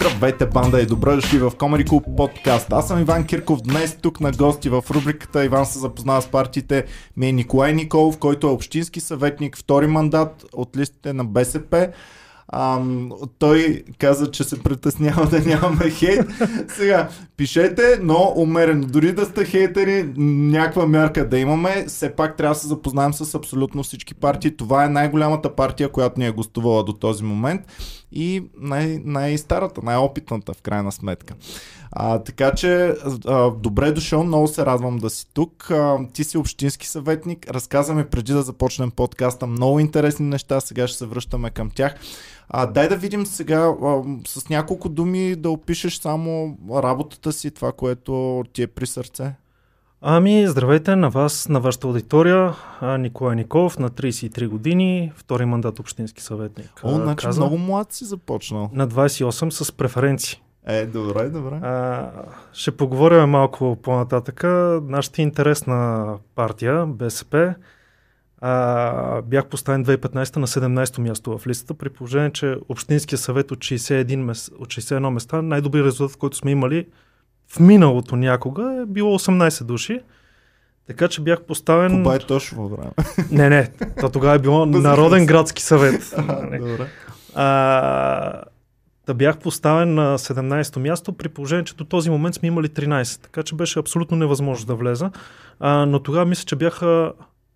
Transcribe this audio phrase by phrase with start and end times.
[0.00, 2.72] Здравейте, банда и добре дошли в Comedy Club подкаст.
[2.72, 6.84] Аз съм Иван Кирков, днес тук на гости в рубриката Иван се запознава с партиите.
[7.16, 11.88] Ми е Николай Николов, който е общински съветник, втори мандат от листите на БСП.
[12.52, 16.26] Ам, той каза, че се притеснява да нямаме хейт.
[16.68, 18.86] Сега, пишете, но умерено.
[18.86, 23.34] Дори да сте хейтери, някаква мярка да имаме, все пак трябва да се запознаем с
[23.34, 24.56] абсолютно всички партии.
[24.56, 27.60] Това е най-голямата партия, която ни е гостувала до този момент
[28.12, 31.34] и най- най-старата, най-опитната в крайна сметка.
[31.92, 32.94] А, така че,
[33.26, 35.70] а, добре дошъл, много се радвам да си тук.
[35.70, 40.98] А, ти си общински съветник, разказваме преди да започнем подкаста много интересни неща, сега ще
[40.98, 41.94] се връщаме към тях.
[42.48, 47.72] А, дай да видим сега а, с няколко думи да опишеш само работата си, това,
[47.72, 49.34] което ти е при сърце.
[50.02, 52.54] Ами, здравейте на вас, на вашата аудитория.
[52.98, 56.80] Николай Николов, на 33 години, втори мандат общински съветник.
[56.82, 58.70] О, значи Каза, много млад си започнал.
[58.72, 60.42] На 28 с преференции.
[60.66, 61.54] Е, добре, добре.
[61.62, 62.10] А,
[62.52, 64.80] ще поговорим малко по-нататъка.
[64.84, 67.54] Нашата интересна партия, БСП,
[68.40, 73.58] а, бях поставен 2015 на 17-то място в листата, при положение, че Общинския съвет от,
[73.58, 74.50] 61 мес...
[74.58, 76.86] от 61 места, най-добрият резултат, който сме имали
[77.48, 80.00] в миналото някога, е било 18 души.
[80.86, 82.02] Така че бях поставен...
[82.02, 82.90] Това е точно време.
[83.30, 83.70] Не, не,
[84.00, 86.14] то тогава е било Народен градски съвет.
[86.28, 86.86] А, добре.
[87.34, 88.42] А,
[89.06, 93.22] да бях поставен на 17-то място, при положение, че до този момент сме имали 13.
[93.22, 95.10] Така че беше абсолютно невъзможно да влеза.
[95.60, 97.12] А, но тогава мисля, че бяха,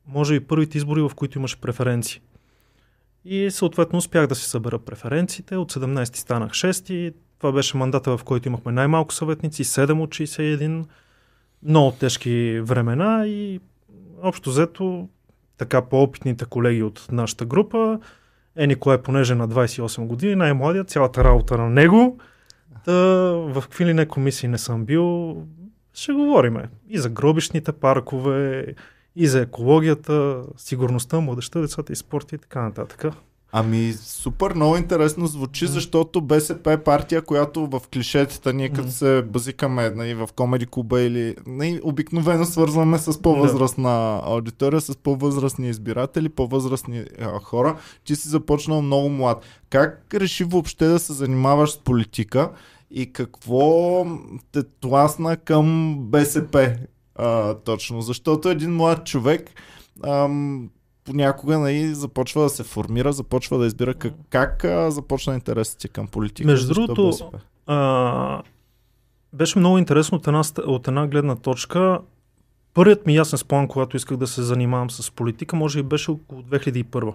[0.06, 2.20] може и първите избори, в които имаше преференции.
[3.24, 5.56] И съответно успях да си събера преференциите.
[5.56, 7.14] От 17 станах 6.
[7.38, 10.84] Това беше мандата, в който имахме най-малко съветници, 7 от 61.
[11.62, 13.60] Много тежки времена и
[14.22, 15.08] общо взето
[15.58, 17.98] така по-опитните колеги от нашата група
[18.56, 22.18] е, Николай, понеже на 28 години, най-младият, цялата работа на него.
[22.84, 22.92] Да,
[23.32, 25.36] в какви ли не комисии не съм бил,
[25.94, 28.66] ще говориме и за гробищните паркове,
[29.16, 33.04] и за екологията, сигурността, младеща, децата и спорта и така нататък.
[33.56, 39.22] Ами, супер, много интересно звучи, защото БСП е партия, която в клишетата ние като се
[39.22, 46.28] базикаме нали, в комеди клуба или нали, обикновено свързваме с по-възрастна аудитория, с по-възрастни избиратели,
[46.28, 47.78] по-възрастни а, хора.
[48.04, 49.44] Ти си започнал много млад.
[49.70, 52.50] Как реши въобще да се занимаваш с политика
[52.90, 54.06] и какво
[54.52, 56.76] те тласна към БСП
[57.14, 58.02] а, точно?
[58.02, 59.50] Защото един млад човек
[60.02, 60.70] ам,
[61.04, 65.88] понякога нали, започва да се формира, започва да избира как, как а, започна интересът ти
[65.88, 66.48] към политика.
[66.48, 67.30] Между другото,
[67.66, 68.42] а,
[69.32, 72.00] беше много интересно от една, от една гледна точка.
[72.74, 76.42] Първият ми ясен спомен, когато исках да се занимавам с политика, може и беше около
[76.42, 77.14] 2001,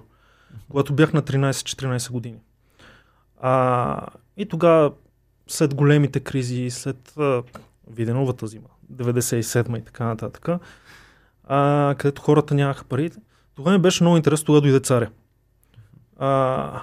[0.69, 2.37] когато бях на 13-14 години.
[3.41, 4.07] А,
[4.37, 4.91] и тогава,
[5.47, 7.43] след големите кризи, след а,
[7.89, 10.49] Виденовата зима, 97 и така нататък,
[11.43, 13.11] а, където хората нямаха пари,
[13.59, 15.09] тогава ми беше много интересно, тогава дойде царя.
[16.17, 16.81] А,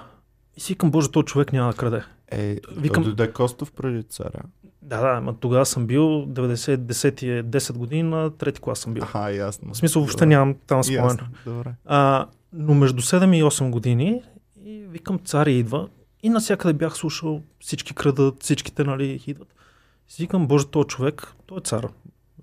[0.57, 2.03] и си към Боже, този човек няма да краде.
[2.31, 3.03] Е, Викам...
[3.03, 4.41] дойде Костов преди царя.
[4.83, 9.03] Да, да, ама тогава съм бил 90, 10, 10 години на трети клас съм бил.
[9.03, 9.75] Аха, ясно.
[9.75, 11.19] В смисъл въобще нямам там спомен.
[11.47, 11.75] Добре.
[11.85, 14.23] А, но между 7 и 8 години
[14.65, 15.89] и викам царя идва
[16.23, 19.55] и навсякъде бях слушал всички крадат, всичките нали идват.
[20.09, 21.89] И си викам, боже, този човек, той е цар.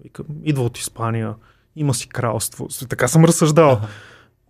[0.03, 1.35] Викам, идва от Испания,
[1.75, 2.67] има си кралство.
[2.89, 3.81] Така съм разсъждал.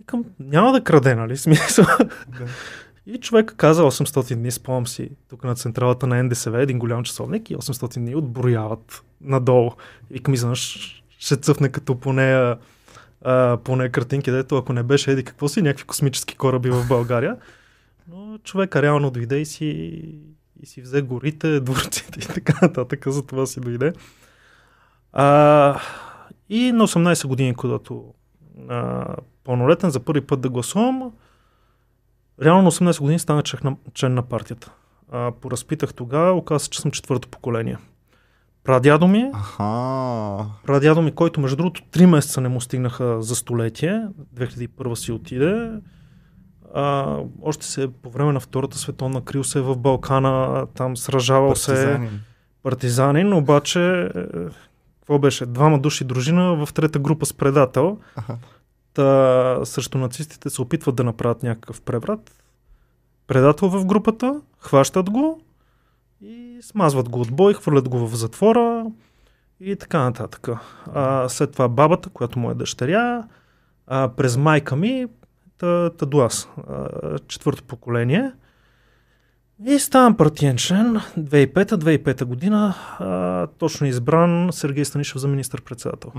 [0.04, 1.38] Викам, няма да краде, нали?
[1.38, 1.86] Смисъл.
[2.28, 2.46] Да.
[3.06, 7.50] И човек каза 800 дни, спомням си, тук на централата на НДСВ, един голям часовник
[7.50, 9.72] и 800 дни отброяват надолу.
[10.10, 12.58] И викам, изведнъж ще цъфне като по нея,
[13.22, 16.88] а, по нея картинки, дето ако не беше еди какво си, някакви космически кораби в
[16.88, 17.38] България.
[18.08, 19.66] Но човека реално дойде и си,
[20.62, 23.94] и си взе горите, дворците и така нататък, за това си дойде.
[25.14, 25.80] А,
[26.50, 28.14] и на 18 години, когато
[28.70, 29.06] а,
[29.44, 31.12] пълнолетен за първи път да гласувам,
[32.42, 33.44] реално на 18 години станах
[33.94, 34.72] член, на партията.
[35.12, 37.78] А, поразпитах тогава, оказа се, че съм четвърто поколение.
[38.64, 40.46] Прадядо ми, Аха.
[40.66, 45.72] прадядо ми, който между другото 3 месеца не му стигнаха за столетие, 2001 си отиде,
[46.74, 51.72] а, още се по време на Втората световна крил се в Балкана, там сражавал се
[51.74, 52.20] Партизанин.
[52.64, 54.10] партизанин, обаче
[55.04, 55.46] какво беше?
[55.46, 57.98] Двама души дружина в трета група с предател.
[58.16, 58.38] Аха.
[58.94, 62.44] Та, срещу нацистите се опитват да направят някакъв преврат.
[63.28, 65.42] Предател в групата, хващат го
[66.22, 68.86] и смазват го от бой, хвърлят го в затвора
[69.60, 70.48] и така нататък.
[70.94, 73.24] А, след това бабата, която му е дъщеря,
[73.88, 75.06] а, през майка ми,
[75.58, 78.32] та, та до аз, а, четвърто поколение.
[79.66, 86.12] И ставам партиен член 2005-2005 година, а, точно избран Сергей Станишев за министър-председател.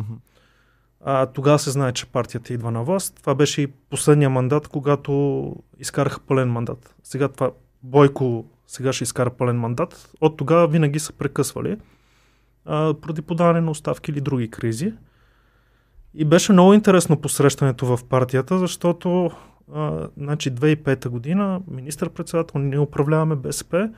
[1.05, 3.17] А, тогава се знае, че партията идва на власт.
[3.21, 6.95] Това беше и последния мандат, когато изкараха пълен мандат.
[7.03, 7.51] Сега това
[7.83, 10.11] Бойко сега ще изкара пълен мандат.
[10.21, 11.77] От тогава винаги са прекъсвали
[12.65, 14.93] а, поради подаване на оставки или други кризи.
[16.15, 19.31] И беше много интересно посрещането в партията, защото
[19.73, 23.91] а, значи 2005 година министър-председател, ние управляваме БСП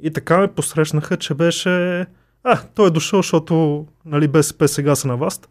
[0.00, 2.06] и така ме посрещнаха, че беше
[2.44, 5.48] а, той е дошъл, защото нали, БСП сега са на власт.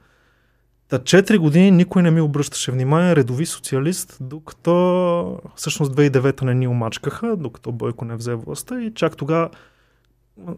[0.87, 6.67] Та 4 години никой не ми обръщаше внимание, редови социалист, докато всъщност 2009 не ни
[6.67, 9.49] омачкаха, докато Бойко не взе властта и чак тогава,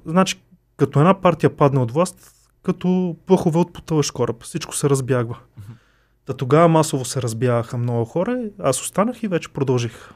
[0.05, 0.41] значи
[0.77, 2.31] като една партия падне от власт,
[2.63, 5.37] като плъхове от потълъж кораб, всичко се разбягва.
[6.27, 10.11] Та тогава масово се разбягаха много хора, аз останах и вече продължих.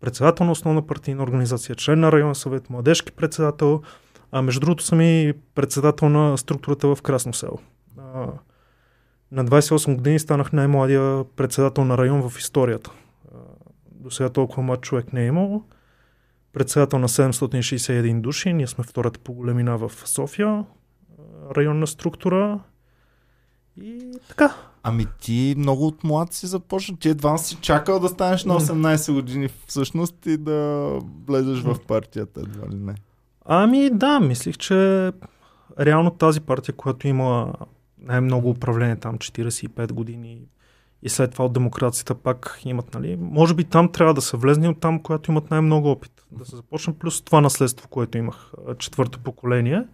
[0.00, 3.82] Председател на основна партийна организация, член на районен съвет, младежки председател,
[4.32, 7.58] а между другото съм и председател на структурата в Красно село.
[9.32, 12.90] На 28 години станах най-младия председател на район в историята.
[13.90, 15.62] До сега толкова млад човек не е имал.
[16.52, 20.64] Председател на 761 души, ние сме втората по големина в София,
[21.56, 22.60] районна структура.
[23.80, 24.54] И така.
[24.82, 26.96] Ами ти много от млад си започна.
[26.96, 28.60] Ти едва си чакал да станеш на М.
[28.60, 30.88] 18 години всъщност и да
[31.26, 32.94] влезеш в партията, едва ли не.
[33.44, 35.12] Ами да, мислих, че
[35.80, 37.52] реално тази партия, която има
[37.98, 40.38] най-много управление там 45 години
[41.02, 44.68] и след това от демокрацията пак имат, нали, може би там трябва да се влезне
[44.68, 46.12] от там, която имат най-много опит.
[46.32, 49.84] Да се започне плюс това наследство, което имах, четвърто поколение.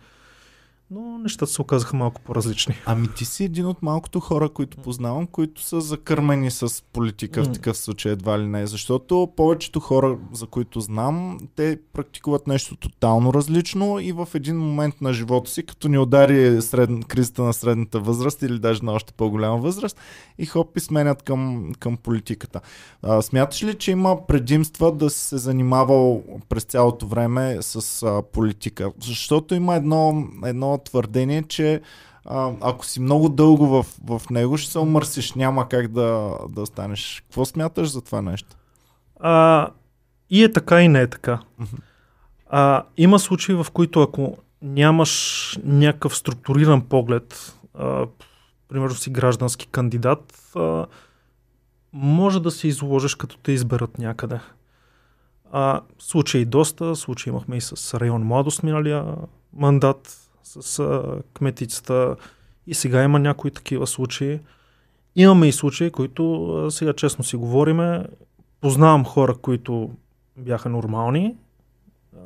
[0.90, 2.74] Но нещата се оказаха малко по-различни.
[2.86, 7.52] Ами ти си един от малкото хора, които познавам, които са закърмени с политика в
[7.52, 8.66] такъв случай, едва ли не.
[8.66, 15.00] Защото повечето хора, за които знам, те практикуват нещо тотално различно и в един момент
[15.00, 16.90] на живота си, като ни удари сред...
[17.08, 20.00] кризата на средната възраст или даже на още по-голяма възраст,
[20.38, 22.60] и хоп и сменят към, към политиката.
[23.02, 28.22] А, смяташ ли, че има предимства да си се занимавал през цялото време с а,
[28.22, 28.92] политика?
[29.02, 31.80] Защото има едно, едно твърдение, че
[32.24, 36.66] а, ако си много дълго в, в него, ще се омърсиш, няма как да, да
[36.66, 37.22] станеш.
[37.26, 38.56] Какво смяташ за това нещо?
[39.20, 39.68] А,
[40.30, 41.40] и е така, и не е така.
[42.50, 48.06] А, има случаи, в които ако нямаш някакъв структуриран поглед, а,
[48.68, 50.86] примерно си граждански кандидат, а,
[51.92, 54.40] може да се изложиш като те изберат някъде.
[55.52, 59.04] А, случаи доста, случаи имахме и с район Младост миналия
[59.52, 62.16] мандат, с а, кметицата
[62.66, 64.40] и сега има някои такива случаи.
[65.16, 68.04] Имаме и случаи, които а, сега честно си говориме,
[68.60, 69.90] познавам хора, които
[70.36, 71.36] бяха нормални,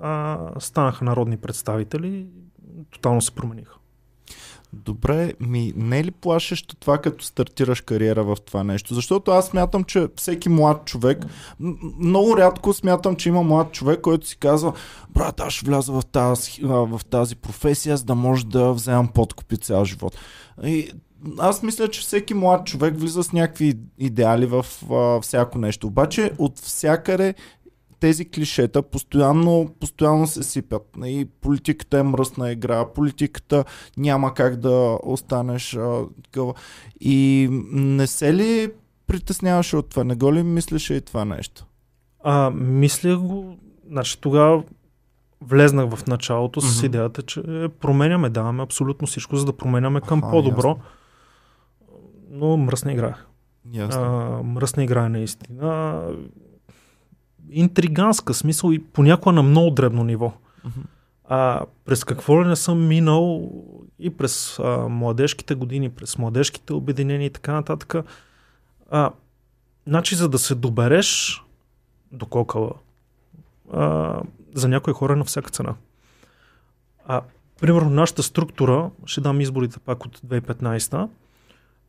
[0.00, 2.26] а, станаха народни представители,
[2.90, 3.76] тотално се промениха.
[4.72, 8.94] Добре, ми не е ли плашещо това, като стартираш кариера в това нещо?
[8.94, 11.26] Защото аз смятам, че всеки млад човек,
[11.98, 14.72] много рядко смятам, че има млад човек, който си казва,
[15.10, 19.56] брат, аз ще вляза в тази, в тази професия, за да може да вземам подкупи
[19.56, 20.18] цял живот.
[20.64, 20.90] И
[21.38, 25.86] аз мисля, че всеки млад човек влиза с някакви идеали в а, всяко нещо.
[25.86, 27.34] Обаче от всякъде
[28.02, 30.82] тези клишета постоянно, постоянно се сипят.
[31.04, 33.64] И политиката е мръсна игра, политиката
[33.96, 36.54] няма как да останеш а, такова.
[37.00, 38.72] И не се ли
[39.06, 40.04] притесняваше от това?
[40.04, 41.66] Не го ли мислеше и това нещо?
[42.24, 43.56] А, мисля го,
[43.90, 44.62] значи тогава
[45.40, 46.86] влезнах в началото с Мгм.
[46.86, 47.42] идеята, че
[47.80, 50.68] променяме, даваме абсолютно всичко, за да променяме към Аха, по-добро.
[50.68, 50.82] ясно.
[52.30, 53.14] Но мръсна игра.
[53.72, 54.02] Ясно.
[54.02, 56.02] А, мръсна игра е наистина.
[57.50, 60.32] Интриганска смисъл и понякога на много дребно ниво.
[61.28, 63.52] А през какво ли не съм минал
[63.98, 67.94] и през а, младежките години, през младежките обединения и така нататък.
[68.90, 69.10] А,
[69.86, 71.42] значи, за да се добереш
[72.12, 72.72] до кокала,
[73.72, 74.20] а,
[74.54, 75.74] за някои хора е на всяка цена.
[77.06, 77.22] А,
[77.60, 81.08] примерно, нашата структура, ще дам изборите пак от 2015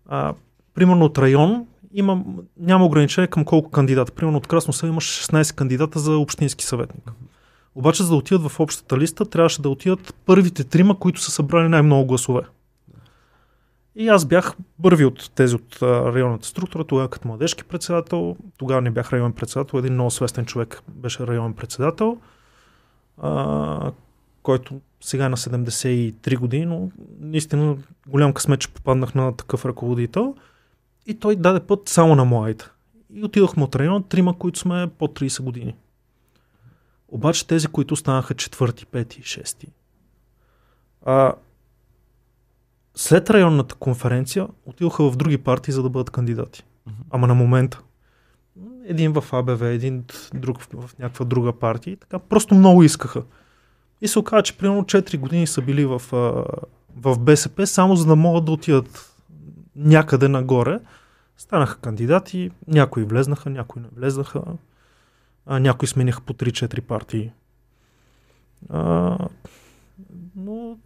[0.06, 0.34] а,
[0.74, 2.24] примерно от район има,
[2.58, 4.12] няма ограничение към колко кандидата.
[4.12, 7.12] Примерно от Красно село имаш 16 кандидата за общински съветник.
[7.76, 11.70] Обаче за да отидат в общата листа, трябваше да отидат първите трима, които са събрали
[11.70, 12.42] най-много гласове.
[13.96, 18.36] И аз бях първи от тези от районната структура, тогава като младежки председател.
[18.58, 22.18] Тогава не бях районен председател, един много свестен човек беше районен председател,
[23.22, 23.92] а,
[24.44, 30.36] който сега е на 73 години, но наистина голям късмет, че попаднах на такъв ръководител.
[31.06, 32.66] И той даде път само на младите.
[33.14, 35.76] И отидохме от район, трима, които сме по 30 години.
[37.08, 39.68] Обаче тези, които станаха четвърти, пети шести,
[41.06, 41.34] а,
[42.96, 46.64] след районната конференция отидоха в други партии, за да бъдат кандидати.
[47.10, 47.82] Ама на момента.
[48.86, 51.92] Един в АБВ, един друг в, в някаква друга партия.
[51.92, 53.24] И така просто много искаха.
[54.02, 56.02] И се оказа, че примерно 4 години са били в,
[56.96, 59.13] в БСП, само за да могат да отидат
[59.76, 60.80] някъде нагоре.
[61.38, 64.44] Станаха кандидати, някои влезнаха, някои не влезнаха,
[65.46, 67.32] а, някои смениха по 3-4 партии.
[68.70, 69.18] А,
[70.36, 70.78] но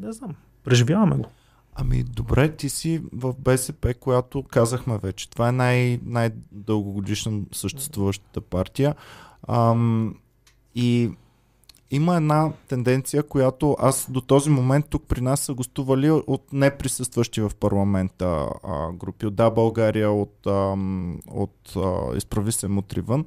[0.00, 1.28] не знам, преживяваме го.
[1.74, 5.30] Ами добре, ти си в БСП, която казахме вече.
[5.30, 8.94] Това е най- най-дългогодишна съществуващата партия.
[9.48, 10.14] Ам,
[10.74, 11.10] и
[11.90, 17.40] има една тенденция, която аз до този момент тук при нас са гостували от неприсъстващи
[17.40, 19.26] в парламента а, групи.
[19.26, 20.76] От Да, България, от, а,
[21.28, 23.24] от а, Изправи се мутривън.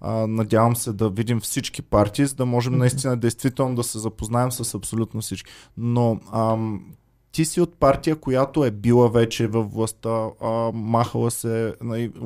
[0.00, 4.52] А, надявам се да видим всички партии, за да можем наистина действително да се запознаем
[4.52, 5.52] с абсолютно всички.
[5.76, 6.84] Но ам,
[7.32, 11.74] ти си от партия, която е била вече във властта, а, махала се,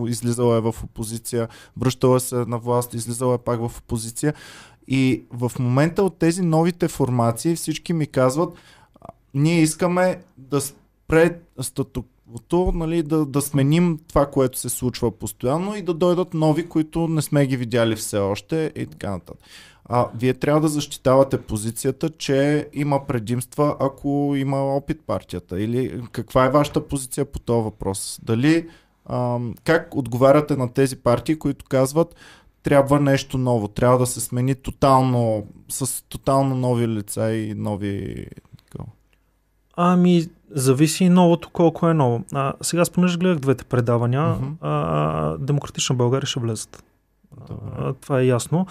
[0.07, 4.35] излизала е в опозиция, връщала се на власт, излизала е пак в опозиция.
[4.89, 8.55] И в момента от тези новите формации всички ми казват,
[9.35, 15.83] ние искаме да спре статуквото, нали, да, да сменим това, което се случва постоянно и
[15.83, 19.39] да дойдат нови, които не сме ги видяли все още и така нататък.
[19.85, 25.61] А, вие трябва да защитавате позицията, че има предимства, ако има опит партията.
[25.61, 28.21] Или каква е вашата позиция по този въпрос?
[28.23, 28.69] Дали,
[29.07, 32.15] а, как отговаряте на тези партии, които казват,
[32.63, 38.27] трябва нещо ново, трябва да се смени тотално, с тотално нови лица и нови...
[39.77, 42.25] Ами, зависи новото колко е ново.
[42.33, 44.53] А, сега, спонеже гледах двете предавания, uh-huh.
[44.61, 46.85] а, Демократична България ще влезат.
[47.51, 48.67] А, това е ясно.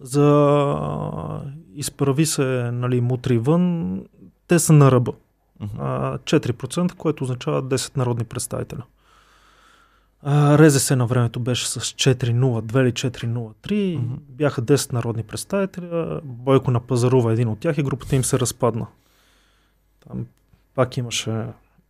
[0.00, 1.40] За
[1.74, 3.98] изправи се, нали, мутри вън,
[4.48, 5.12] те са на ръба.
[5.62, 6.18] Uh-huh.
[6.18, 8.82] 4%, което означава 10 народни представителя.
[10.26, 13.52] РЗС на времето беше с 4-0-2 или 4-0-3.
[13.68, 14.18] Mm-hmm.
[14.28, 15.88] Бяха 10 народни представители.
[16.22, 18.86] Бойко на Пазарува един от тях и групата им се разпадна.
[20.08, 20.26] Там
[20.74, 21.44] пак имаше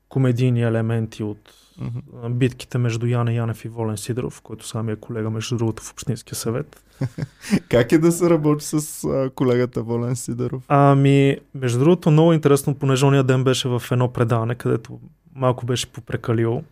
[0.09, 2.29] комедийни елементи от mm-hmm.
[2.29, 6.37] битките между Яна Янев и Волен Сидоров, който сами е колега, между другото, в Общинския
[6.37, 6.85] съвет.
[7.69, 10.63] как е да се работи с а, колегата Волен Сидоров?
[10.69, 15.01] Ами, между другото, много интересно, понеже ония ден беше в едно предаване, където
[15.35, 16.63] малко беше попрекалил.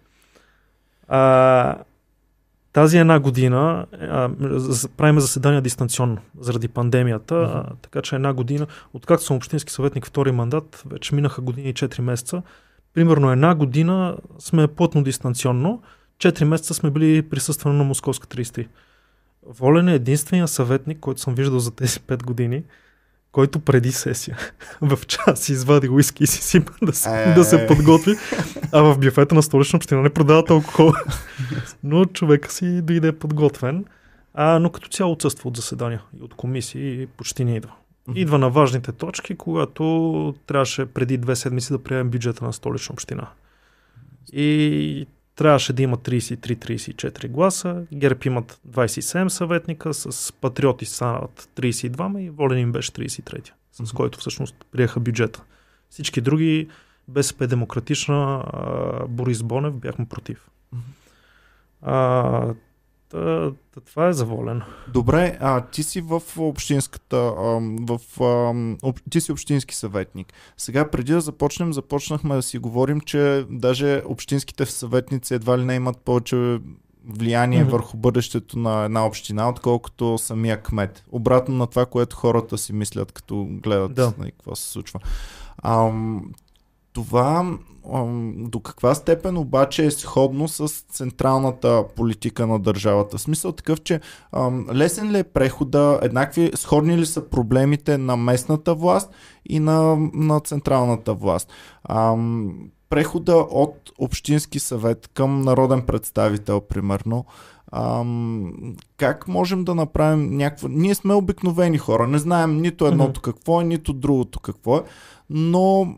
[1.11, 1.77] А,
[2.73, 4.31] тази една година а,
[4.97, 10.33] правим заседания дистанционно заради пандемията, а, така че една година, откакто съм общински съветник втори
[10.33, 12.43] мандат, вече минаха години и 4 месеца.
[12.95, 15.83] Примерно една година сме плътно дистанционно,
[16.19, 18.67] 4 месеца сме били присъствани на Московска 33.
[19.47, 22.65] Волен е единствения съветник, който съм виждал за тези 5 години,
[23.33, 24.39] който преди сесия
[24.81, 28.15] в час извади уиски и си сипа да, се, да се подготви,
[28.73, 30.93] а в бюфета на столична община не продават алкохол.
[31.85, 33.85] но човека си дойде подготвен,
[34.35, 37.73] а, но като цяло отсъства от заседания и от комисии и почти не идва.
[38.15, 43.29] Идва на важните точки, когато трябваше преди две седмици да приемем бюджета на столична община.
[44.33, 45.07] И
[45.41, 47.83] трябваше да има 33-34 гласа.
[47.93, 53.97] ГЕРБ имат 27 съветника, с патриоти станат 32 и Волен им беше 33, с mm-hmm.
[53.97, 55.43] който всъщност приеха бюджета.
[55.91, 56.69] Всички други,
[57.09, 58.45] БСП Демократична,
[59.09, 60.49] Борис Бонев, бяхме против.
[60.75, 60.79] Mm-hmm.
[61.83, 62.55] А,
[63.11, 64.63] Та, та, това е заволен.
[64.93, 67.17] Добре, а ти си в общинската,
[67.81, 68.01] в,
[68.83, 70.33] об, ти си общински съветник.
[70.57, 75.75] Сега преди да започнем, започнахме да си говорим, че даже общинските съветници едва ли не
[75.75, 76.59] имат повече
[77.05, 77.71] влияние mm-hmm.
[77.71, 81.05] върху бъдещето на една община, отколкото самия кмет.
[81.13, 84.13] Обратно на това, което хората си мислят, като гледат да.
[84.19, 85.01] нали, какво се случва.
[85.63, 86.33] Ам,
[87.01, 87.59] това
[88.37, 93.19] до каква степен обаче е сходно с централната политика на държавата?
[93.19, 94.01] В смисъл такъв, че
[94.75, 99.11] лесен ли е прехода, еднакви, сходни ли са проблемите на местната власт
[99.49, 101.53] и на, на централната власт?
[102.91, 107.25] прехода от Общински съвет към народен представител, примерно,
[107.73, 108.53] Ам,
[108.97, 110.69] как можем да направим някакво...
[110.69, 113.25] Ние сме обикновени хора, не знаем нито едното mm-hmm.
[113.25, 114.83] какво е, нито другото какво е,
[115.31, 115.97] но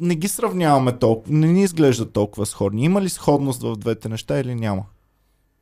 [0.00, 2.84] не ги сравняваме толкова, не ни изглежда толкова сходни.
[2.84, 4.84] Има ли сходност в двете неща или няма?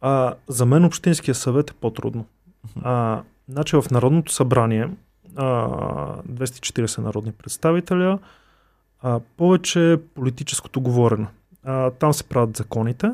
[0.00, 2.24] А, за мен Общинския съвет е по-трудно.
[2.82, 4.90] А, значи в Народното събрание
[5.36, 5.68] а,
[6.22, 8.18] 240 народни представителя,
[9.00, 11.26] а, повече политическото говорено.
[11.64, 13.10] А, там се правят законите,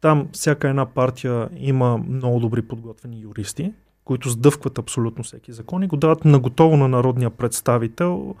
[0.00, 3.72] там всяка една партия има много добри подготвени юристи,
[4.04, 8.34] които сдъвкват абсолютно всеки закон и го дават наготово на народния представител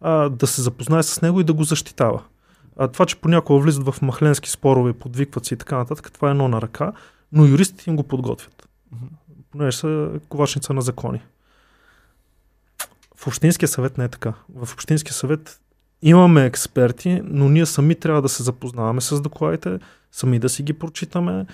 [0.00, 2.22] а, да се запознае с него и да го защитава.
[2.76, 6.30] А това, че понякога влизат в махленски спорове, подвикват си и така нататък, това е
[6.30, 6.92] едно на ръка,
[7.32, 8.68] но юристите им го подготвят.
[9.50, 11.22] Понеже са ковачница на закони.
[13.16, 14.32] В Общинския съвет не е така.
[14.54, 15.60] В Общинския съвет
[16.02, 19.78] имаме експерти, но ние сами трябва да се запознаваме с докладите,
[20.12, 21.46] сами да си ги прочитаме,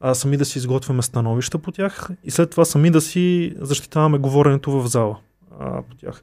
[0.00, 4.18] а сами да си изготвяме становища по тях и след това сами да си защитаваме
[4.18, 5.18] говоренето в зала
[5.60, 6.22] а, по тях.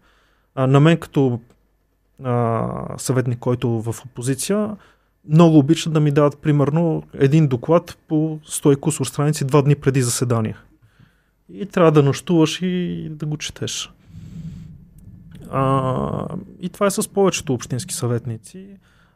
[0.56, 1.40] А, на мен като
[2.98, 4.76] съветник, който в опозиция,
[5.30, 10.02] много обичат да ми дават примерно един доклад по 100 кусор страници два дни преди
[10.02, 10.56] заседание.
[11.54, 13.92] И трябва да нощуваш и да го четеш.
[15.52, 16.28] А,
[16.62, 18.68] и това е с повечето общински съветници.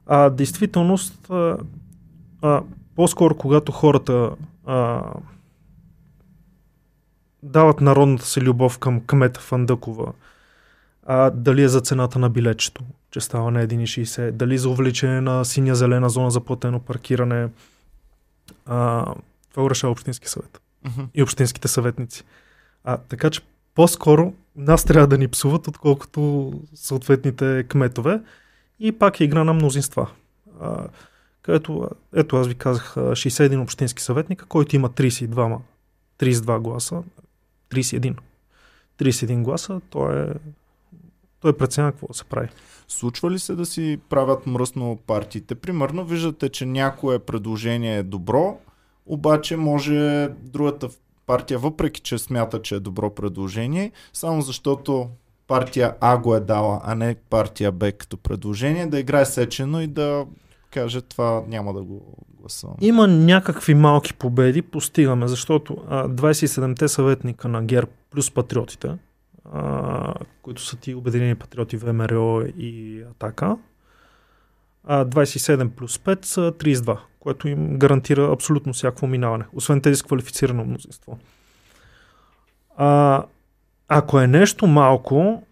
[0.05, 1.57] А действителност, а,
[2.41, 2.61] а,
[2.95, 4.31] по-скоро когато хората
[4.65, 5.03] а,
[7.43, 10.13] дават народната си любов към кмета Фандъкова,
[11.05, 15.45] а, дали е за цената на билечето, че става на 1,60, дали за увеличение на
[15.45, 17.49] синя-зелена зона за платено паркиране,
[18.65, 19.05] а,
[19.51, 21.01] това го решава Общински съвет Мгм.
[21.13, 22.23] и общинските съветници.
[22.83, 23.41] А, така че
[23.75, 28.21] по-скоро нас трябва да ни псуват, отколкото съответните кметове.
[28.79, 30.09] И пак е игра на мнозинства.
[30.61, 30.87] А,
[31.41, 35.59] където, ето аз ви казах, а, 61 общински съветника, който има 32,
[36.19, 37.03] 32 гласа,
[37.69, 38.15] 31.
[38.99, 40.33] 31 гласа, той е
[41.41, 42.47] той преценя какво да се прави.
[42.87, 45.55] Случва ли се да си правят мръсно партиите?
[45.55, 48.57] Примерно, виждате, че някое предложение е добро,
[49.05, 50.89] обаче може другата
[51.25, 55.09] партия, въпреки че смята, че е добро предложение, само защото
[55.47, 59.87] партия А го е дала, а не партия Б като предложение, да играе сечено и
[59.87, 60.25] да
[60.71, 62.75] каже това няма да го гласувам.
[62.81, 68.91] Има някакви малки победи, постигаме, защото а, 27-те съветника на ГЕРБ плюс патриотите,
[70.41, 73.57] които са ти Обединени патриоти, ВМРО и Атака,
[74.83, 80.03] а 27 плюс 5 са 32, което им гарантира абсолютно всякакво минаване, освен тези с
[80.03, 81.19] квалифицирано мнозинство.
[82.77, 83.23] А,
[83.87, 85.43] ако е нещо малко,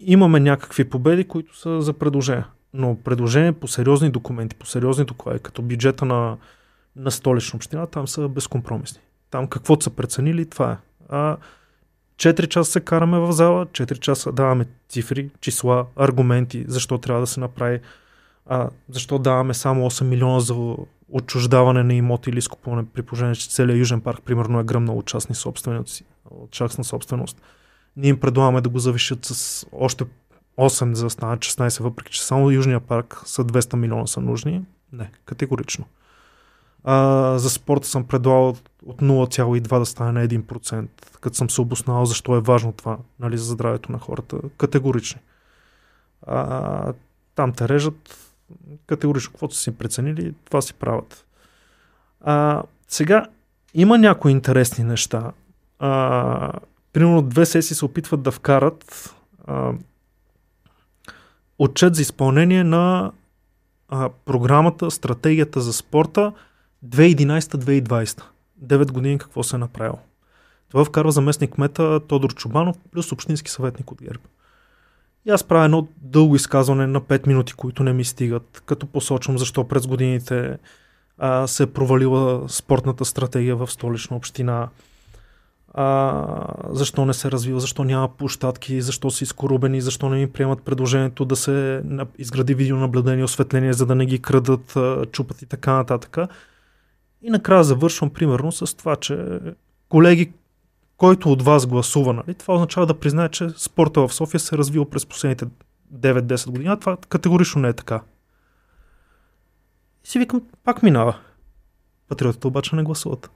[0.00, 2.46] имаме някакви победи, които са за предложения.
[2.74, 6.36] Но предложения по сериозни документи, по сериозни доклади, като бюджета на,
[6.96, 9.00] на столична община, там са безкомпромисни.
[9.30, 10.76] Там каквото са преценили, това е.
[11.08, 11.36] А,
[12.18, 17.26] 4 часа се караме в зала, 4 часа даваме цифри, числа, аргументи, защо трябва да
[17.26, 17.80] се направи,
[18.46, 20.76] а, защо даваме само 8 милиона за
[21.12, 25.06] отчуждаване на имоти или изкупуване, при положение, че целият Южен парк, примерно, е гръмнал от
[25.06, 27.42] частни собственици, от частна собственост.
[27.96, 30.04] Ние им предлагаме да го завишат с още
[30.58, 34.62] 8 за да станат 16, въпреки че само Южния парк са 200 милиона са нужни.
[34.92, 35.84] Не, категорично.
[36.84, 38.56] А, за спорта съм предлагал
[38.88, 40.88] от 0,2 да стане на 1%,
[41.20, 44.36] като съм се обоснал защо е важно това нали, за здравето на хората.
[44.56, 45.20] Категорични.
[46.26, 46.92] А,
[47.34, 48.16] там те режат
[48.86, 51.26] категорично, каквото са си преценили, това си правят.
[52.20, 53.26] А, сега
[53.74, 55.32] има някои интересни неща.
[55.78, 56.52] А,
[56.92, 59.14] примерно две сесии се опитват да вкарат
[59.46, 59.72] а,
[61.58, 63.12] отчет за изпълнение на
[63.88, 66.32] а, програмата, стратегията за спорта
[66.86, 68.22] 2011-2020.
[68.64, 69.98] 9 години какво се е направило.
[70.68, 74.20] Това вкарва заместник кмета Тодор Чубанов плюс общински съветник от ГЕРБ.
[75.26, 79.38] И аз правя едно дълго изказване на 5 минути, които не ми стигат, като посочвам
[79.38, 80.58] защо през годините
[81.18, 84.68] а, се е провалила спортната стратегия в столична община,
[85.74, 86.24] а,
[86.70, 91.24] защо не се развива, защо няма площадки, защо са изкорубени, защо не ми приемат предложението
[91.24, 91.82] да се
[92.18, 94.76] изгради видеонаблюдение, осветление, за да не ги крадат,
[95.12, 96.18] чупат и така нататък.
[97.22, 99.40] И накрая завършвам примерно с това, че
[99.88, 100.32] колеги,
[100.96, 104.58] който от вас гласува, нали, това означава да признае, че спорта в София се е
[104.58, 105.46] развил през последните
[105.94, 108.02] 9-10 години, а това категорично не е така.
[110.04, 111.18] И си викам, пак минава.
[112.08, 113.30] Патриотите обаче не гласуват.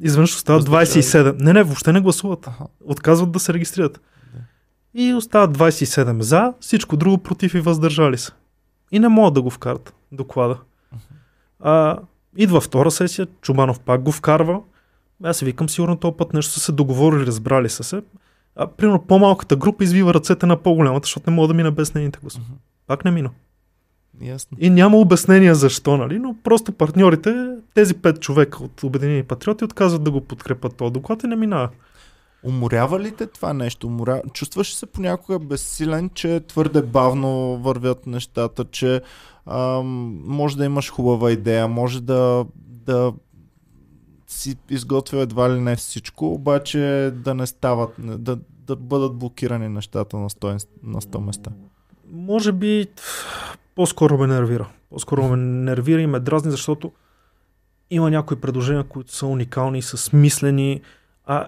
[0.00, 1.02] Изведнъж остават Въздържали.
[1.02, 1.42] 27.
[1.42, 2.48] Не, не, въобще не гласуват.
[2.84, 4.00] Отказват да се регистрират.
[4.94, 8.32] И остават 27 за, всичко друго против и въздържали се.
[8.92, 10.58] И не могат да го вкарат доклада.
[11.60, 11.98] А,
[12.36, 14.60] идва втора сесия, Чубанов пак го вкарва.
[15.24, 18.02] Аз си викам, сигурно този път нещо са се договорили, разбрали са се.
[18.56, 22.18] А, примерно по-малката група извива ръцете на по-голямата, защото не мога да мине без нейните
[22.22, 22.44] гласове.
[22.86, 23.30] Пак не мина.
[24.20, 24.58] Ясно.
[24.60, 26.18] И няма обяснение защо, нали?
[26.18, 31.22] но просто партньорите, тези пет човека от Обединени патриоти отказват да го подкрепят този доклад
[31.22, 31.68] и не минава.
[32.46, 33.86] Уморява ли те това нещо?
[33.86, 34.22] Уморя...
[34.32, 39.00] Чувстваш се понякога безсилен, че твърде бавно вървят нещата, че
[39.46, 43.12] ам, може да имаш хубава идея, може да, да
[44.26, 50.16] си изготвил едва ли не всичко, обаче да не стават, да, да бъдат блокирани нещата
[50.16, 51.50] на 100, на 100 места?
[52.12, 52.86] Може би
[53.74, 54.68] по-скоро ме нервира.
[54.90, 56.92] По-скоро ме нервира и ме дразни, защото
[57.90, 60.80] има някои предложения, които са уникални, са смислени,
[61.26, 61.46] а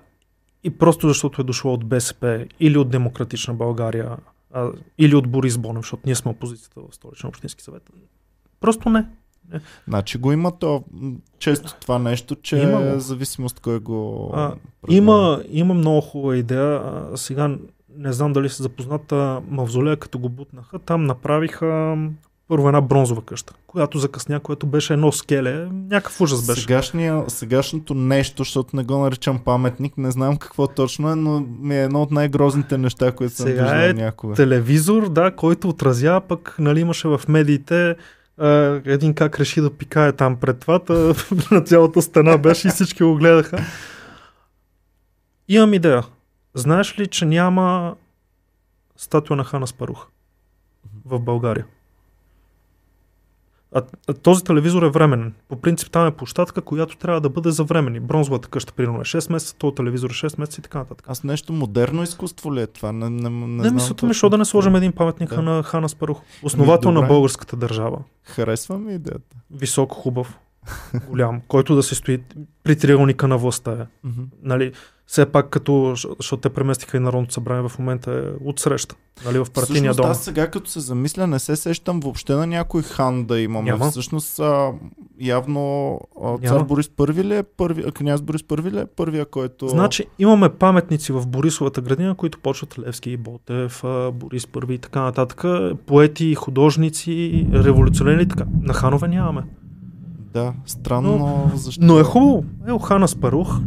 [0.65, 4.17] и просто защото е дошло от БСП или от Демократична България,
[4.53, 7.91] а, или от Борис Бонев, защото ние сме опозицията в столична общински съвет.
[8.61, 9.07] Просто не.
[9.89, 10.85] Значи го има то
[11.39, 14.31] често това нещо, че има е зависимост кой го.
[14.35, 14.55] А,
[14.89, 16.83] има, има много хубава идея.
[16.85, 17.59] А, сега
[17.97, 20.79] не знам дали се запозната мавзолея, като го бутнаха.
[20.79, 21.97] Там направиха
[22.49, 26.61] първо една бронзова къща, която закъсня, което беше едно скеле, някакъв ужас беше.
[26.61, 31.77] Сегашния, сегашното нещо, защото не го наричам паметник, не знам какво точно е, но ми
[31.77, 34.35] е едно от най-грозните неща, които съм Сега виждал е някога.
[34.35, 37.97] телевизор, да, който отразява, пък нали имаше в медиите
[38.85, 40.81] един как реши да пикае там пред това,
[41.51, 43.59] на цялата стена беше и всички го гледаха.
[45.49, 46.05] Имам идея.
[46.55, 47.97] Знаеш ли, че няма
[48.97, 50.07] статуя на Хана Спарух
[51.05, 51.65] в България?
[53.75, 55.35] А, а този телевизор е временен.
[55.49, 58.01] По принцип там е площадка, която трябва да бъде за времени.
[58.01, 61.07] Бронзовата къща, примерно е 6 месеца, този телевизор е 6 месеца и така нататък.
[61.09, 62.93] Аз нещо модерно изкуство ли е това?
[62.93, 65.43] Не, не, не, не мисълта ми, защо да не сложим един паметник да.
[65.43, 66.21] на Хана Спарух.
[66.43, 67.99] Основател на българската държава.
[68.25, 69.37] Харесва ми идеята.
[69.51, 70.39] Висок, хубав,
[71.09, 72.23] голям, който да се стои
[72.65, 73.73] при триъгълника на властта.
[73.73, 74.07] Е.
[74.07, 74.27] Mm-hmm.
[74.43, 74.73] Нали,
[75.09, 78.95] все пак като, защото те преместиха и Народното събрание в момента е отсреща,
[79.25, 80.07] нали, в партийния дом.
[80.07, 83.71] Аз сега като се замисля, не се сещам въобще на някой хан да имаме.
[83.71, 83.91] Няма.
[83.91, 84.73] Всъщност а,
[85.21, 86.65] явно а, цар Няма.
[86.65, 89.69] Борис първи ли е първи, княз Борис първи ли е първия, който...
[89.69, 95.01] Значи имаме паметници в Борисовата градина, които почват Левски и Ботев, Борис първи и така
[95.01, 95.45] нататък.
[95.87, 98.45] Поети, художници, революционери така.
[98.63, 99.43] На ханове нямаме.
[100.33, 101.19] Да, странно.
[101.19, 101.85] Но, защо?
[101.85, 102.45] но е хубаво.
[102.69, 103.61] Е, Хана Спарух,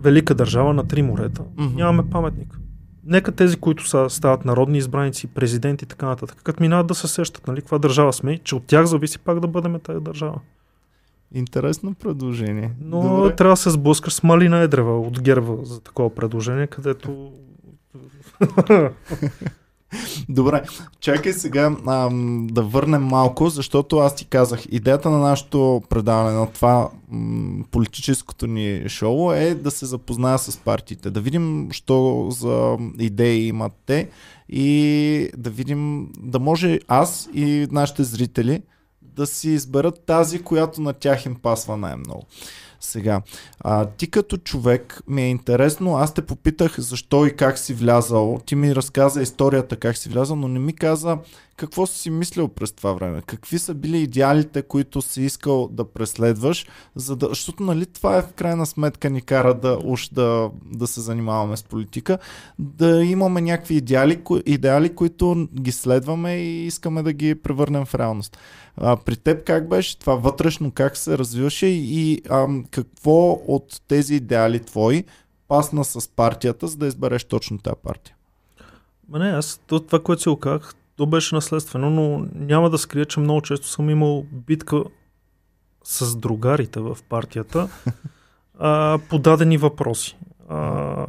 [0.00, 1.74] велика държава на три морета, mm-hmm.
[1.74, 2.58] нямаме паметник.
[3.04, 7.08] Нека тези, които са, стават народни избраници, президенти и така нататък, като минават да се
[7.08, 10.40] сещат, нали, каква държава сме, че от тях зависи пак да бъдем тази държава.
[11.34, 12.72] Интересно предложение.
[12.80, 13.36] Но Добре.
[13.36, 17.32] трябва да се сблъскаш с малина едрева от герба за такова предложение, където
[20.28, 20.62] Добре,
[21.00, 22.10] чакай сега а,
[22.42, 28.46] да върнем малко, защото аз ти казах, идеята на нашето предаване, на това м- политическото
[28.46, 34.08] ни шоу е да се запозная с партиите, да видим, що за идеи имат те
[34.48, 38.62] и да видим, да може аз и нашите зрители
[39.02, 42.22] да си изберат тази, която на тях им пасва най-много.
[42.86, 43.22] Сега,
[43.60, 48.40] а, ти като човек ми е интересно, аз те попитах защо и как си влязал.
[48.46, 51.18] Ти ми разказа историята как си влязал, но не ми каза
[51.56, 53.22] какво си мислил през това време.
[53.26, 58.22] Какви са били идеалите, които си искал да преследваш, за да, защото нали това е
[58.22, 62.18] в крайна сметка ни кара да уж да, да се занимаваме с политика,
[62.58, 68.38] да имаме някакви идеали, идеали, които ги следваме и искаме да ги превърнем в реалност.
[68.76, 74.14] А, при теб как беше това вътрешно, как се развиваше и а, какво от тези
[74.14, 75.04] идеали твои
[75.48, 78.16] пасна с партията, за да избереш точно тази партия?
[79.08, 83.20] Ма не, аз това, което си оках, то беше наследствено, но няма да скрия, че
[83.20, 84.84] много често съм имал битка
[85.84, 87.68] с другарите в партията
[88.58, 90.16] а, по дадени въпроси.
[90.48, 91.06] А,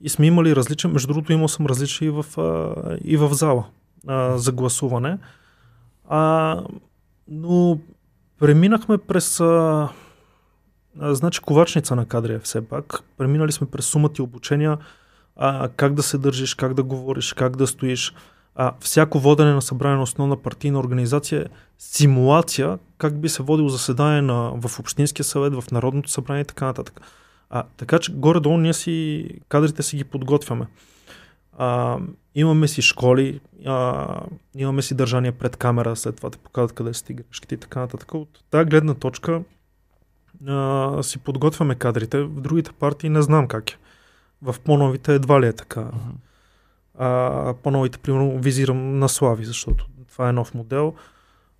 [0.00, 3.64] и сме имали различен, между другото имал съм различни и в, а, и в зала
[4.06, 5.18] а, за гласуване.
[6.08, 6.62] А,
[7.28, 7.78] но
[8.38, 9.88] преминахме през а,
[11.00, 13.00] значи ковачница на кадри е все пак.
[13.16, 14.78] Преминали сме през сумата и обучения,
[15.36, 18.14] а, как да се държиш, как да говориш, как да стоиш.
[18.58, 21.44] А, всяко водене на събрание на основна партийна организация е
[21.78, 26.64] симулация как би се водило заседание на, в Общинския съвет, в Народното събрание и така
[26.64, 27.00] нататък.
[27.50, 30.66] А, така че горе-долу ние си, кадрите си ги подготвяме.
[31.58, 31.98] А,
[32.34, 34.06] имаме си школи, а,
[34.56, 38.14] имаме си държание пред камера, след това те показват къде си грешките и така нататък.
[38.14, 39.42] От тази гледна точка
[40.48, 42.22] а, си подготвяме кадрите.
[42.22, 43.76] В другите партии не знам как е.
[44.42, 45.80] В по-новите едва ли е така.
[45.80, 46.25] Uh-huh.
[46.98, 50.94] А, по-новите, примерно, визирам на Слави, защото това е нов модел.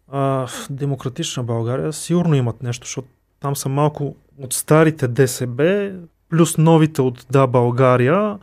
[0.08, 3.08] А, демократична България сигурно имат нещо, защото
[3.40, 5.92] там са малко от старите ДСБ,
[6.28, 8.38] плюс новите от Да България.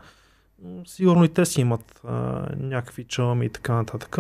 [0.88, 2.14] Сигурно и те си имат а,
[2.58, 4.18] някакви чалми и така нататък.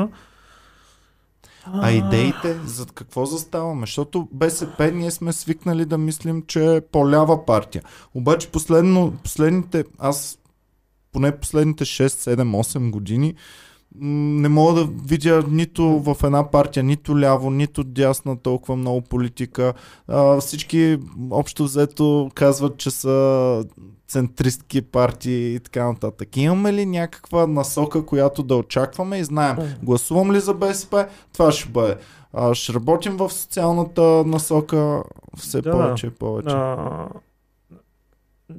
[1.65, 3.81] А идеите, за какво заставаме?
[3.81, 7.83] Защото БСП ние сме свикнали да мислим, че е по-лява партия.
[8.13, 10.39] Обаче последно, последните, аз
[11.13, 13.35] поне последните 6, 7, 8 години
[13.95, 19.73] не мога да видя нито в една партия, нито ляво, нито дясна толкова много политика.
[20.07, 20.99] А, всички
[21.31, 23.65] общо взето казват, че са
[24.07, 26.37] центристки партии и така нататък.
[26.37, 31.69] Имаме ли някаква насока, която да очакваме и знаем, гласувам ли за БСП, това ще
[31.69, 31.95] бъде.
[32.33, 35.03] А, ще работим в социалната насока
[35.37, 36.55] все да, повече и повече.
[36.55, 37.07] А,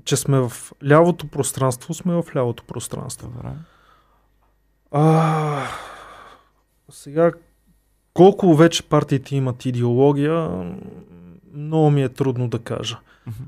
[0.05, 0.53] че сме в
[0.85, 3.29] лявото пространство, сме в лявото пространство.
[3.29, 3.49] Добре.
[4.91, 5.67] А,
[6.91, 7.33] сега,
[8.15, 10.65] колко вече партиите имат идеология,
[11.55, 12.99] много ми е трудно да кажа.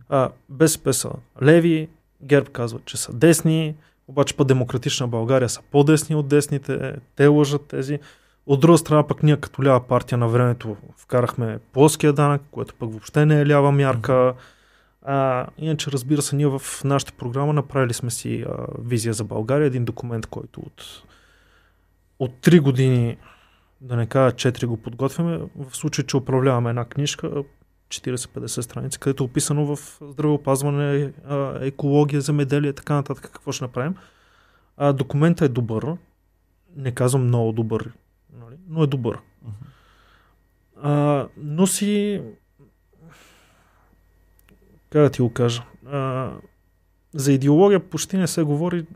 [0.09, 1.11] А, БСП са
[1.43, 1.89] леви,
[2.23, 3.75] ГЕРБ казват, че са десни,
[4.09, 7.99] обаче по Демократична България са по-десни от десните, те лъжат тези.
[8.47, 12.91] От друга страна пък ние като лява партия на времето вкарахме плоския данък, което пък
[12.91, 14.35] въобще не е лява мярка.
[15.09, 19.67] А, иначе разбира се, ние в нашата програма направили сме си а, визия за България,
[19.67, 21.03] един документ, който от,
[22.19, 23.17] от 3 години,
[23.81, 27.45] да не кажа 4 го подготвяме, в случай, че управляваме една книжка,
[27.89, 31.13] 40-50 страници, където е описано в здравеопазване,
[31.61, 33.95] екология, земеделие, така нататък, какво ще направим.
[34.77, 35.87] А, документът е добър,
[36.77, 37.91] не казвам много добър,
[38.41, 38.57] нали?
[38.69, 39.17] но е добър.
[39.17, 39.67] Uh-huh.
[40.83, 42.23] А, но си
[44.97, 46.31] как да ти го кажа, а,
[47.15, 48.87] за идеология почти не се говори.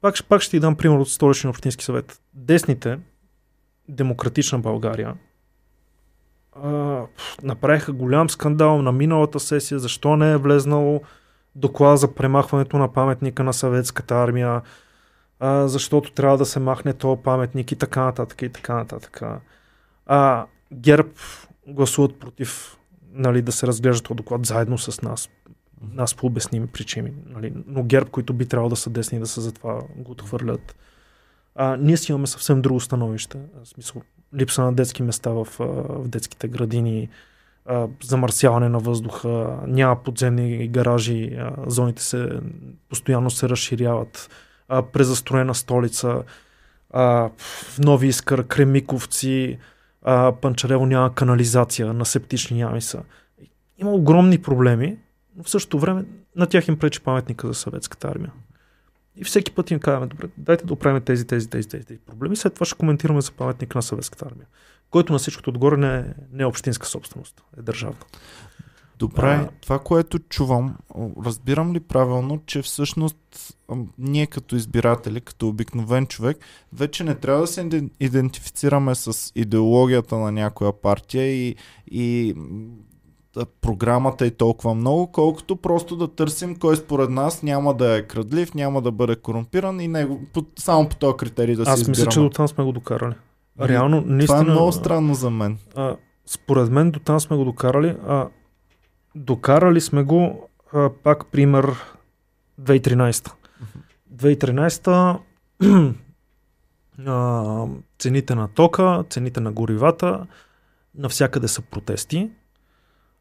[0.00, 2.20] Пак, пак ще ти дам пример от столичния общински съвет.
[2.34, 2.98] Десните,
[3.88, 5.14] демократична България,
[6.62, 7.02] а,
[7.42, 11.02] направиха голям скандал на миналата сесия, защо не е влезнал
[11.54, 14.62] доклад за премахването на паметника на съветската армия,
[15.40, 19.22] а, защото трябва да се махне този паметник и така нататък и така нататък.
[20.06, 21.10] А, ГЕРБ
[21.66, 22.78] гласуват против
[23.12, 25.28] нали, да се разглежда този доклад заедно с нас.
[25.92, 27.12] Нас по обясними причини.
[27.26, 27.52] Нали.
[27.66, 30.76] Но ГЕРБ, които би трябвало да са десни да са затова го отхвърлят.
[31.54, 33.38] А, ние си имаме съвсем друго становище.
[33.64, 34.02] В смисъл,
[34.34, 37.08] липса на детски места в, в детските градини,
[37.66, 42.28] а, замърсяване на въздуха, няма подземни гаражи, а, зоните се
[42.88, 44.30] постоянно се разширяват,
[44.68, 46.22] а, презастроена столица,
[46.90, 47.30] а,
[47.78, 49.58] Нови Искър, Кремиковци,
[50.02, 53.02] а, Панчарево няма канализация, на септични ями са.
[53.78, 54.98] Има огромни проблеми,
[55.36, 56.04] но в същото време
[56.36, 58.32] на тях им пречи паметника за съветската армия.
[59.16, 62.36] И всеки път им казваме, добре, дайте да оправим тези, тези, тези, тези, тези проблеми.
[62.36, 64.46] След това ще коментираме за паметника на съветската армия,
[64.90, 67.96] който на всичкото отгоре не е, не е общинска собственост, е държавна.
[68.98, 69.48] Добре, а...
[69.60, 70.76] това, което чувам,
[71.24, 73.16] разбирам ли правилно, че всъщност
[73.98, 76.38] ние като избиратели, като обикновен човек,
[76.72, 81.56] вече не трябва да се идентифицираме с идеологията на някоя партия и,
[81.90, 82.34] и
[83.60, 88.54] програмата е толкова много, колкото просто да търсим кой според нас няма да е крадлив,
[88.54, 90.20] няма да бъде корумпиран и него,
[90.58, 93.14] само по този критерий да се Аз мисля, че до там сме го докарали.
[93.60, 95.58] Реално, наистина, Това е много странно за мен.
[95.74, 97.96] А, според мен до там сме го докарали.
[98.06, 98.28] А,
[99.14, 101.76] докарали сме го, а, пак пример,
[102.60, 103.32] 2013.
[104.14, 105.18] 2013
[107.06, 107.66] а,
[107.98, 110.26] цените на тока, цените на горивата,
[110.94, 112.30] навсякъде са протести.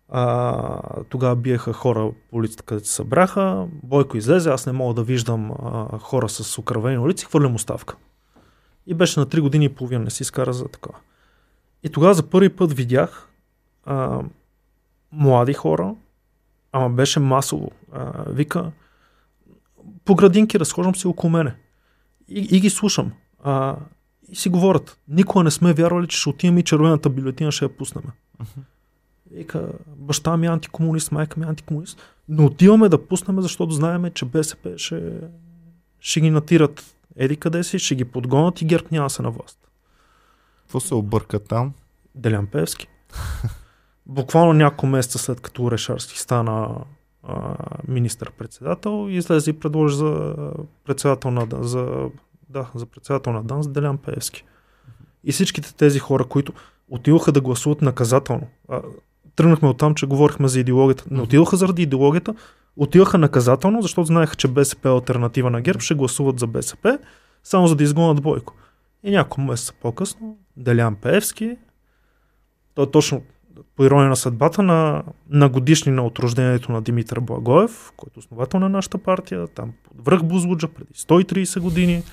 [0.10, 3.68] А, тогава биеха хора по улицата, където се събраха.
[3.84, 7.96] Бойко излезе, аз не мога да виждам а, хора с окървени улици, хвърлям оставка.
[8.88, 11.00] И беше на 3 години и половина, не си изкара за такова.
[11.84, 13.30] И тогава за първи път видях
[13.86, 14.22] а,
[15.12, 15.96] млади хора,
[16.72, 17.72] ама беше масово.
[17.92, 18.72] А, вика,
[20.06, 21.56] по градинки разхождам си около мене.
[22.28, 23.12] И, и ги слушам.
[23.44, 23.76] А,
[24.30, 24.98] и си говорят.
[25.08, 28.04] Никога не сме вярвали, че ще отидем и червената бюлетина ще я пуснем.
[28.44, 28.62] Uh-huh.
[29.32, 32.02] Вика, баща ми е антикомунист, майка ми е антикомунист.
[32.30, 35.14] Но отиваме да пуснем, защото знаеме, че БСП ще,
[36.00, 39.68] ще ги натират еди къде си, ще ги подгонят и ГЕРБ няма се на власт.
[40.62, 41.74] Какво се обърка там?
[42.16, 42.88] Делян Певски.
[44.06, 46.76] Буквално няколко месеца след като Орешарски стана
[47.24, 47.56] а,
[47.88, 50.36] министър-председател, излезе и предложи за
[50.86, 52.10] председател на, за,
[52.50, 54.44] да, за председател на ДАНС Делян Певски.
[55.24, 56.54] И всичките тези хора, които
[56.90, 58.48] отидоха да гласуват наказателно.
[58.70, 58.82] А,
[59.36, 61.06] тръгнахме от там, че говорихме за идеологията.
[61.12, 62.36] Не отидоха заради идеологията,
[62.78, 67.00] отиваха наказателно, защото знаеха, че БСП е альтернатива на ГЕРБ, ще гласуват за БСП,
[67.44, 68.54] само за да изгонят Бойко.
[69.04, 71.58] И няколко месеца по-късно Делян Пеевски,
[72.76, 73.24] той е точно
[73.76, 78.60] по ирония на съдбата на, на годишнина от рождението на Димитър Благоев, който е основател
[78.60, 82.04] на нашата партия, там под връх Бузлуджа преди 130 години.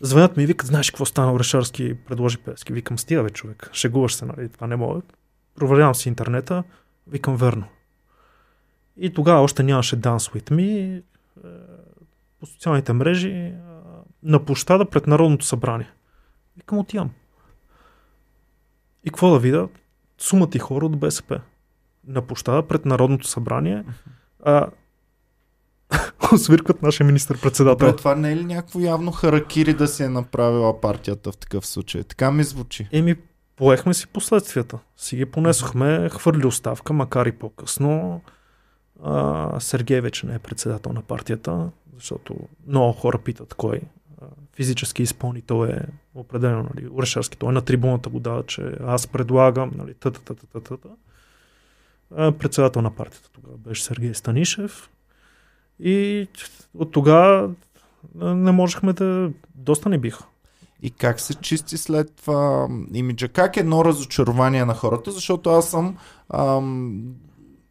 [0.00, 2.72] Звънят ми и викат, знаеш какво стана Орешарски, предложи Певски.
[2.72, 5.00] Викам, стига бе, човек, шегуваш се, нали, това не мога.
[5.54, 6.64] Проверявам си интернета,
[7.06, 7.64] викам верно.
[8.96, 10.98] И тогава още нямаше Dance With Me.
[10.98, 11.02] Е,
[12.40, 13.52] по социалните мрежи
[14.22, 15.90] на площада пред Народното събрание.
[16.56, 17.10] Викам, отивам.
[19.04, 19.68] И какво да видя?
[20.18, 21.40] Сумата и хора от БСП.
[22.06, 23.84] На площада пред Народното събрание.
[24.44, 24.66] А,
[26.36, 27.86] свиркват нашия министр-председател.
[27.86, 31.66] Добре, това не е ли някакво явно харакири да си е направила партията в такъв
[31.66, 32.02] случай?
[32.02, 32.88] Така ми звучи.
[32.92, 33.16] Еми,
[33.56, 34.78] поехме си последствията.
[34.96, 38.20] Си ги понесохме, хвърли оставка, макар и по-късно.
[39.02, 43.80] А, Сергей вече не е председател на партията, защото много хора питат кой.
[44.58, 45.80] Физически изпълнител е
[46.14, 47.38] определено, нали, Орешарски.
[47.38, 50.88] Той на трибуната го дава, че аз предлагам, нали, тата, тата, тата, тата.
[52.38, 54.90] Председател на партията тогава беше Сергей Станишев.
[55.80, 56.28] И
[56.74, 57.50] от тогава
[58.14, 59.30] не можехме да...
[59.54, 60.24] Доста не биха.
[60.82, 63.28] И как се чисти след това имиджа?
[63.28, 65.12] Как е едно разочарование на хората?
[65.12, 65.98] Защото аз съм
[66.34, 67.02] ам,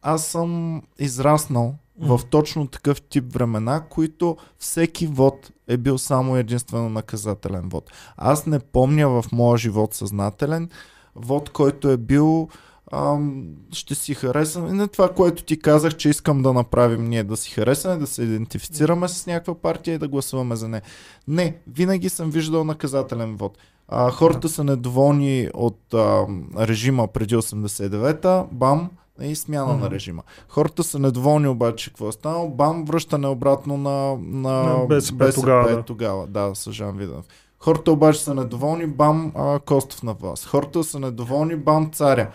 [0.02, 1.74] аз съм израснал.
[2.00, 7.90] В точно такъв тип времена, които всеки вод е бил само единствено наказателен вод.
[8.16, 10.68] Аз не помня в моя живот съзнателен
[11.14, 12.48] вод, който е бил
[12.92, 14.66] ам, ще си харесам.
[14.66, 18.06] И на това, което ти казах, че искам да направим ние, да си харесаме, да
[18.06, 20.82] се идентифицираме с някаква партия и да гласуваме за нея.
[21.28, 23.58] Не, винаги съм виждал наказателен вод.
[23.88, 26.26] А, хората са недоволни от а,
[26.58, 28.90] режима преди 89-та, бам,
[29.22, 29.80] и смяна mm-hmm.
[29.80, 30.22] на режима.
[30.48, 32.48] Хората са недоволни обаче какво е станало.
[32.48, 35.70] Бам, връщане обратно на, на, БСП, БСП тогава.
[35.70, 35.82] Да.
[35.82, 36.26] тогава.
[36.26, 37.24] Да, с Жан Виденов.
[37.58, 40.46] Хората обаче са недоволни, бам, а, Костов на власт.
[40.46, 42.30] Хората са недоволни, бам, царя.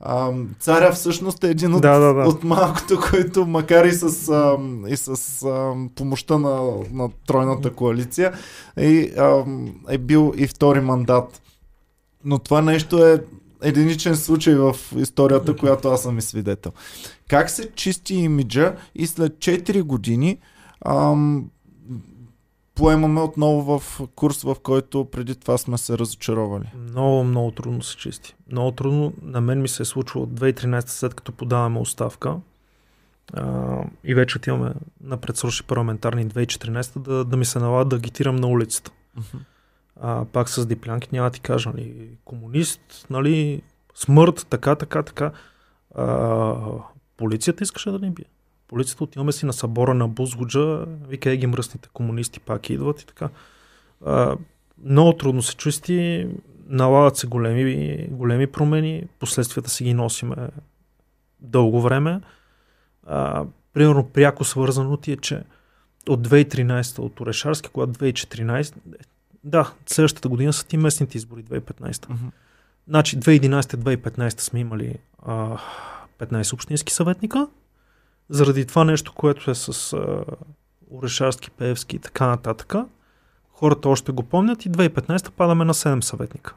[0.00, 2.28] А, царя всъщност е един от, да, да, да.
[2.28, 8.32] от малкото, който макар и с, а, и с а, помощта на, на тройната коалиция
[8.76, 9.44] е, а,
[9.88, 11.42] е бил и втори мандат.
[12.24, 13.24] Но това нещо е
[13.62, 16.72] единичен случай в историята, която аз съм и свидетел.
[17.28, 20.38] Как се чисти имиджа и след 4 години
[20.86, 21.50] ам,
[22.74, 26.72] поемаме отново в курс, в който преди това сме се разочаровали?
[26.90, 28.34] Много, много трудно се чисти.
[28.52, 29.12] Много трудно.
[29.22, 32.36] На мен ми се е случило от 2013 след като подаваме оставка.
[33.32, 38.36] А, и вече отиваме на предсрочни парламентарни 2014 да, да ми се налага да агитирам
[38.36, 38.90] на улицата.
[39.18, 39.38] Uh-huh
[40.00, 43.62] а, пак с диплянки, няма да ти кажа, нали, комунист, нали,
[43.94, 45.32] смърт, така, така, така.
[45.94, 46.54] А,
[47.16, 48.24] полицията искаше да ни бие.
[48.68, 53.28] Полицията отиваме си на събора на Бузгуджа, вика, ги мръсните комунисти пак идват и така.
[54.06, 54.36] А,
[54.84, 56.28] много трудно се чувстви,
[56.66, 60.36] налагат се големи, големи промени, последствията си ги носиме
[61.40, 62.20] дълго време.
[63.06, 65.42] А, примерно пряко свързано ти е, че
[66.08, 68.74] от 2013 от Орешарски, когато 2014,
[69.44, 71.92] да, следващата година са ти местните избори, 2015.
[71.92, 72.30] Mm-hmm.
[72.88, 75.58] Значи 2011-2015 сме имали а,
[76.18, 77.48] 15 общински съветника.
[78.28, 80.24] Заради това нещо, което е с а,
[80.90, 82.74] Орешарски, Певски и така нататък,
[83.52, 86.54] хората още го помнят и 2015 падаме на 7 съветника.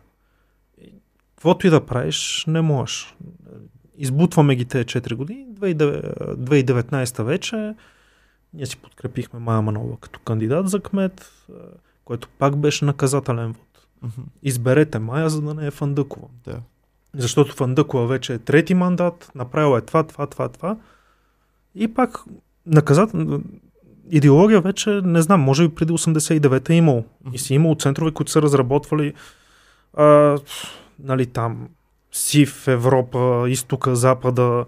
[1.36, 3.16] Каквото и да правиш, не можеш.
[3.98, 5.48] Избутваме ги тези 4 години.
[5.48, 7.76] 2019 вече
[8.54, 11.32] ние си подкрепихме Майя Манова като кандидат за кмет
[12.12, 13.88] което пак беше наказателен вод.
[14.06, 14.24] Uh-huh.
[14.44, 16.28] Изберете Майя, за да не е Фандъкова.
[16.46, 16.60] Да.
[17.14, 20.78] Защото Фандъкова вече е трети мандат, направила е това, това, това, това.
[21.76, 22.24] И пак
[22.66, 23.42] наказател...
[24.10, 27.04] Идеология вече, не знам, може би преди 89-та е имал.
[27.26, 27.34] Uh-huh.
[27.34, 29.14] И си имал центрове, които са разработвали
[29.94, 30.38] а,
[31.00, 31.70] нали, там
[32.12, 34.66] СИВ, Европа, изтока, запада,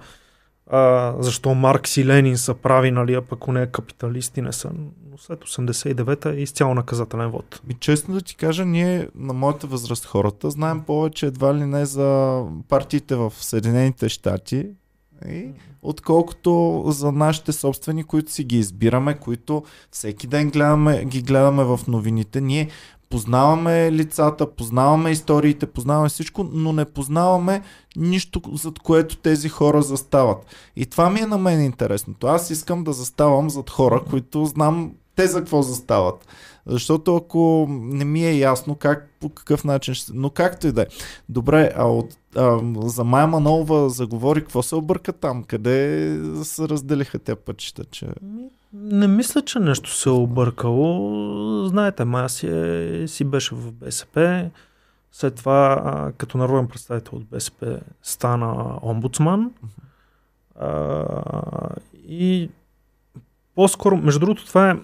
[0.73, 4.71] а, защо Маркс и Ленин са прави, нали, а пък не капиталисти не са.
[5.11, 7.61] Но след 89-та е изцяло наказателен вод.
[7.69, 11.85] И честно да ти кажа, ние на моята възраст хората знаем повече едва ли не
[11.85, 14.67] за партиите в Съединените щати,
[15.29, 15.47] и,
[15.81, 21.79] отколкото за нашите собствени, които си ги избираме, които всеки ден гледаме, ги гледаме в
[21.87, 22.41] новините.
[22.41, 22.69] Ние
[23.13, 27.61] познаваме лицата, познаваме историите, познаваме всичко, но не познаваме
[27.95, 30.37] нищо, зад което тези хора застават.
[30.75, 32.27] И това ми е на мен интересното.
[32.27, 36.27] Аз искам да заставам зад хора, които знам те за какво застават.
[36.65, 40.11] Защото ако не ми е ясно как, по какъв начин ще...
[40.15, 40.85] Но както и да е.
[41.29, 45.43] Добре, а, от, а за Майя Манолова заговори, какво се обърка там?
[45.43, 47.85] Къде се разделиха те пътища?
[47.85, 48.07] Че...
[48.73, 51.67] Не мисля, че нещо се е объркало.
[51.67, 54.49] Знаете, Майя си, е, си беше в БСП.
[55.11, 59.51] След това, като народен представител от БСП, стана омбудсман.
[60.59, 61.05] А,
[62.07, 62.49] и
[63.55, 64.75] по-скоро, между другото, това е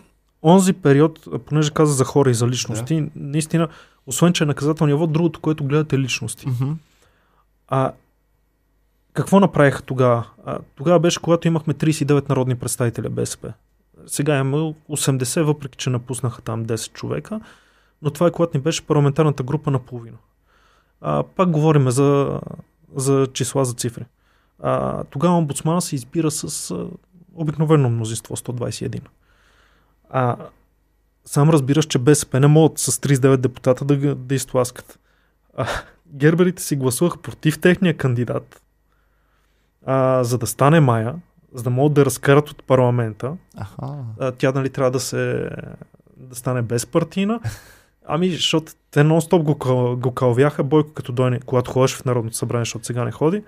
[0.43, 3.09] онзи период, понеже каза за хора и за личности, да.
[3.15, 3.67] наистина,
[4.07, 6.47] освен че е наказателния вод, другото, което гледате е личности.
[6.47, 6.73] Mm-hmm.
[7.67, 7.91] А
[9.13, 10.25] какво направиха тогава?
[10.75, 13.53] Тогава беше, когато имахме 39 народни представители БСП.
[14.07, 17.41] Сега има 80, въпреки че напуснаха там 10 човека,
[18.01, 20.17] но това е когато ни беше парламентарната група наполовина.
[21.01, 22.39] А, пак говорим за,
[22.95, 24.05] за числа, за цифри.
[24.59, 26.87] А, тогава омбудсмана се избира с а,
[27.35, 29.01] обикновено мнозинство, 121.
[30.09, 30.37] А
[31.25, 34.99] сам разбираш, че БСП не могат с 39 депутата да, да изтласкат.
[35.57, 35.67] А,
[36.07, 38.61] герберите си гласуваха против техния кандидат,
[39.85, 41.15] а, за да стане Мая,
[41.53, 43.33] за да могат да разкарат от парламента.
[43.57, 44.03] Аха.
[44.37, 45.49] Тя нали трябва да се
[46.17, 47.39] да стане безпартийна.
[48.07, 52.65] Ами, защото те нон-стоп го, го кълвяха, Бойко като дойде, когато ходеше в Народното събрание,
[52.65, 53.43] защото сега не ходи.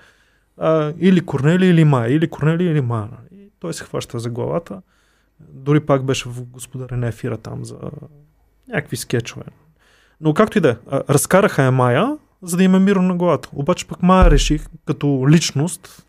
[0.58, 3.10] А, или Корнели, или Мая, или Корнели, или Мая.
[3.32, 4.82] И той се хваща за главата.
[5.40, 7.78] Дори пак беше в господаря на ефира там за
[8.68, 9.44] някакви скетчове.
[10.22, 10.76] Но както и да е,
[11.10, 13.50] разкараха я Мая, за да има мирно на главата.
[13.54, 16.06] Обаче пък Мая реших като личност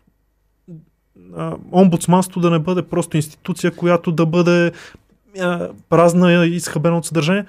[1.37, 4.71] а, омбудсманство да не бъде просто институция, която да бъде
[5.39, 7.45] а, празна и изхабена от съдържание.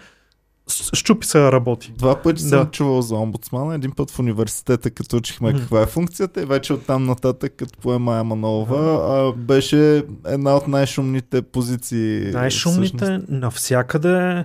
[0.93, 1.93] Щупи се работи.
[1.99, 2.49] Два пъти Да.
[2.49, 3.75] съм чувал за омбудсмана.
[3.75, 5.59] Един път в университета, като учихме Мгм.
[5.59, 8.79] каква е функцията и вече оттам нататък, като поема Майя Манолова,
[9.19, 12.21] а, беше една от най-шумните позиции.
[12.21, 12.35] всъщност.
[12.35, 14.45] Най-шумните навсякъде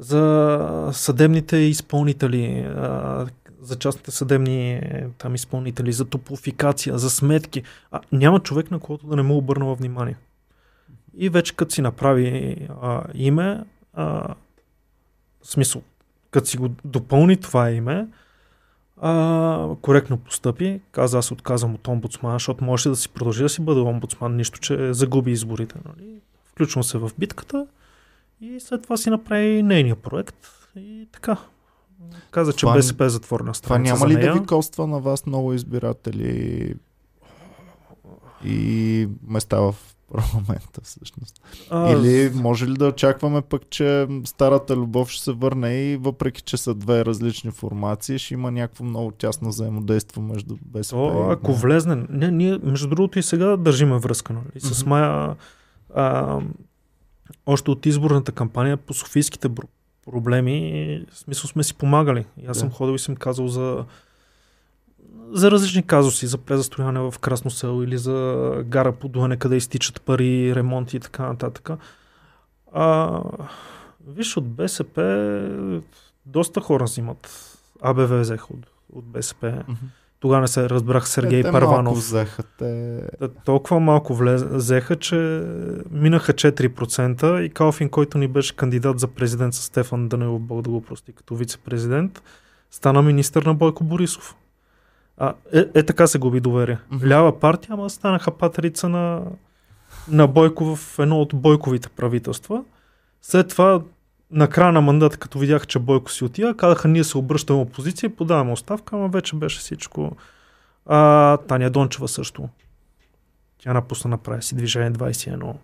[0.00, 3.26] за съдебните изпълнители, а,
[3.62, 7.62] за частните съдебни е, там изпълнители, за топлофикация, за сметки.
[7.90, 10.16] А, няма човек, на който да не му обърнала внимание.
[11.16, 14.34] И вече като си направи а, име, а,
[15.42, 15.82] смисъл,
[16.30, 18.08] като си го допълни това име,
[19.00, 23.62] а, коректно постъпи, каза аз отказвам от омбудсмана, защото може да си продължи да си
[23.62, 25.74] бъде омбудсман, нищо, че загуби изборите.
[25.84, 26.20] Нали?
[26.44, 27.66] Включвам се в битката
[28.40, 31.36] и след това си направи нейния проект и така.
[32.30, 35.26] Каза, че Това- БСП е затворена Това страница няма ли да ви коства на вас
[35.26, 36.74] много избиратели
[38.44, 39.74] и места в
[40.12, 41.40] парламента всъщност?
[41.70, 46.42] А, Или може ли да очакваме пък, че старата любов ще се върне и въпреки,
[46.42, 51.32] че са две различни формации, ще има някакво много тясно взаимодействие между БСП То, и...
[51.32, 54.32] ако влезне, не, ние между другото и сега държиме връзка.
[54.32, 54.60] Нали?
[54.60, 54.86] С.
[54.86, 55.36] Майя
[55.94, 56.40] а,
[57.46, 59.48] още от изборната кампания по софийските
[60.06, 62.26] проблеми, в смисъл сме си помагали.
[62.36, 62.60] И аз Да.
[62.60, 63.84] съм ходил и съм казал за
[65.30, 70.02] за различни казуси, за презастрояване в Красно село или за гара по Дуане, къде изтичат
[70.02, 71.70] пари, ремонти и така нататък.
[72.72, 73.20] А,
[74.08, 75.82] виж, от БСП
[76.26, 77.48] доста хора взимат.
[77.82, 79.64] АБВ взеха от, от БСП.
[79.68, 79.86] Мгм.
[80.22, 81.98] Тогава не се разбрах Сергей те малко Парванов.
[81.98, 83.00] взеха, те...
[83.44, 85.44] Толкова малко влез, взеха, че
[85.90, 90.70] минаха 4% и Калфин, който ни беше кандидат за президент с Стефан Данилов, Бог да
[90.70, 92.22] го прости, като вице-президент,
[92.70, 94.36] стана министър на Бойко Борисов.
[95.16, 96.78] А, е, е така се губи доверие.
[96.90, 97.08] Мгм.
[97.08, 99.22] Лява партия, ама станаха патерица на,
[100.08, 102.64] на Бойко в едно от Бойковите правителства.
[103.22, 103.82] След това,
[104.32, 108.08] на края на мандата, като видяха, че Бойко си отива, казаха, ние се обръщаме опозиция
[108.08, 110.16] и подаваме оставка, ама вече беше всичко.
[110.86, 112.48] А, Таня Дончева също.
[113.58, 115.54] Тя напусна направи си движение 21.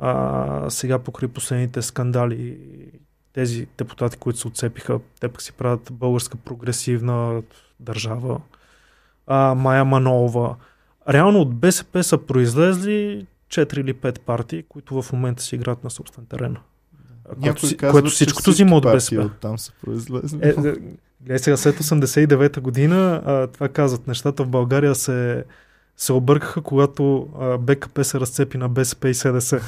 [0.00, 2.58] А, сега покри последните скандали
[3.32, 7.42] тези депутати, които се отцепиха, те пък си правят българска прогресивна
[7.80, 8.40] държава.
[9.26, 10.56] А, Майя Манолова.
[11.08, 15.90] Реално от БСП са произлезли 4 или 5 партии, които в момента си играят на
[15.90, 16.56] собствен терен.
[17.38, 19.22] Някой си- казва, което всичкото взима от БСП.
[19.22, 20.38] Оттам са произлезли.
[20.42, 20.54] Е,
[21.28, 25.44] е, сега, след 89-та година, а, това казват, нещата в България се,
[25.96, 29.60] се объркаха, когато а, БКП се разцепи на БСП и СДС.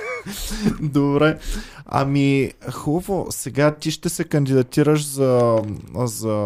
[0.80, 1.38] Добре.
[1.86, 3.26] Ами, хубаво.
[3.30, 5.62] Сега ти ще се кандидатираш за,
[5.94, 6.36] за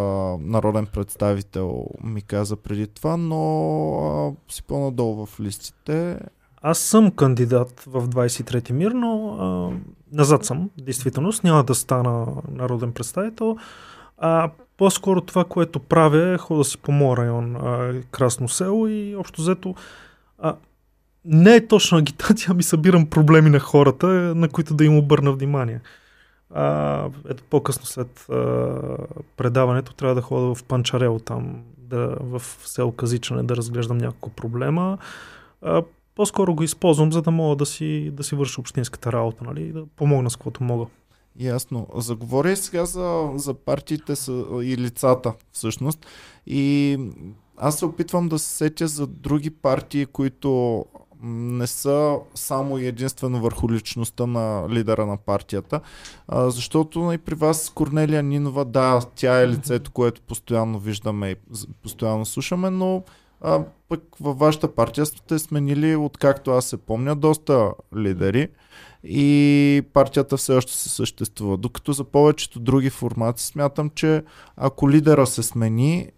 [0.40, 3.38] народен представител, ми каза преди това, но
[3.98, 6.18] а, си по-надолу в листите.
[6.62, 9.70] Аз съм кандидат в 23-ти мир, но а,
[10.12, 11.44] назад съм, действителност.
[11.44, 13.56] Няма да стана народен представител.
[14.18, 19.16] А по-скоро това, което правя е хода си по моя район, а, Красно село и
[19.16, 19.74] общо взето
[20.38, 20.56] а,
[21.24, 25.80] не е точно агитация, ами събирам проблеми на хората, на които да им обърна внимание.
[26.54, 28.36] А, ето по-късно след а,
[29.36, 34.98] предаването трябва да хода в Панчарел там, да, в село Казичане да разглеждам няколко проблема.
[35.62, 35.82] А,
[36.18, 39.86] по-скоро го използвам, за да мога да си, да си върша общинската работа, нали, да
[39.86, 40.86] помогна с каквото мога.
[41.40, 41.86] Ясно.
[41.96, 46.06] Заговоря сега за, за партиите са, и лицата, всъщност.
[46.46, 46.98] И
[47.56, 50.84] аз се опитвам да се сетя за други партии, които
[51.22, 55.80] не са само и единствено върху личността на лидера на партията.
[56.28, 61.36] А, защото и при вас Корнелия Нинова, да, тя е лицето, което постоянно виждаме и
[61.82, 63.02] постоянно слушаме, но
[63.40, 68.48] А пък във вашата партия сте сменили, откакто аз се помня, доста лидери
[69.04, 71.56] и партията все още се съществува.
[71.56, 74.22] Докато за повечето други формации смятам, че
[74.56, 76.10] ако лидера се смени,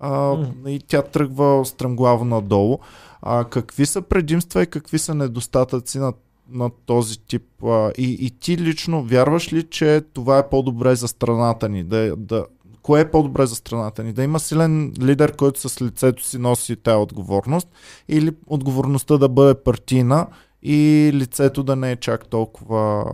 [0.00, 0.68] а, mm.
[0.68, 2.78] и тя тръгва стремглаво надолу.
[3.22, 6.12] А, какви са предимства и какви са недостатъци на,
[6.50, 7.64] на този тип?
[7.64, 11.84] А, и, и ти лично вярваш ли, че това е по-добре за страната ни?
[11.84, 12.46] Да, да,
[12.86, 14.12] кое е по-добре за страната ни?
[14.12, 17.68] Да има силен лидер, който с лицето си носи тая отговорност
[18.08, 20.26] или отговорността да бъде партийна
[20.62, 23.12] и лицето да не е чак толкова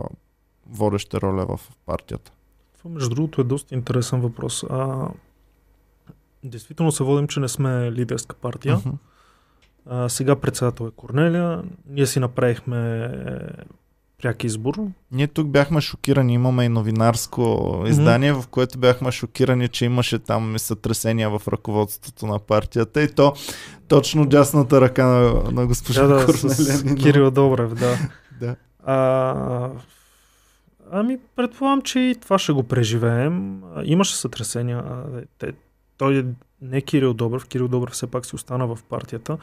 [0.67, 2.33] водеща роля в партията?
[2.79, 4.65] Това, между другото, е доста интересен въпрос.
[4.71, 5.09] А,
[6.45, 8.77] действително се водим, че не сме лидерска партия.
[8.77, 8.93] Uh-huh.
[9.87, 11.63] А, сега председател е Корнелия.
[11.87, 13.11] Ние си направихме
[14.23, 14.75] пряк избор.
[15.13, 18.41] Ние тук бяхме шокирани, имаме и новинарско издание, mm-hmm.
[18.41, 23.35] в което бяхме шокирани, че имаше там сътресения в ръководството на партията и то
[23.89, 26.29] точно дясната ръка на, на госпожа да.
[26.29, 27.99] С Кирил Добрев, да.
[28.41, 28.57] да.
[28.85, 29.71] А,
[30.91, 33.63] ами, предполагам, че и това ще го преживеем.
[33.85, 34.85] Имаше сътресения.
[35.39, 35.53] Те,
[35.99, 36.25] той е
[36.63, 39.39] не Кирил Добрев, Кирил Добрев все пак си остана в партията,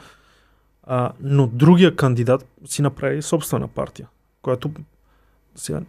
[0.84, 4.08] а, но другия кандидат си направи собствена партия
[4.42, 4.70] което
[5.54, 5.80] сега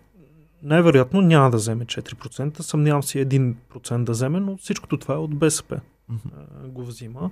[0.63, 5.35] най-вероятно няма да вземе 4%, съмнявам се 1% да вземе, но всичкото това е от
[5.35, 5.79] БСП.
[6.11, 6.67] Mm-hmm.
[6.67, 7.31] го взима.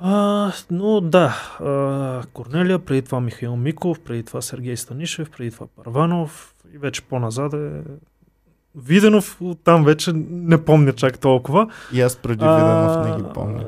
[0.00, 5.66] А, но да, а, Корнелия, преди това Михаил Миков, преди това Сергей Станишев, преди това
[5.66, 7.82] Парванов и вече по-назад е
[8.76, 11.70] Виденов, там вече не помня чак толкова.
[11.92, 13.64] И аз преди Виденов не ги помня.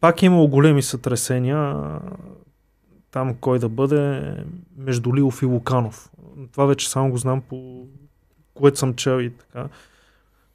[0.00, 1.74] Пак е имало големи сътресения
[3.10, 4.34] там кой да бъде
[4.76, 6.10] между Лилов и Луканов.
[6.52, 7.86] Това вече само го знам по
[8.54, 9.68] което съм чел и така.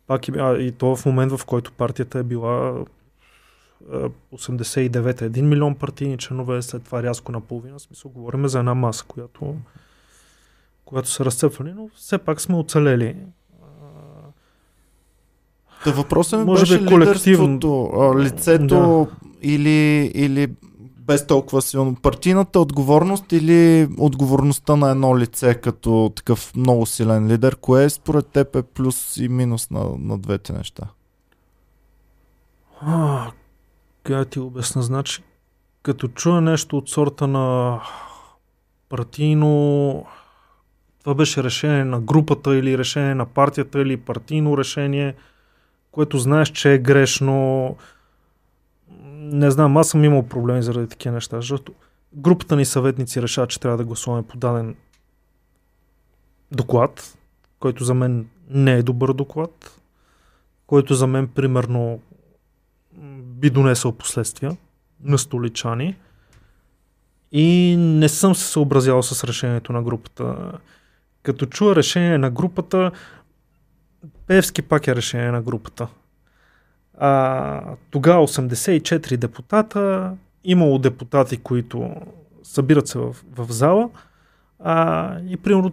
[0.07, 2.83] Пак и, а, и то в момент, в който партията е била
[4.33, 7.79] 89-та 1 милион партийни членове, след това рязко наполовина.
[7.79, 9.55] Смисъл, говорим за една маса, която,
[10.85, 13.15] която са разцепвали, но все пак сме оцелели.
[15.83, 19.27] Та въпросът ми Може беше би колективното, лицето да.
[19.41, 20.51] или, или
[21.07, 21.95] без толкова силно.
[21.95, 28.55] Партийната отговорност или отговорността на едно лице като такъв много силен лидер, кое според теб
[28.55, 30.83] е плюс и минус на, на двете неща?
[32.81, 33.31] А,
[34.03, 34.83] как ти обясна?
[34.83, 35.23] Значи,
[35.83, 37.79] като чуя нещо от сорта на
[38.89, 40.05] партийно
[41.03, 45.15] това беше решение на групата или решение на партията или партийно решение,
[45.91, 47.75] което знаеш, че е грешно,
[49.23, 51.73] не знам, аз съм имал проблеми заради такива неща, защото
[52.13, 54.75] групата ни съветници решават, че трябва да гласуваме по даден
[56.51, 57.17] доклад,
[57.59, 59.79] който за мен не е добър доклад,
[60.67, 61.99] който за мен примерно
[63.17, 64.57] би донесъл последствия
[65.03, 65.95] на столичани
[67.31, 70.51] и не съм се съобразял с решението на групата.
[71.23, 72.91] Като чуя решение на групата,
[74.27, 75.87] Певски пак е решение на групата.
[77.05, 81.91] А, тогава 84 депутата, имало депутати, които
[82.43, 83.89] събират се в, в зала
[84.59, 85.71] а, и примерно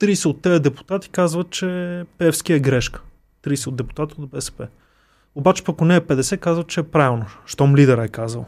[0.00, 3.02] 30 от тези депутати казват, че Певски е грешка.
[3.44, 4.68] 30 от депутати от БСП.
[5.34, 8.46] Обаче пък ако не е 50, казват, че е правилно, щом лидера е казал.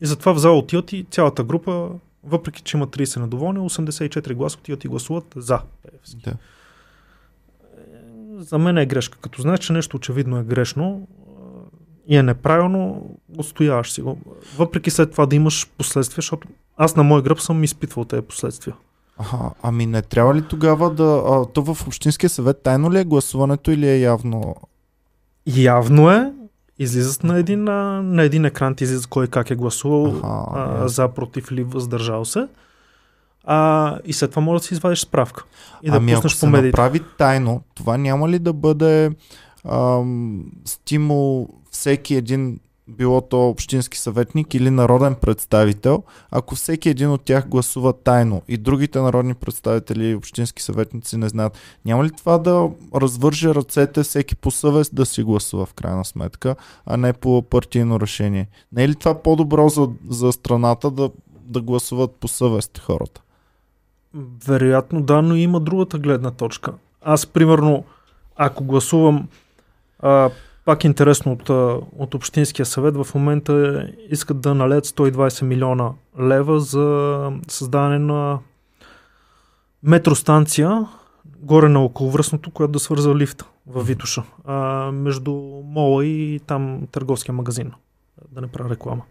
[0.00, 1.88] И затова в зала отиват и цялата група,
[2.24, 6.22] въпреки че има 30 недоволни, 84 гласа отиват и гласуват за Певски.
[6.24, 6.36] Да
[8.42, 9.18] за мен е грешка.
[9.18, 11.08] Като знаеш, че нещо очевидно е грешно
[12.06, 14.18] и е неправилно, отстояваш си го.
[14.56, 18.76] Въпреки след това да имаш последствия, защото аз на мой гръб съм изпитвал тези последствия.
[19.18, 21.22] Ага, ами не трябва ли тогава да...
[21.26, 24.56] А, то в Общинския съвет тайно ли е гласуването или е явно?
[25.46, 26.32] Явно е.
[26.78, 30.88] Излизат на един, на, на един екран, ти излиза кой как е гласувал ага, а,
[30.88, 32.48] за, против или въздържал се
[33.44, 35.44] а, и след това може да си извадиш справка.
[35.82, 39.10] И да ами пуснеш ако по се направи тайно, това няма ли да бъде
[39.68, 47.22] ам, стимул всеки един било то общински съветник или народен представител, ако всеки един от
[47.22, 52.38] тях гласува тайно и другите народни представители и общински съветници не знаят, няма ли това
[52.38, 57.42] да развърже ръцете всеки по съвест да си гласува в крайна сметка, а не по
[57.42, 58.48] партийно решение?
[58.72, 61.10] Не е ли това по-добро за, за страната да,
[61.44, 63.22] да гласуват по съвест хората?
[64.46, 66.72] Вероятно да, но има другата гледна точка.
[67.02, 67.84] Аз, примерно,
[68.36, 69.28] ако гласувам
[69.98, 70.30] а,
[70.64, 71.48] пак интересно от,
[71.98, 75.90] от Общинския съвет, в момента искат да налеят 120 милиона
[76.20, 78.38] лева за създаване на
[79.82, 80.86] метростанция
[81.38, 84.54] горе на околовръстното, която да свърза лифта в Витуша, а,
[84.92, 85.32] между
[85.64, 87.72] мола и там търговския магазин.
[88.30, 89.02] да не правя реклама.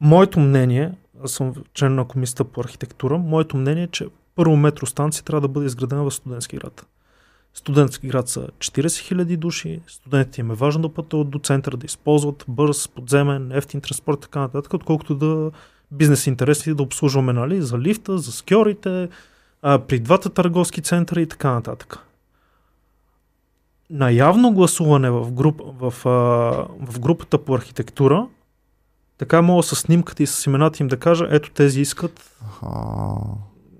[0.00, 0.92] Моето мнение,
[1.24, 5.48] аз съм член на комисията по архитектура, моето мнение е, че първо метростанция трябва да
[5.48, 6.86] бъде изградена в студентски град.
[7.54, 11.86] Студентски град са 40 000 души, студентите им е важно да пътуват до центъра, да
[11.86, 15.50] използват бърз, подземен, ефтин транспорт и така нататък, отколкото да
[15.90, 19.08] бизнес интереси да обслужваме нали, за лифта, за скьорите,
[19.62, 21.98] а, при двата търговски центъра и така нататък.
[23.90, 26.10] На явно гласуване в, груп, в, а,
[26.86, 28.26] в групата по архитектура,
[29.18, 32.30] така мога с снимката и с имената им да кажа, ето тези искат.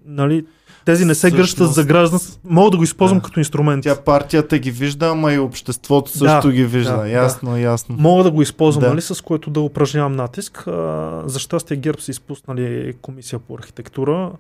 [0.07, 0.47] Нали,
[0.85, 2.41] тези не се гръщат за гражданство.
[2.45, 3.25] Мога да го използвам Да.
[3.25, 3.83] като инструмент.
[3.83, 6.97] Тя партията ги вижда, ама и обществото също Да, ги вижда.
[6.97, 7.97] да, ясно, ясно.
[7.99, 8.89] Мога да го използвам, Да.
[8.91, 10.67] нали, с което да упражнявам натиск.
[10.67, 14.33] А, за щастие ГЕРБ са изпуснали комисия по архитектура.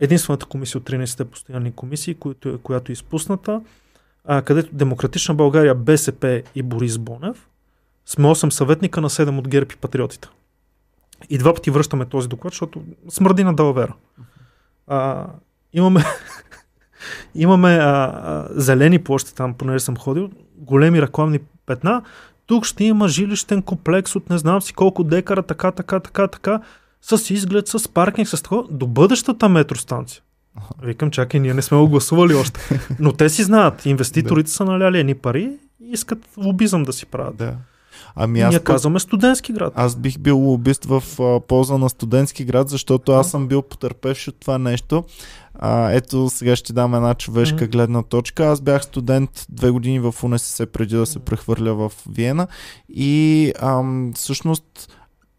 [0.00, 3.60] Единствената комисия от 13-те постоянни комисии, която, която е изпусната,
[4.24, 7.48] а, където Демократична България, БСП и Борис Бонев
[8.06, 10.28] сме 8 съветника на 7 от ГЕРБ и Патриотите.
[11.30, 13.94] И два пъти връщаме този доклад, защото смърди на далавера.
[14.86, 15.26] А,
[15.72, 16.04] имаме
[17.34, 22.02] имаме а, а, зелени площи там, понеже съм ходил, големи рекламни петна.
[22.46, 26.60] Тук ще има жилищен комплекс от не знам си колко декара, така, така, така, така,
[27.02, 30.22] с изглед, с паркинг, с такова, до бъдещата метростанция.
[30.82, 32.80] Викам, чакай, ние не сме го гласували още.
[33.00, 37.36] Но те си знаят, инвеститорите са наляли едни пари и искат лобизъм да си правят.
[37.36, 37.56] Да.
[38.14, 39.72] Ами аз, ние пък- казваме студентски град.
[39.76, 44.28] аз бих бил лобист в а, полза на студентски град, защото аз съм бил потърпевш
[44.28, 45.04] от това нещо.
[45.54, 48.46] А, ето сега ще дам една човешка гледна точка.
[48.46, 52.46] Аз бях студент две години в УНСС преди да се прехвърля в Виена
[52.88, 54.92] и ам, всъщност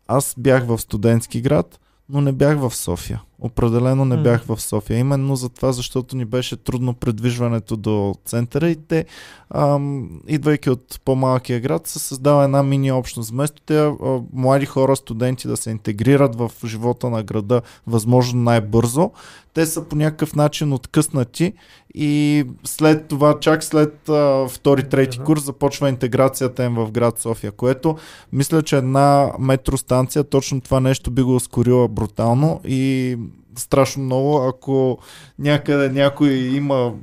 [0.07, 3.21] аз бях в студентски град, но не бях в София.
[3.39, 4.99] Определено не бях в София.
[4.99, 9.05] Именно за това, защото ни беше трудно предвижването до центъра и те,
[9.49, 13.29] ам, идвайки от по-малкия град, се създава една мини общност.
[13.29, 13.93] Вместо те а,
[14.33, 19.11] млади хора, студенти да се интегрират в живота на града възможно най-бързо,
[19.53, 21.53] те са по някакъв начин откъснати
[21.95, 27.51] и след това, чак след а, втори, трети курс започва интеграцията им в град София,
[27.51, 27.95] което
[28.33, 33.17] мисля, че една метростанция точно това нещо би го ускорила брутално и
[33.55, 34.97] страшно много, ако
[35.39, 36.93] някъде някой има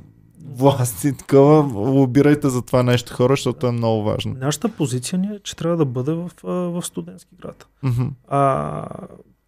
[0.53, 4.35] власт и такова, лобирайте за това нещо хора, защото е много важно.
[4.39, 7.67] Нашата позиция ни е, че трябва да бъде в, в студентски град.
[7.83, 8.07] Мгм.
[8.27, 8.85] А,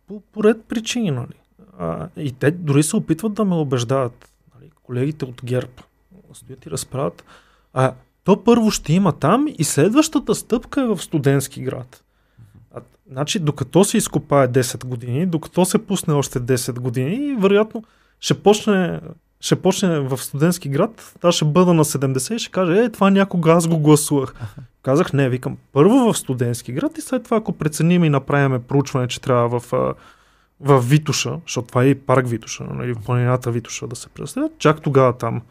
[0.08, 1.34] по, по ред причини, нали?
[1.80, 4.34] А, и те дори се опитват да ме убеждават.
[4.56, 4.72] Нали?
[4.84, 5.72] Колегите от ГЕРБ
[6.34, 7.24] стоят и разправят.
[7.74, 7.94] А
[8.24, 12.03] то първо ще има там и следващата стъпка е в студентски град.
[12.74, 17.84] А, значи, докато се изкопае 10 години, докато се пусне още 10 години, вероятно
[18.20, 19.00] ще почне,
[19.40, 23.10] ще почне в студентски град, аз ще бъда на 70 и ще каже, е, това
[23.10, 24.34] някога аз го гласувах.
[24.84, 29.08] Казах, не, викам, първо в студентски град и след това, ако преценим и направим проучване,
[29.08, 29.72] че трябва в,
[30.60, 34.52] в Витуша, защото това е и парк Витуша, нали, в планината Витуша да се представят,
[34.58, 35.42] чак тогава там.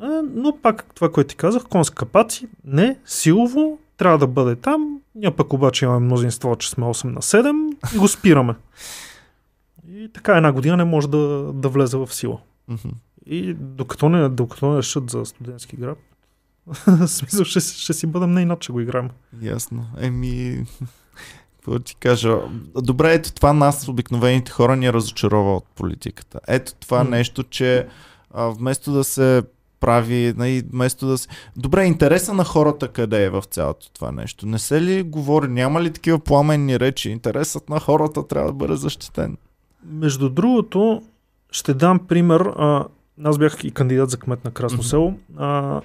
[0.00, 5.00] А, но пак това, което ти казах, конска паци, не, силово, трябва да бъде там,
[5.14, 8.54] ние пък обаче имаме мнозинство, че сме 8 на 7 и го спираме.
[9.88, 12.38] И така една година не може да, да влезе в сила.
[12.68, 12.88] Мгм.
[13.26, 15.98] И докато не, докато не решат за студентски град,
[17.06, 19.10] смисъл ще, си- ще си бъдем не иначе го играем.
[19.42, 19.86] Ясно.
[20.00, 20.64] Еми,
[21.56, 22.38] какво ти кажа?
[22.76, 26.40] Добре, ето това нас, обикновените хора, ни разочарова от политиката.
[26.48, 27.10] Ето това М.
[27.10, 27.86] нещо, че
[28.30, 29.42] а, вместо да се
[29.80, 31.28] прави, нали, вместо да се...
[31.56, 34.46] Добре, интереса на хората къде е в цялото това нещо?
[34.46, 37.10] Не се ли говори, няма ли такива пламенни речи?
[37.10, 39.36] Интересът на хората трябва да бъде защитен.
[39.84, 41.02] Между другото,
[41.50, 42.40] ще дам пример.
[42.40, 42.84] А,
[43.24, 44.86] аз бях и кандидат за кмет на Красно Мгм.
[44.86, 45.14] село.
[45.36, 45.80] А,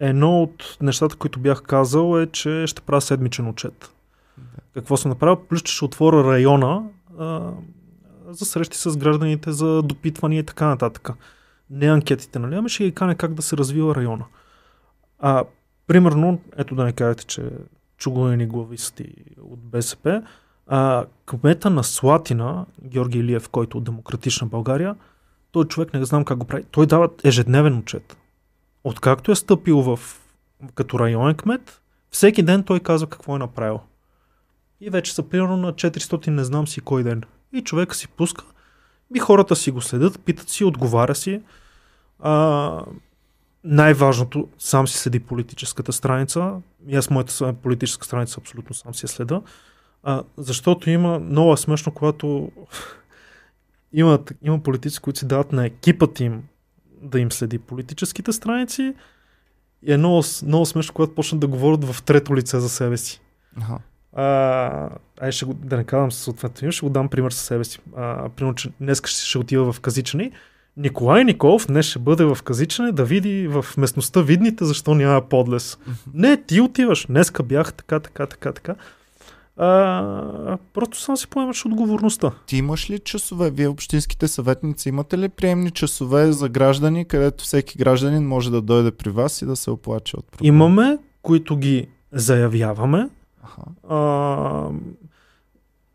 [0.00, 3.90] едно от нещата, които бях казал е, че ще правя седмичен отчет.
[4.74, 5.36] Какво съм направил?
[5.36, 6.82] Плюс, че ще отворя района
[7.18, 7.50] а,
[8.28, 11.10] за срещи с гражданите, за допитвания и така нататък.
[11.70, 12.54] Не анкетите, нали?
[12.54, 14.24] Ами ще ги кане как да се развива района.
[15.18, 15.44] А,
[15.86, 17.50] примерно, ето да не кажете, че
[17.96, 20.22] чугунени глависти от БСП,
[20.66, 24.96] а, кмета на Слатина, Георги Илиев, който от Демократична България,
[25.52, 26.64] той човек не знам как го прави.
[26.64, 28.16] Той дава ежедневен отчет.
[28.84, 30.00] Откакто е стъпил в,
[30.74, 33.80] като районен кмет, всеки ден той казва какво е направил.
[34.80, 37.22] И вече са примерно на 400 не знам си кой ден.
[37.52, 38.44] И човека си пуска,
[39.14, 41.42] и хората си го следят, питат си, отговаря си.
[42.20, 42.84] А,
[43.64, 46.52] най-важното, сам си следи политическата страница.
[46.88, 49.42] И аз моята политическа страница абсолютно сам си я следа.
[50.02, 52.52] А, защото има много е смешно, когато
[53.92, 56.42] има, има политици, които си дават на екипът им
[57.02, 58.94] да им следи политическите страници
[59.82, 63.20] и е много, много смешно, когато почнат да говорят в трето лице за себе си.
[64.12, 64.90] А,
[65.20, 67.78] ай ще го, да не казвам съответно, ще го дам пример със себе си.
[67.96, 70.32] А, примерно, че днес ще отива в Казичани.
[70.76, 75.78] Николай Николов днес ще бъде в Казичане да види в местността видните защо няма подлес.
[76.14, 77.06] Не, ти отиваш.
[77.06, 78.74] Днеска бях така, така, така, така.
[79.56, 82.32] А, просто сам си поемаш отговорността.
[82.46, 83.50] Ти имаш ли часове?
[83.50, 88.90] Вие общинските съветници имате ли приемни часове за граждани, където всеки гражданин може да дойде
[88.90, 90.48] при вас и да се оплаче от проблема?
[90.48, 93.08] Имаме, които ги заявяваме.
[93.44, 93.62] Аха.
[93.88, 94.70] А,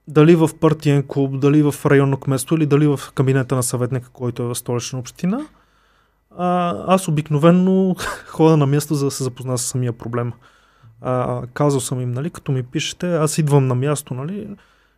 [0.08, 4.44] дали в партиен клуб, дали в районно кметство или дали в кабинета на съветника, който
[4.44, 5.46] е в столична община.
[6.38, 7.96] А, аз обикновенно
[8.28, 10.34] ходя на място, за да се запозна с самия проблем.
[11.02, 14.48] А, казал съм им, нали, като ми пишете, аз идвам на място, нали,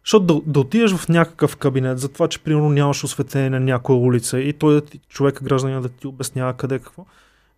[0.05, 3.99] защото да, да отидеш в някакъв кабинет, за това, че примерно нямаш осветление на някоя
[3.99, 7.05] улица и той човек, гражданин да ти обяснява къде какво,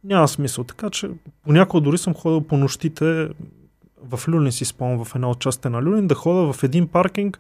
[0.04, 0.64] няма смисъл.
[0.64, 1.10] Така че
[1.44, 3.30] понякога дори съм ходил по нощите
[4.04, 7.40] в Люлин си спомням в една от частите на Люлин, да хода в един паркинг,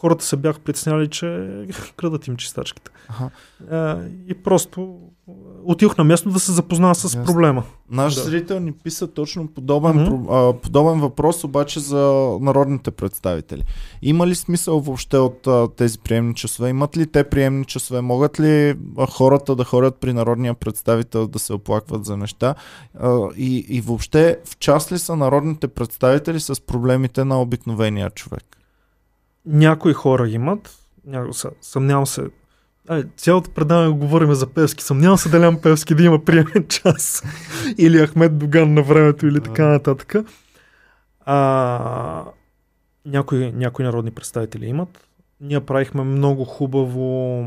[0.00, 1.48] хората се бяха притесняли, че
[1.96, 2.90] крадат им чистачките.
[3.08, 3.30] Аха.
[3.70, 3.98] А,
[4.28, 4.98] и просто
[5.64, 7.24] отидох на място да се запознава с Ясно.
[7.24, 7.62] проблема.
[7.90, 8.20] Наш Да.
[8.20, 11.98] зрител ни писа точно подобен, про- а, подобен въпрос, обаче за
[12.40, 13.62] народните представители.
[14.02, 16.68] Има ли смисъл въобще от а, тези приемни часове?
[16.68, 18.00] Имат ли те приемни часове?
[18.00, 22.54] Могат ли а, хората да ходят при народния представител да се оплакват за неща?
[23.00, 28.56] А, и, и въобще в част ли са народните представители с проблемите на обикновения човек?
[29.52, 32.22] Някои хора имат, няко, съмнявам се,
[32.88, 34.84] Ай, цялото предаване говорим за Певски.
[34.84, 37.22] Съмнявам се Делян Певски да има приемен час.
[37.78, 40.14] или Ахмед Доган на времето, или така нататък.
[41.20, 42.24] А,
[43.06, 45.08] някои, някои народни представители имат.
[45.40, 47.44] Ние правихме много хубаво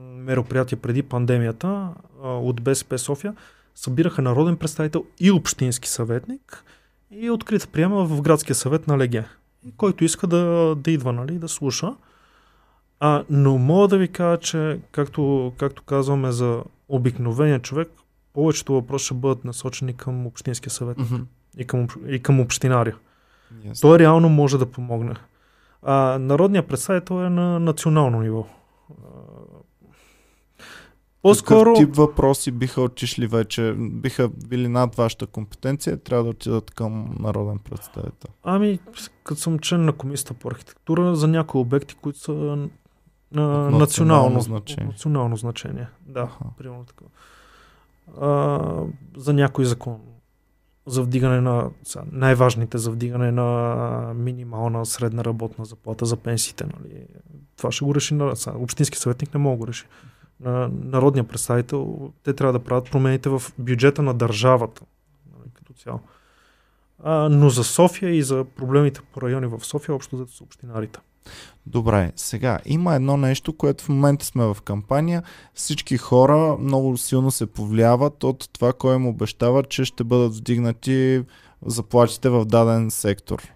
[0.00, 1.88] мероприятие преди пандемията
[2.22, 3.34] а, от БСП София.
[3.74, 6.64] Събираха народен представител и общински съветник
[7.10, 9.24] и открита приема в градския съвет на Леге.
[9.66, 11.94] И който иска да, да идва, нали, да слуша.
[13.00, 17.88] А, но мога да ви кажа, че както, както казваме за обикновения човек,
[18.32, 20.98] повечето въпроси ще бъдат насочени към общинския съвет
[21.58, 22.96] и към, и към общинаря.
[23.64, 23.88] Ясно.
[23.88, 25.14] Той реално може да помогне.
[25.82, 28.46] А, народният представител е на национално ниво.
[31.24, 31.74] По-скоро...
[31.74, 37.16] Какъв тип въпроси биха отишли вече, биха били над вашата компетенция, трябва да отидат към
[37.20, 38.30] народен представител.
[38.42, 38.78] Ами,
[39.24, 42.68] като съм член на комисията по архитектура, за някои обекти, които са на
[43.32, 44.86] национално национално, значение.
[44.86, 45.86] национално значение.
[46.06, 46.44] Да, Аха.
[46.58, 47.04] примерно така.
[48.20, 48.60] А,
[49.16, 50.00] за някой закон.
[50.86, 51.70] За вдигане на
[52.12, 56.64] най-важните за вдигане на минимална средна работна заплата за пенсиите.
[56.64, 57.06] Нали.
[57.56, 59.84] Това ще го реши на, общински съветник не мога да го реши.
[60.40, 64.82] На народния представител те трябва да правят промените в бюджета на държавата
[65.38, 66.00] нали, като цяло.
[67.02, 70.98] А, но за София и за проблемите по райони в София общо са общинарите.
[71.66, 75.22] Добре, сега има едно нещо, което в момента сме в кампания.
[75.54, 81.24] Всички хора много силно се повлияват от това, кой им обещава, че ще бъдат вдигнати
[81.66, 83.53] заплатите в даден сектор.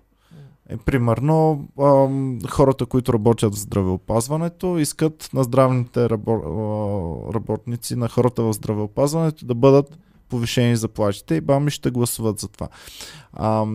[0.69, 8.09] Е, примерно, ам, хората, които работят в здравеопазването, искат на здравните рабо, а, работници, на
[8.09, 9.99] хората в здравеопазването да бъдат
[10.29, 12.69] повишени заплатите и бами ще гласуват за това.
[13.33, 13.67] А,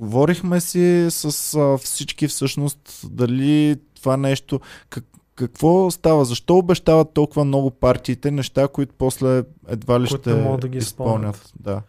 [0.00, 7.44] говорихме си с а, всички всъщност дали това нещо, как, какво става, защо обещават толкова
[7.44, 11.52] много партиите неща, които после едва ли Които ще могат да ги изпълнят.
[11.60, 11.82] Да.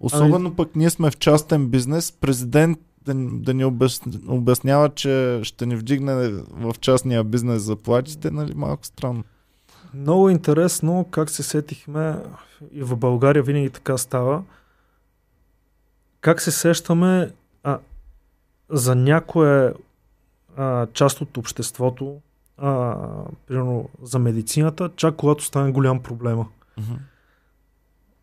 [0.00, 5.66] Особено пък ние сме в частен бизнес, президент да, да ни обяс- обяснява, че ще
[5.66, 9.24] ни вдигне в частния бизнес заплатите, нали малко странно.
[9.94, 12.22] Много интересно как се сетихме
[12.72, 14.42] и в България винаги така става.
[16.20, 17.32] Как се сещаме
[17.62, 17.78] а,
[18.70, 19.74] за някоя
[20.56, 22.20] а, част от обществото,
[22.56, 22.96] а,
[23.46, 26.46] примерно за медицината, чак когато стане голям проблема.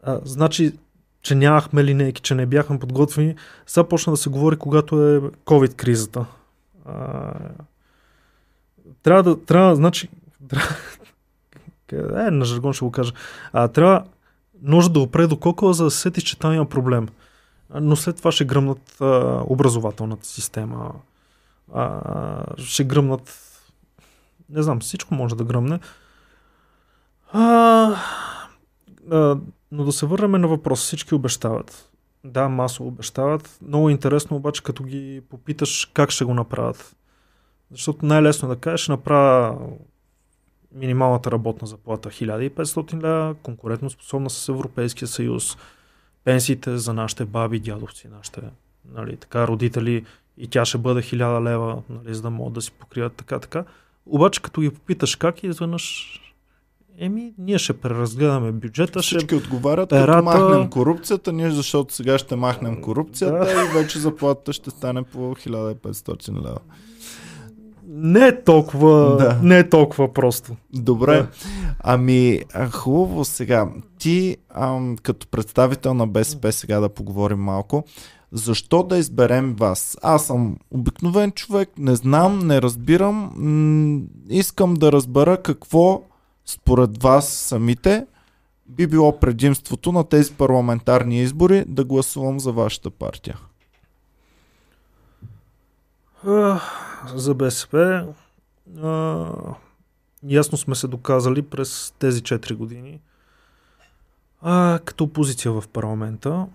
[0.03, 0.73] А, значи,
[1.25, 3.35] че нямахме линейки, че не бяхме подготвени.
[3.65, 6.25] Сега почна да се говори, когато е COVID-кризата.
[6.85, 7.33] А,
[9.03, 10.09] трябва да, трябва, значи,
[11.91, 13.13] е, на жаргон ще го кажа.
[13.53, 14.03] А, трябва
[14.61, 17.07] ножа да опре до кокала, за да се сетиш, че там има проблем.
[17.81, 20.91] Но след това ще гръмнат а, образователната система.
[21.73, 22.01] А,
[22.57, 23.41] ще гръмнат
[24.49, 25.79] не знам, всичко може да гръмне.
[27.31, 27.95] А,
[29.11, 29.37] а,
[29.75, 30.79] но да се върнем на въпрос.
[30.79, 31.91] Всички обещават.
[32.23, 33.59] Да, масово обещават.
[33.67, 36.95] Много интересно обаче, като ги попиташ как ще го направят.
[37.71, 39.57] Защото най-лесно е да кажеш, направя
[40.71, 45.57] минималната работна заплата 1500 лева, конкурентно способна с Европейския съюз,
[46.23, 48.41] пенсиите за нашите баби, дядовци, нашите
[48.93, 50.05] нали, така, родители
[50.37, 53.65] и тя ще бъде 1000 лева, нали, за да могат да си покрият така, така.
[54.05, 56.19] Обаче като ги попиташ как изведнъж
[56.99, 59.01] Еми, ние ще преразгледаме бюджета.
[59.01, 59.35] Всички ще...
[59.35, 60.11] отговарят, перата...
[60.11, 63.51] като махнем корупцията, ние защото сега ще махнем корупцията да.
[63.51, 66.59] и вече заплатата ще стане по 1500 лева.
[67.87, 69.39] Не е толкова, да.
[69.43, 70.55] не е толкова просто.
[70.73, 71.17] Добре.
[71.17, 71.27] Да.
[71.79, 72.41] Ами,
[72.71, 73.69] хубаво сега.
[73.97, 77.83] Ти, ам, като представител на БСП, сега да поговорим малко.
[78.31, 79.97] Защо да изберем вас?
[80.03, 83.31] Аз съм обикновен човек, не знам, не разбирам.
[83.35, 86.01] М- искам да разбера какво
[86.45, 88.07] според вас самите
[88.67, 93.39] би било предимството на тези парламентарни избори да гласувам за вашата партия?
[97.15, 98.05] За БСП
[98.83, 99.27] а,
[100.23, 102.99] ясно сме се доказали през тези 4 години
[104.41, 106.47] а, като опозиция в парламента.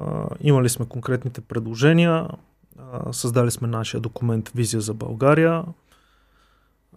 [0.00, 2.28] А, имали сме конкретните предложения,
[3.12, 5.64] създали сме нашия документ Визия за България,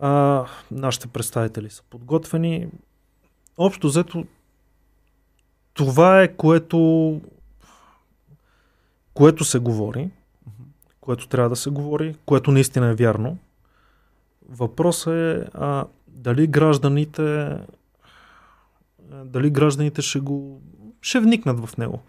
[0.02, 2.68] а, нашите представители са подготвени.
[3.58, 4.26] Общо взето,
[5.74, 7.22] това е което,
[9.14, 10.10] което се говори,
[11.02, 13.38] което трябва да се говори, което наистина е вярно.
[14.50, 17.58] Въпросът е а, дали гражданите
[19.12, 20.62] дали гражданите ще го
[21.02, 22.02] ще вникнат в него.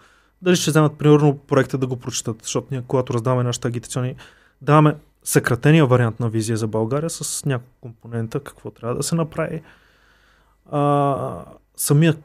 [0.42, 4.14] Дали ще вземат примерно проекта да го прочитат, защото ние когато раздаваме нашите агитационни,
[4.62, 9.62] даваме съкратения вариант на визия за България с няколко компонента, какво трябва да се направи.
[10.70, 11.44] А,
[11.76, 12.16] самия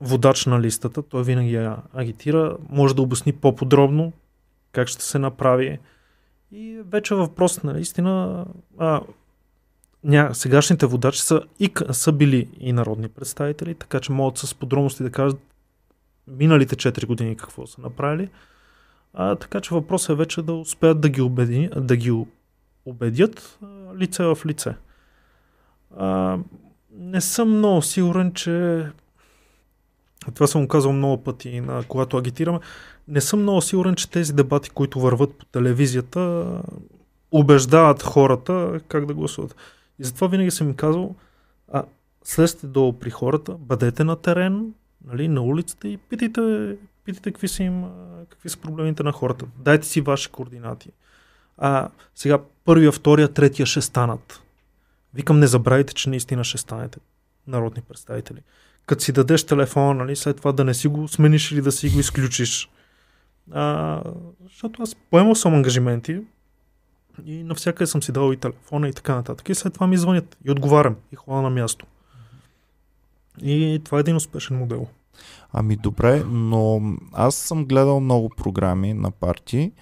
[0.00, 4.12] водач на листата, той винаги я агитира, може да обясни по-подробно
[4.72, 5.78] как ще се направи.
[6.52, 8.44] И вече въпрос наистина
[8.78, 9.00] а,
[10.04, 15.02] ня, сегашните водачи са, и, са били и народни представители, така че могат с подробности
[15.02, 15.40] да кажат
[16.26, 18.28] миналите 4 години какво са направили.
[19.14, 22.10] А, така че въпросът е вече да успеят да ги, убеди, да ги
[22.84, 23.58] убедят
[23.96, 24.74] лице в лице.
[25.96, 26.38] А,
[26.92, 28.86] не съм много сигурен, че
[30.34, 32.58] това съм казал много пъти, на, когато агитираме,
[33.08, 36.46] не съм много сигурен, че тези дебати, които върват по телевизията,
[37.32, 39.56] убеждават хората как да гласуват.
[39.98, 41.14] И затова винаги съм им казал,
[41.72, 41.84] а,
[42.24, 44.74] слезте долу при хората, бъдете на терен,
[45.04, 47.84] нали, на улицата и питайте, питайте какви, са им,
[48.28, 49.46] какви са проблемите на хората.
[49.58, 50.90] Дайте си ваши координати.
[51.58, 52.38] А, сега
[52.68, 54.42] първия, втория, третия ще станат.
[55.14, 56.98] Викам, не забравяйте, че наистина ще станете
[57.46, 58.40] народни представители.
[58.86, 61.90] Като си дадеш телефона, нали, след това да не си го смениш или да си
[61.90, 62.70] го изключиш.
[63.52, 64.02] А,
[64.44, 66.20] защото аз поемал съм ангажименти
[67.24, 69.48] и навсякъде съм си дал и телефона и така нататък.
[69.48, 71.86] И след това ми звънят и отговарям и хвала на място.
[73.42, 74.86] И това е един успешен модел.
[75.52, 76.80] Ами добре, но
[77.12, 79.72] аз съм гледал много програми на партии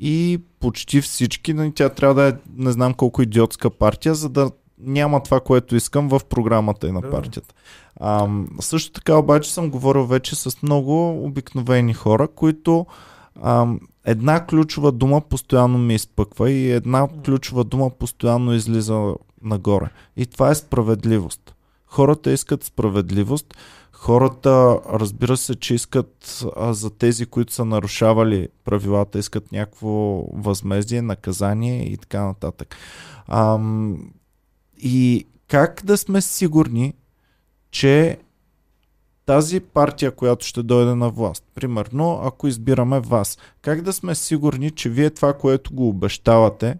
[0.00, 4.50] и почти всички, но тя трябва да е не знам колко идиотска партия, за да
[4.78, 7.54] няма това, което искам в програмата и на партията.
[7.96, 8.28] А,
[8.60, 12.86] също така обаче съм говорил вече с много обикновени хора, които
[13.42, 13.66] а,
[14.04, 19.90] една ключова дума постоянно ми изпъква и една ключова дума постоянно излиза нагоре.
[20.16, 21.54] И това е справедливост.
[21.86, 23.54] Хората искат справедливост.
[24.00, 29.88] Хората, разбира се, че искат а, за тези, които са нарушавали правилата, искат някакво
[30.32, 32.76] възмездие, наказание и така нататък.
[33.28, 34.10] Ам,
[34.78, 36.94] и как да сме сигурни,
[37.70, 38.18] че
[39.26, 44.70] тази партия, която ще дойде на власт, примерно, ако избираме вас, как да сме сигурни,
[44.70, 46.78] че вие това, което го обещавате,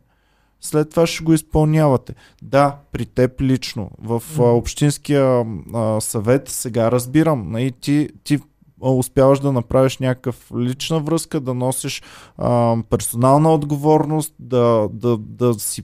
[0.60, 2.14] след това ще го изпълнявате.
[2.42, 3.90] Да, при теб лично.
[3.98, 5.44] В а, общинския
[5.74, 7.50] а, съвет сега разбирам.
[7.50, 8.38] Нали, ти, ти
[8.80, 12.02] успяваш да направиш някакъв лична връзка, да носиш
[12.38, 15.82] а, персонална отговорност, да, да, да си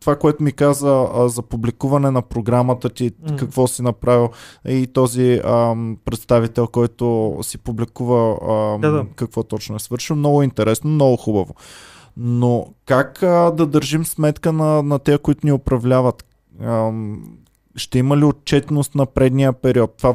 [0.00, 3.38] това, което ми каза а, за публикуване на програмата ти, mm.
[3.38, 4.28] какво си направил
[4.68, 9.06] и този а, представител, който си публикува а, да, да.
[9.16, 10.16] какво точно е свършил.
[10.16, 11.54] Много интересно, много хубаво.
[12.16, 16.24] Но как а, да държим сметка на, на те, които ни управляват?
[16.60, 16.92] А,
[17.76, 19.94] ще има ли отчетност на предния период?
[19.96, 20.14] Това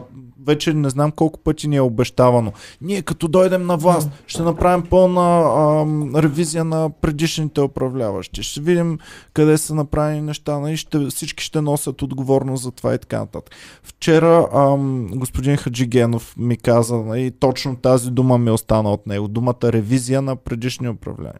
[0.49, 2.51] вече не знам колко пъти ни е обещавано.
[2.81, 5.85] Ние като дойдем на власт, ще направим пълна а,
[6.21, 8.43] ревизия на предишните управляващи.
[8.43, 8.99] Ще видим
[9.33, 10.77] къде са направени неща, нали?
[10.77, 13.55] ще, всички ще носят отговорност за това и така нататък.
[13.83, 14.77] Вчера а,
[15.15, 19.27] господин Хаджигенов ми каза, нали, точно тази дума ми остана от него.
[19.27, 21.39] Думата ревизия на предишни управления.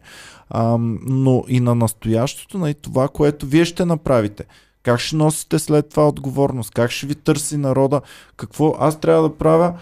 [0.50, 4.44] А, но и на настоящото, нали, това, което вие ще направите.
[4.82, 6.70] Как ще носите след това отговорност?
[6.70, 8.00] Как ще ви търси народа?
[8.36, 9.74] Какво аз трябва да правя?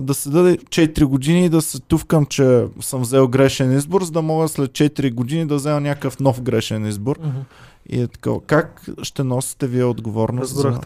[0.00, 4.10] да се даде 4 години и да се тувкам, че съм взел грешен избор, за
[4.10, 7.18] да мога след 4 години да взема някакъв нов грешен избор.
[7.20, 7.38] Мгм.
[7.88, 8.30] И е така.
[8.46, 10.54] Как ще носите вие отговорност?
[10.54, 10.80] За...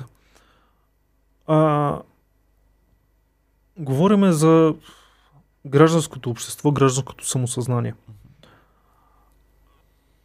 [1.46, 1.98] А,
[3.78, 4.74] говориме за
[5.66, 7.94] гражданското общество, гражданското самосъзнание.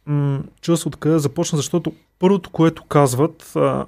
[0.06, 3.86] М- чува се откъде започна, защото първото, което казват, а,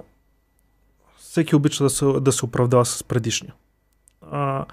[1.17, 3.53] всеки обича да се, да се оправдава с предишния.
[4.31, 4.65] А,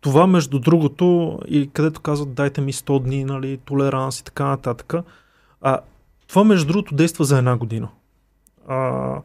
[0.00, 4.94] това, между другото, и където казват дайте ми 100 дни, нали, толеранс и така нататък,
[5.60, 5.80] а,
[6.26, 7.88] това, между другото, действа за една година.
[8.68, 9.20] А,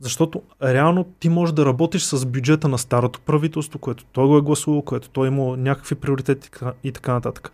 [0.00, 4.42] защото реално ти можеш да работиш с бюджета на старото правителство, което той го е
[4.42, 6.50] гласувал, което той има някакви приоритети
[6.84, 7.52] и така нататък.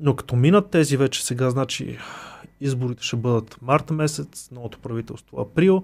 [0.00, 1.98] Но като минат тези вече сега, значи
[2.60, 5.82] изборите ще бъдат март месец, новото правителство април,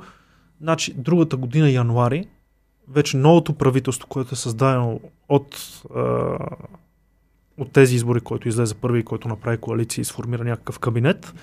[0.61, 2.29] значи другата година януари,
[2.89, 6.39] вече новото правителство, което е създадено от, а,
[7.59, 11.35] от тези избори, който излезе първи който направи коалиция и сформира някакъв кабинет,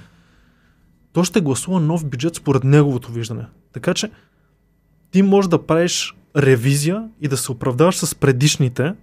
[1.14, 3.46] то ще гласува нов бюджет според неговото виждане.
[3.74, 4.12] Така че
[5.12, 8.94] ти можеш да правиш ревизия и да се оправдаваш с предишните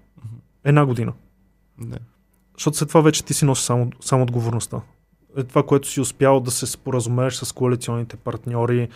[0.64, 1.12] една година.
[1.78, 1.98] Не.
[2.54, 4.80] Защото след това вече ти си носи само, само отговорността.
[5.36, 8.88] Е това, което си успял да се споразумееш с коалиционните партньори,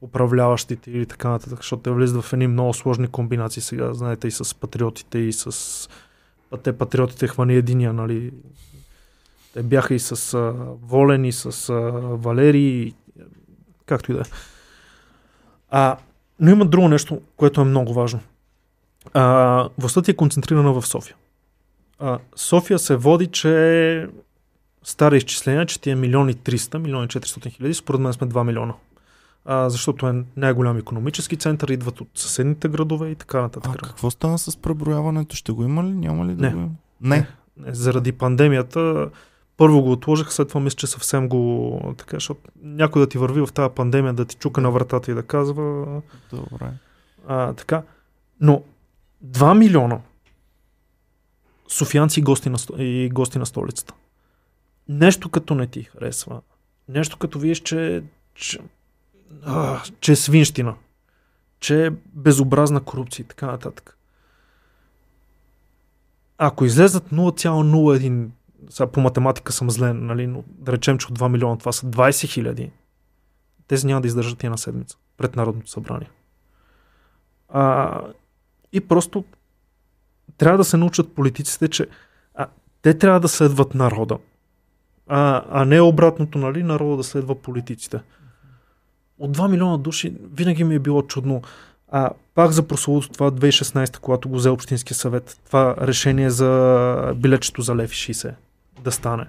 [0.00, 4.30] управляващите и така нататък, защото те влизат в едни много сложни комбинации сега, знаете, и
[4.30, 5.88] с патриотите, и с...
[6.52, 8.32] А те патриотите хвани единия, нали?
[9.54, 11.74] Те бяха и с а, Волен, и с а,
[12.16, 12.94] Валери, и,
[13.86, 14.24] както и да е.
[15.70, 15.96] А,
[16.40, 18.20] но има друго нещо, което е много важно.
[19.12, 21.16] А, властта ти е концентрирана в София.
[21.98, 24.08] А, София се води, че
[24.84, 28.74] стари изчисления, че ти е милиони 300, милиони 400 хиляди, според мен сме 2 милиона.
[29.44, 33.72] А, защото е най-голям економически център, идват от съседните градове и така нататък.
[33.74, 35.36] А какво стана с преброяването?
[35.36, 35.88] Ще го има ли?
[35.88, 36.50] Няма ли да Не.
[36.50, 36.70] го има?
[37.00, 37.26] Не.
[37.56, 39.10] Не, заради пандемията
[39.56, 43.40] първо го отложих, след това мисля, че съвсем го така, защото някой да ти върви
[43.40, 45.84] в тази пандемия, да ти чука на вратата и да казва
[46.32, 46.70] Добре.
[47.28, 47.82] а, така.
[48.40, 48.62] Но
[49.26, 49.98] 2 милиона
[51.68, 53.94] софианци и гости, на, и гости на столицата.
[54.88, 56.40] Нещо като не ти харесва.
[56.88, 58.04] Нещо като виеш, че,
[58.34, 58.58] че,
[59.42, 60.74] а, че е свинщина.
[61.60, 63.98] Че е безобразна корупция и така нататък.
[66.38, 68.28] Ако излезат 0,01
[68.70, 71.86] сега по математика съм злен, нали, но да речем, че от 2 милиона това са
[71.86, 72.70] 20 хиляди,
[73.68, 76.10] тези няма да издържат и една седмица пред Народното събрание.
[77.48, 78.00] А,
[78.72, 79.24] и просто
[80.36, 81.86] трябва да се научат политиците, че
[82.34, 82.46] а,
[82.82, 84.18] те трябва да следват народа,
[85.06, 88.00] а, а не обратното, нали, народа да следва политиците.
[89.18, 91.42] От 2 милиона души винаги ми е било чудно.
[91.88, 97.62] А, пак за прословото това 2016, когато го взе Общинския съвет, това решение за билечето
[97.62, 98.34] за лев и 60
[98.82, 99.26] да стане.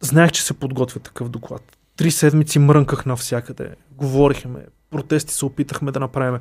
[0.00, 1.76] Знаех, че се подготвя такъв доклад.
[1.96, 3.74] Три седмици мрънках навсякъде.
[3.90, 6.40] Говорихме, протести се опитахме да направим.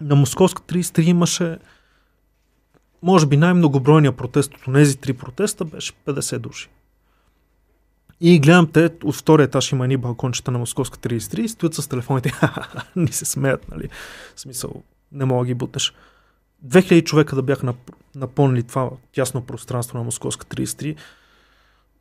[0.00, 1.58] На Московска 33 имаше
[3.02, 6.68] може би най-многобройният протест от тези три протеста беше 50 души.
[8.20, 11.88] И гледам те, от втория етаж има едни балкончета на Московска 33 и стоят с
[11.88, 12.32] телефоните.
[12.96, 13.88] Ни се смеят, нали?
[14.36, 15.94] В смисъл, не мога да ги бутнеш.
[16.66, 20.96] 2000 човека да бяха нап- напълнили това тясно пространство на Московска 33.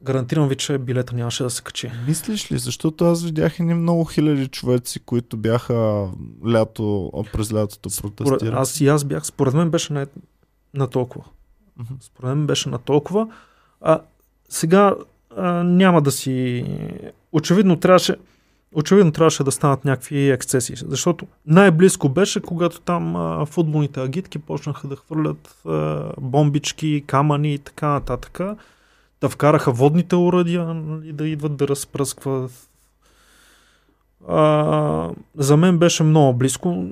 [0.03, 1.91] Гарантирам ви, че билета нямаше да се качи.
[2.07, 2.57] Мислиш ли?
[2.57, 6.09] Защото аз видях едни много хиляди човеци, които бяха
[6.47, 8.55] лято, през лятото протестирали.
[8.55, 10.07] аз и аз бях, според мен беше на,
[10.74, 11.26] на толкова.
[12.01, 13.28] Според мен беше на толкова.
[13.82, 14.01] А
[14.49, 14.95] сега
[15.38, 16.65] а, няма да си...
[17.31, 18.15] Очевидно трябваше,
[18.75, 24.88] очевидно трябваше да станат някакви ексцесии, защото най-близко беше, когато там а, футболните агитки почнаха
[24.88, 28.39] да хвърлят а, бомбички, камъни и така нататък.
[29.21, 32.51] Да вкараха водните уръдия нали, да идват да разпръскват.
[34.27, 36.86] А, за мен беше много близко.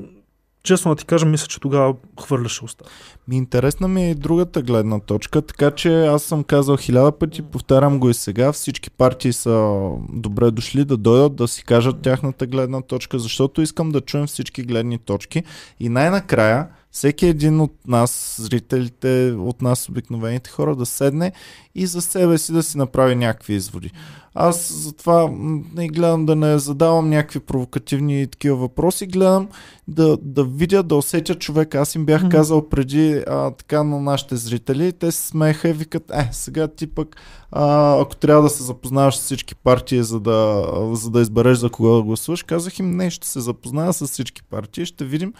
[0.63, 2.85] Честно да ти кажа, мисля, че тогава хвърляше уста.
[3.27, 7.41] Ми интересна ми е и другата гледна точка, така че аз съм казал хиляда пъти,
[7.41, 12.47] повтарям го и сега, всички партии са добре дошли да дойдат да си кажат тяхната
[12.47, 15.43] гледна точка, защото искам да чуем всички гледни точки
[15.79, 21.31] и най-накрая всеки един от нас, зрителите, от нас обикновените хора да седне
[21.75, 23.91] и за себе си да си направи някакви изводи.
[24.35, 25.29] Аз затова
[25.75, 29.47] не гледам да не задавам някакви провокативни такива въпроси, гледам
[29.87, 31.79] да, да видя, да усетя човека.
[31.79, 32.31] Аз им бях mm-hmm.
[32.31, 36.87] казал преди а, така на нашите зрители, те се смееха и викат, е, сега ти
[36.87, 37.15] пък,
[37.51, 41.69] а, ако трябва да се запознаваш с всички партии, за да, за да избереш за
[41.69, 45.33] кого да гласуваш, казах им, не, ще се запозная с всички партии, ще видим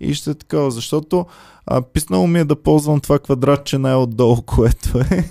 [0.00, 1.26] и ще е такова, защото
[1.70, 5.24] а, писнало ми е да ползвам това квадратче най-отдолу, което е.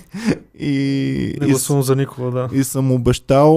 [0.60, 2.48] И, не гласувам за никого, да.
[2.52, 3.52] И съм обещал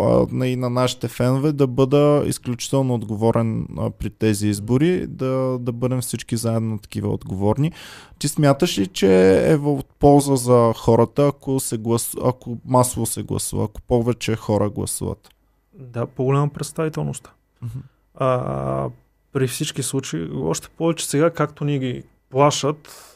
[0.00, 5.72] а, и на нашите фенове да бъда изключително отговорен а, при тези избори, да, да
[5.72, 7.72] бъдем всички заедно такива отговорни.
[8.18, 12.14] Ти смяташ ли, че е в полза за хората, ако, се глас...
[12.24, 15.28] ако масово се гласува, ако повече хора гласуват?
[15.74, 17.30] Да, по-голяма представителност.
[17.64, 17.82] Mm-hmm.
[18.14, 18.88] А,
[19.32, 23.12] при всички случаи, още повече сега, както ни ги плашат,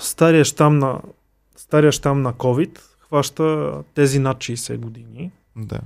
[0.00, 1.00] стария щам на,
[1.56, 5.30] стария щам на COVID хваща тези над 60 години.
[5.56, 5.78] Да.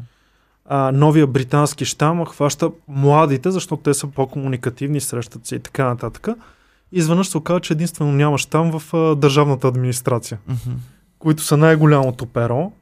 [0.64, 6.28] А, новия британски щам хваща младите, защото те са по-комуникативни, срещат се и така нататък.
[6.92, 10.74] Изведнъж се оказва, че единствено няма щам в а, държавната администрация, mm-hmm.
[11.18, 12.72] които са най-голямото перо,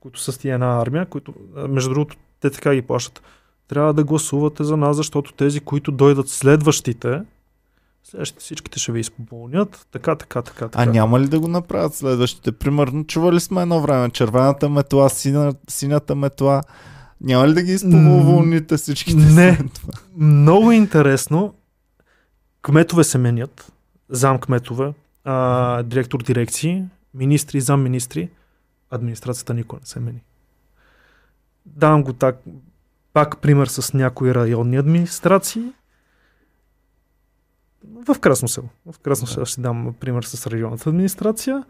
[0.00, 1.34] които са с тия една армия, които,
[1.68, 3.22] между другото, те така ги плащат.
[3.68, 7.22] Трябва да гласувате за нас, защото тези, които дойдат следващите,
[8.04, 9.86] Следващите всичките ще ви изпълнят.
[9.92, 10.82] Така, така, така, така.
[10.82, 12.52] А няма ли да го направят следващите?
[12.52, 16.62] Примерно, чували сме едно време червената метла, сина, синята метла.
[17.20, 19.18] Няма ли да ги изпълните всичките?
[19.18, 19.58] Не.
[20.16, 21.54] Много интересно.
[22.62, 23.72] Кметове се менят.
[24.08, 24.92] Зам кметове,
[25.24, 26.84] а, директор дирекции,
[27.14, 28.28] министри, зам министри.
[28.90, 30.22] Администрацията никога не се мени.
[31.66, 32.36] Давам го так,
[33.12, 35.62] пак пример с някои районни администрации
[38.08, 38.68] в Красно село.
[38.92, 41.64] В Красно село ще дам пример с регионалната администрация.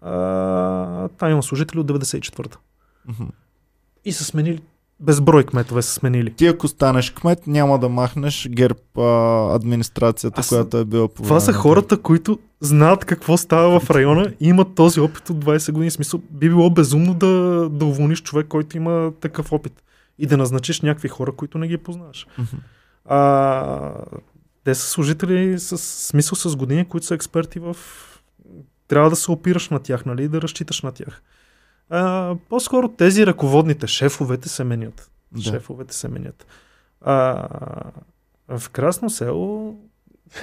[0.00, 2.58] А, там има служители от 94-та.
[3.08, 3.28] Mm-hmm.
[4.04, 4.62] И са сменили
[5.00, 6.32] безброй кметове са сменили.
[6.32, 10.48] Ти ако станеш кмет, няма да махнеш герб а, администрацията, Аз...
[10.48, 14.74] която е била по Това са хората, които знаят какво става в района и имат
[14.74, 15.90] този опит от 20 години.
[15.90, 19.82] Смисъл, би било безумно да, да уволниш човек, който има такъв опит
[20.18, 22.26] и да назначиш някакви хора, които не ги познаваш.
[22.40, 22.58] Mm-hmm.
[23.04, 23.92] А,
[24.66, 27.76] те са служители с смисъл с години, които са експерти в...
[28.88, 31.22] Трябва да се опираш на тях, нали, да разчиташ на тях.
[31.90, 35.10] А, по-скоро тези ръководните, шефовете се менят.
[35.32, 35.40] Да.
[35.40, 36.46] Шефовете се менят.
[37.00, 37.48] А,
[38.48, 39.76] в Красно село,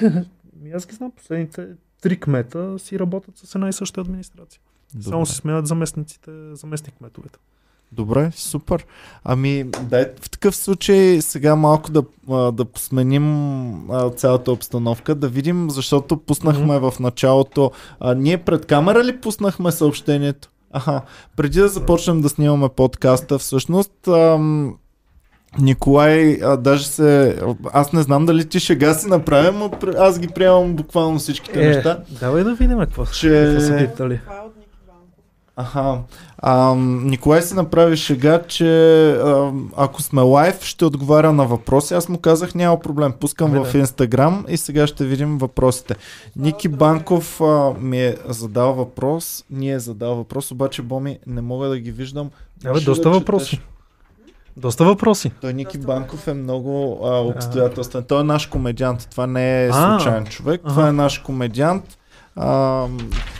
[0.74, 1.68] аз ги знам, последните
[2.02, 4.62] три кмета си работят с една и съща администрация.
[4.94, 5.10] Добре.
[5.10, 7.40] Само се сменят заместниците, заместник кметовете.
[7.96, 8.86] Добре, супер.
[9.24, 12.04] Ами, дай в такъв случай сега малко да,
[12.52, 16.92] да посменим цялата обстановка, да видим, защото пуснахме mm-hmm.
[16.92, 17.72] в началото.
[18.00, 20.50] А, ние пред камера ли пуснахме съобщението?
[20.72, 21.02] Аха,
[21.38, 24.76] преди да започнем да снимаме подкаста, всъщност, ам,
[25.60, 27.40] Николай, а, даже се...
[27.74, 31.68] Аз не знам дали ти шега си направя, но аз ги приемам буквално всичките е,
[31.68, 32.00] неща.
[32.20, 33.30] Давай да видим какво, че...
[33.30, 34.20] какво са питали.
[35.56, 36.00] Аха.
[36.38, 41.94] А, Николай си направи шега, че а, ако сме лайв, ще отговаря на въпроси.
[41.94, 43.14] Аз му казах, няма проблем.
[43.20, 45.96] Пускам Ами, в Инстаграм и сега ще видим въпросите.
[46.36, 49.46] Ники Банков а, ми е задал въпрос.
[49.50, 52.30] Ние е задал въпрос, обаче Боми не мога да ги виждам.
[52.66, 53.62] Абе, доста да въпроси.
[54.58, 55.32] Доста въпроси.
[55.42, 58.04] Той Ники Банков е много а, обстоятелствен.
[58.04, 59.08] Той е наш комедиант.
[59.12, 60.62] Това не е случайен човек.
[60.68, 61.98] Това е наш комедиант,
[62.36, 62.88] а,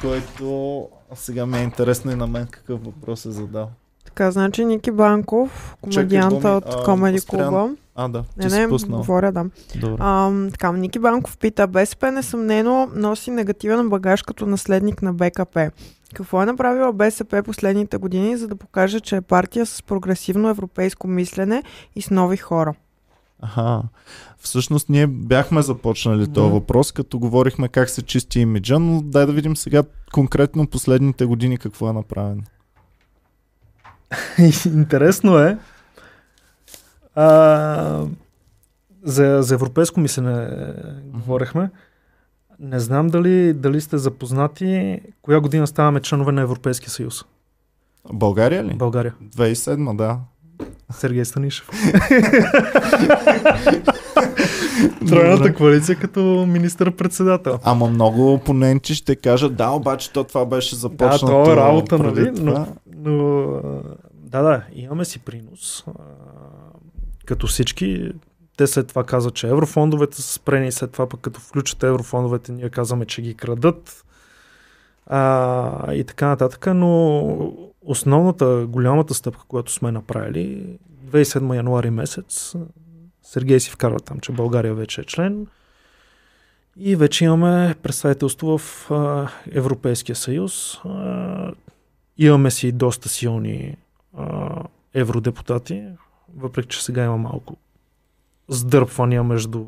[0.02, 3.70] който сега ми е интересно и на мен какъв въпрос е задал.
[4.06, 7.70] Така, значи Ники Банков, комедианта Чакай, от Комеди Клуба.
[7.96, 8.24] А, да.
[8.38, 9.46] Не, не, говоря, да.
[9.76, 9.98] Добре.
[10.00, 15.72] А, така, Ники Банков пита, БСП несъмнено носи негативен багаж като наследник на БКП.
[16.16, 21.08] Какво е направила БСП последните години, за да покаже, че е партия с прогресивно европейско
[21.08, 21.64] мислене
[21.96, 22.74] и с нови хора?
[23.44, 23.82] Аха.
[24.38, 26.34] Всъщност ние бяхме започнали да.
[26.34, 29.84] този въпрос, като говорихме как се чисти имиджа, но дай да видим сега
[30.14, 32.42] конкретно последните години какво е направено.
[34.66, 35.58] Интересно е.
[37.16, 38.06] А,
[39.04, 40.50] за, за европейско мислене
[41.06, 41.70] говорихме.
[42.60, 47.26] Не знам дали, дали сте запознати коя година ставаме членове на Европейския съюз.
[48.14, 48.74] България ли?
[48.74, 49.16] България.
[49.36, 50.20] 2007, да.
[50.92, 51.70] Сергей Станишев.
[55.08, 57.60] Тройната коалиция като министър-председател.
[57.64, 61.26] Ама много опоненти ще кажат, да, обаче то това беше започнато.
[61.26, 62.32] Да, това е работа, нали?
[62.32, 63.48] Но, но,
[64.14, 65.86] да, да, имаме си принос.
[67.26, 68.12] Като всички,
[68.58, 72.70] те след това казват, че еврофондовете са спрени, след това пък като включат еврофондовете, ние
[72.70, 74.04] казваме, че ги крадат
[75.08, 77.54] а, и така нататък, но
[77.86, 82.56] основната, голямата стъпка, която сме направили, 27 януари месец,
[83.22, 85.48] Сергей си вкарва там, че България вече е член
[86.78, 90.80] и вече имаме представителство в а, Европейския съюз.
[90.86, 91.54] А,
[92.18, 93.78] имаме си доста силни
[94.18, 94.56] а,
[94.94, 95.88] евродепутати,
[96.36, 97.58] въпреки че сега има малко
[98.48, 99.66] сдърпвания между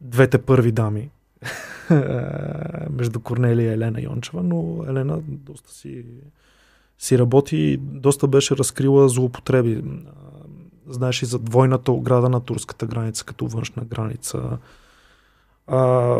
[0.00, 1.10] двете първи дами,
[2.90, 6.04] между Корнелия и Елена Йончева, но Елена доста си,
[6.98, 9.84] си работи и доста беше разкрила злоупотреби.
[10.88, 14.58] Знаеш и за двойната ограда на турската граница като външна граница.
[15.66, 16.16] А,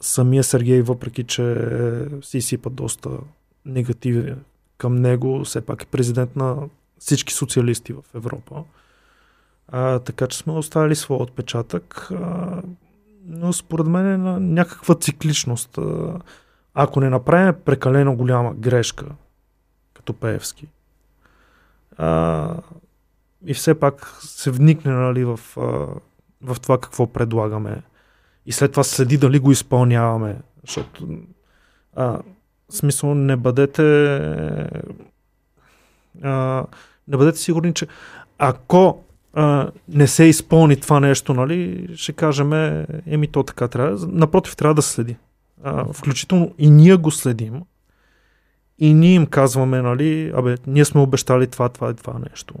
[0.00, 1.56] самия Сергей, въпреки че
[2.22, 3.10] си сипа доста
[3.64, 4.34] негативи
[4.78, 6.56] към него, все пак е президент на
[6.98, 8.64] всички социалисти в Европа.
[9.68, 12.08] А, така че сме оставили своя отпечатък.
[12.10, 12.62] А,
[13.26, 15.78] но според мен е на някаква цикличност.
[15.78, 16.18] А,
[16.74, 19.06] ако не направим прекалено голяма грешка,
[20.02, 20.66] като Пеевски,
[21.98, 22.56] а,
[23.46, 25.60] и все пак се вникне нали, в, а,
[26.42, 27.82] в това какво предлагаме
[28.46, 31.08] и след това следи дали го изпълняваме, защото
[31.96, 32.18] а,
[32.70, 34.16] смисъл не бъдете
[36.22, 36.64] а,
[37.08, 37.86] не бъдете сигурни, че
[38.38, 39.04] ако
[39.34, 42.52] а, не се изпълни това нещо, нали, ще кажем,
[43.06, 44.06] еми то така трябва.
[44.06, 45.16] Напротив, трябва да следи.
[45.62, 47.62] А, включително и ние го следим.
[48.82, 52.54] И ние им казваме, нали, абе, ние сме обещали това, това и това нещо.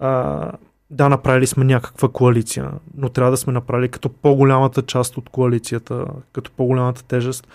[0.00, 0.52] А,
[0.90, 6.04] да, направили сме някаква коалиция, но трябва да сме направили като по-голямата част от коалицията,
[6.32, 7.48] като по-голямата тежест,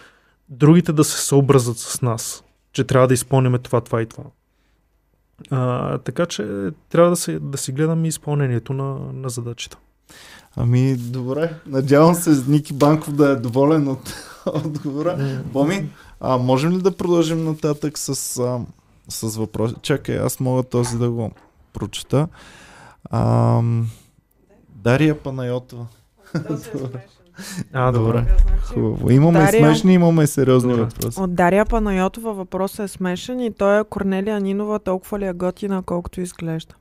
[0.50, 4.24] другите да се съобразят с нас, че трябва да изпълним това, това и това.
[5.52, 9.78] А, така че трябва да, се, да си гледаме изпълнението на, на задачите.
[10.56, 11.54] Ами, добре.
[11.68, 14.14] Надявам се Ники Банков да е доволен от
[14.46, 15.42] отговора.
[15.46, 15.90] Боми,
[16.24, 18.10] а можем ли да продължим нататък с,
[18.40, 18.60] а,
[19.10, 19.76] с въпроси?
[19.82, 21.32] Чакай, аз мога този да го
[21.74, 22.28] прочета.
[23.10, 23.62] А,
[24.70, 25.86] Дария Панайотова.
[27.74, 28.26] А, добре.
[28.64, 29.12] Хубаво.
[29.12, 30.84] Имаме Дария- смешни, имаме сериозни Добре.
[30.84, 31.20] въпроси.
[31.20, 35.82] От Дария Панайотова въпросът е смешен и той е Корнелия Нинова толкова ли е готина,
[35.82, 36.76] колкото изглежда.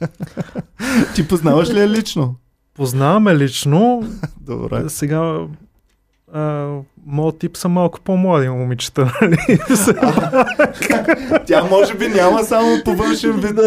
[1.14, 2.34] Ти познаваш ли я лично?
[2.74, 4.02] Познаваме лично.
[4.40, 4.88] Добре.
[4.88, 5.46] Сега
[6.36, 6.68] а,
[7.06, 9.18] моят тип са малко по-млади момичета.
[9.22, 9.36] Нали?
[11.46, 13.58] Тя може би няма само по външен вид.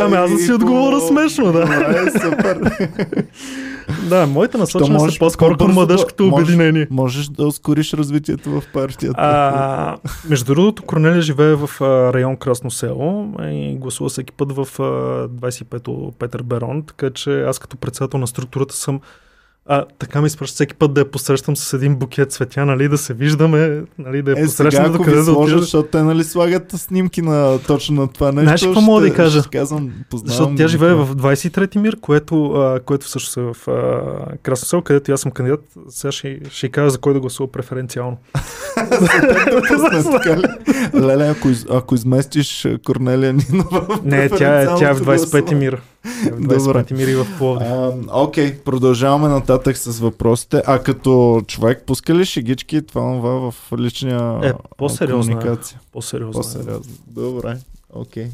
[0.00, 1.60] Ами аз да си отговоря смешно, да.
[1.60, 2.60] Добре, супер.
[4.08, 6.86] да, моите насочени са по-скоро към младежкото можеш- обединение.
[6.90, 9.14] Можеш да ускориш развитието в партията.
[9.20, 9.96] А,
[10.28, 14.82] между другото, Корнелия живее в а, район Красно село и гласува всеки път в а,
[15.28, 19.00] 25-то Петър Берон, така че аз като председател на структурата съм
[19.66, 22.98] а, така ми изпраща всеки път да я посрещам с един букет цветя, нали, да
[22.98, 25.58] се виждаме, нали, да я Е, посрещам до къде да отида.
[25.58, 28.44] защото те нали слагат снимки на точно на това нещо.
[28.44, 29.40] Знаеш какво мога да кажа?
[29.40, 30.28] Ще казвам, познавам.
[30.28, 34.82] Защото тя живее в 23-ти мир, което, а, което всъщност е в а, Красно село,
[34.82, 35.64] където аз съм кандидат.
[35.88, 38.16] Сега ще, ще кажа за кой да гласува преференциално.
[40.94, 45.60] Леле, ако, ако изместиш Корнелия Нинова Не, тя е, тя е в преференциалното 25-ти гласуване.
[45.60, 45.80] мир.
[46.04, 47.68] Тя е в 25-ти мир и в Пловдив.
[48.12, 50.62] Окей, продължаваме нататък с въпросите.
[50.66, 55.36] А като човек, пуска ли шегички това в личния Е, по-сериозно е.
[55.36, 55.80] комуникация?
[55.92, 56.40] По-сериозно.
[56.40, 56.44] е.
[56.44, 56.92] По-сериозно.
[57.06, 57.56] Добре,
[57.92, 58.26] окей.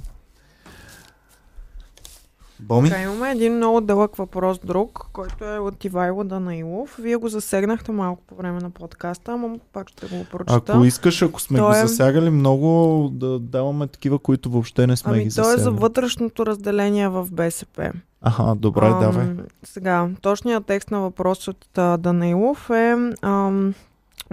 [2.61, 2.89] Боми?
[2.89, 6.97] Така, имаме един много дълъг въпрос друг, който е от Ивайло Данаилов.
[6.99, 10.73] Вие го засегнахте малко по време на подкаста, ама пак ще го прочета.
[10.73, 12.69] Ако искаш, ако сме Той го е- засягали много,
[13.11, 15.61] да даваме такива, които въобще не сме Ами ги то е засягали.
[15.61, 17.93] за вътрешното разделение в БСП.
[18.23, 19.27] Аха, добре, Ам, давай.
[19.63, 23.75] Сега, точният текст на въпрос от а, Данаилов е ам,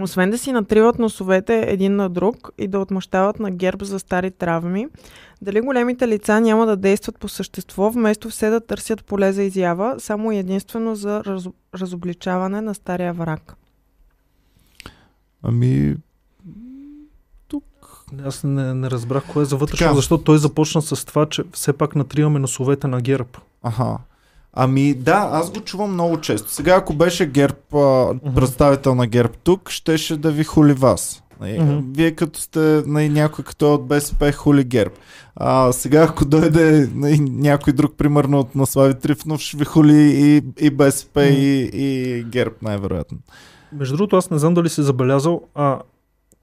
[0.00, 4.30] освен да си натриват носовете един на друг и да отмъщават на герб за стари
[4.30, 4.86] травми,
[5.42, 9.94] дали големите лица няма да действат по същество, вместо все да търсят поле за изява,
[9.98, 11.44] само и единствено за раз,
[11.74, 13.56] разобличаване на стария враг.
[15.42, 15.96] Ами,
[18.24, 19.94] Аз не, не разбрах кое е за вътрешно, Така.
[19.94, 23.38] защото той започна с това, че все пак натриваме носовете на герб.
[23.62, 23.98] аха.
[24.60, 26.50] Ами да, аз го чувам много често.
[26.50, 31.22] Сега ако беше ГЕРБ, а, представител на ГЕРБ тук, щеше да ви хули вас.
[31.40, 31.82] Нали.
[31.96, 34.94] Вие като сте нали, някой като е от БСП хули ГЕРБ.
[35.36, 40.42] А, сега ако дойде нали, някой друг, примерно от Наслави Трифнов, ще ви хули и,
[40.66, 43.18] и БСП и, и ГЕРБ най-вероятно.
[43.72, 45.78] Между другото, аз не знам дали си забелязал, а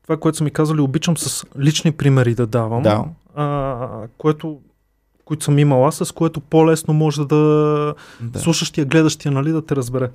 [0.04, 3.06] това, което са ми казали, обичам с лични примери да давам, Да.
[3.36, 3.88] а,
[4.18, 4.58] което,
[5.26, 7.35] които съм имал аз, с което по-лесно може да,
[8.22, 8.39] Да.
[8.39, 10.10] слушащия, гледащия, нали, да те разбере.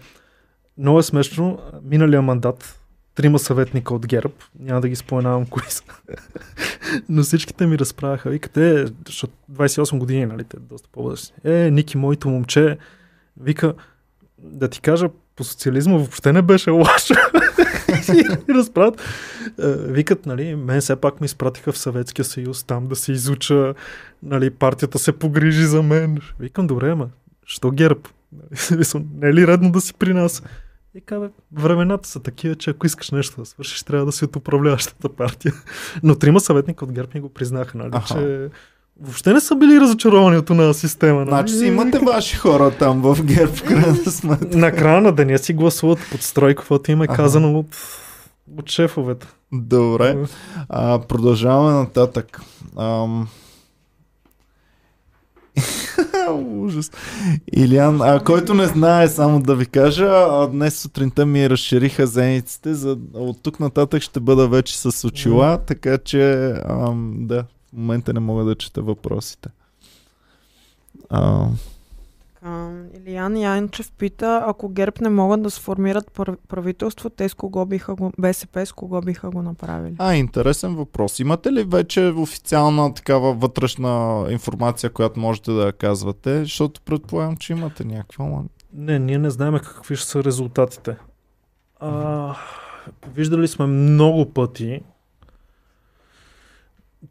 [0.78, 1.58] Много е смешно.
[1.84, 2.80] Миналия мандат,
[3.14, 5.82] трима съветника от ГЕРБ, няма да ги споменавам кои са.
[7.08, 11.36] Но всичките ми разправяха, викате, защото 28 години, нали, те доста по-възрастни.
[11.44, 12.78] Е, Ники, моето момче,
[13.40, 13.74] вика,
[14.38, 17.14] да ти кажа, по социализма въобще не беше лошо.
[18.48, 19.00] и разправят.
[19.58, 23.74] Е, викат, нали, мен все пак ми изпратиха в Съветския съюз там да се изуча,
[24.22, 26.18] нали, партията се погрижи за мен.
[26.40, 27.08] Викам, добре, ма,
[27.46, 28.08] що герб?
[29.14, 30.42] не е ли редно да си при нас?
[30.94, 34.36] И казва, времената са такива, че ако искаш нещо да свършиш, трябва да си от
[34.36, 35.52] управляващата партия.
[36.02, 38.14] Но трима съветника от ГЕРБ ми го признаха, нали, Аха.
[38.14, 38.48] че
[39.00, 41.20] въобще не са били разочаровани от тази система.
[41.20, 41.28] Нали?
[41.28, 44.58] Значи си имате ваши хора там в ГЕРБ, в крайна сметка.
[44.58, 47.76] На края на деня си гласуват под строй, каквото им е казано от,
[48.58, 49.26] от шефовете.
[49.52, 50.16] Добре.
[50.68, 52.40] А, продължаваме нататък.
[52.78, 53.28] Ам...
[56.56, 56.90] Ужас.
[57.56, 62.98] Илян, а, който не знае, само да ви кажа, днес сутринта ми разшириха зениците, за
[63.14, 68.20] от тук нататък ще бъда вече с очила, така че ам, да, в момента не
[68.20, 69.48] мога да чета въпросите.
[71.10, 71.48] А...
[72.96, 78.12] Илиян Янчев пита, ако ГЕРБ не могат да сформират правителство, те с кого биха го,
[78.18, 79.96] БСП с кого биха го направили?
[79.98, 81.18] А, интересен въпрос.
[81.18, 86.42] Имате ли вече официална такава вътрешна информация, която можете да казвате?
[86.42, 88.42] Защото предполагам, че имате някаква.
[88.72, 90.96] Не, ние не знаем какви ще са резултатите.
[91.80, 92.34] А,
[93.14, 94.82] виждали сме много пъти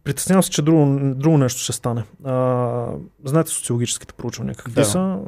[0.04, 2.04] Притеснявам се, че друго, друго нещо ще стане.
[2.24, 2.88] А,
[3.26, 4.86] знаете социологическите проучвания какви да.
[4.86, 5.20] са?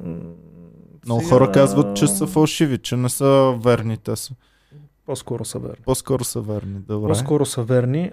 [1.06, 1.30] Много Сега...
[1.30, 3.98] хора казват, че са фалшиви, че не са верни.
[3.98, 4.34] Те са.
[5.06, 5.84] По-скоро са верни.
[5.86, 7.08] По-скоро са верни, добре.
[7.08, 8.12] По-скоро са верни.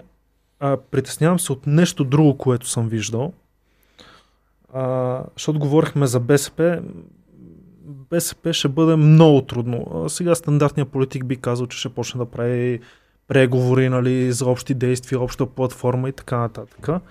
[0.59, 3.33] А, притеснявам се от нещо друго, което съм виждал.
[4.73, 6.81] А, защото говорихме за БСП.
[7.85, 10.03] БСП ще бъде много трудно.
[10.05, 12.79] А сега стандартният политик би казал, че ще почне да прави
[13.29, 17.01] преговори нали, за общи действия, обща платформа и така нататък.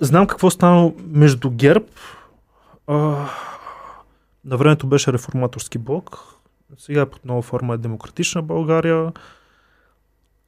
[0.00, 1.86] Знам какво стана между ГЕРБ.
[2.86, 2.94] А,
[4.44, 6.18] на времето беше реформаторски блок.
[6.78, 9.12] Сега под нова форма е демократична България.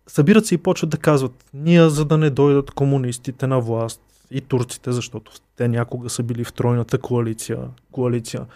[0.07, 4.41] Събират се и почват да казват, ние за да не дойдат комунистите на власт и
[4.41, 7.59] турците, защото те някога са били в тройната коалиция,
[7.93, 8.47] коалиция.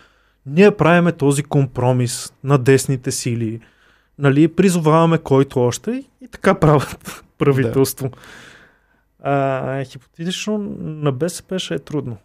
[0.46, 3.60] Ние правиме този компромис на десните сили,
[4.18, 8.08] нали, призоваваме който още и, и така правят правителство.
[8.08, 8.16] Да.
[9.22, 12.16] А, хипотетично на БСП ще е трудно.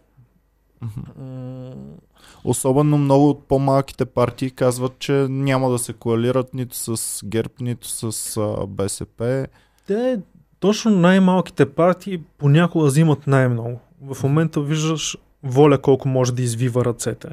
[2.44, 7.88] Особено много от по-малките партии казват, че няма да се коалират нито с ГЕРБ, нито
[7.88, 9.46] с а, БСП.
[9.86, 10.20] Те,
[10.60, 13.80] точно най-малките партии понякога взимат най-много.
[14.00, 17.28] В момента виждаш воля колко може да извива ръцете.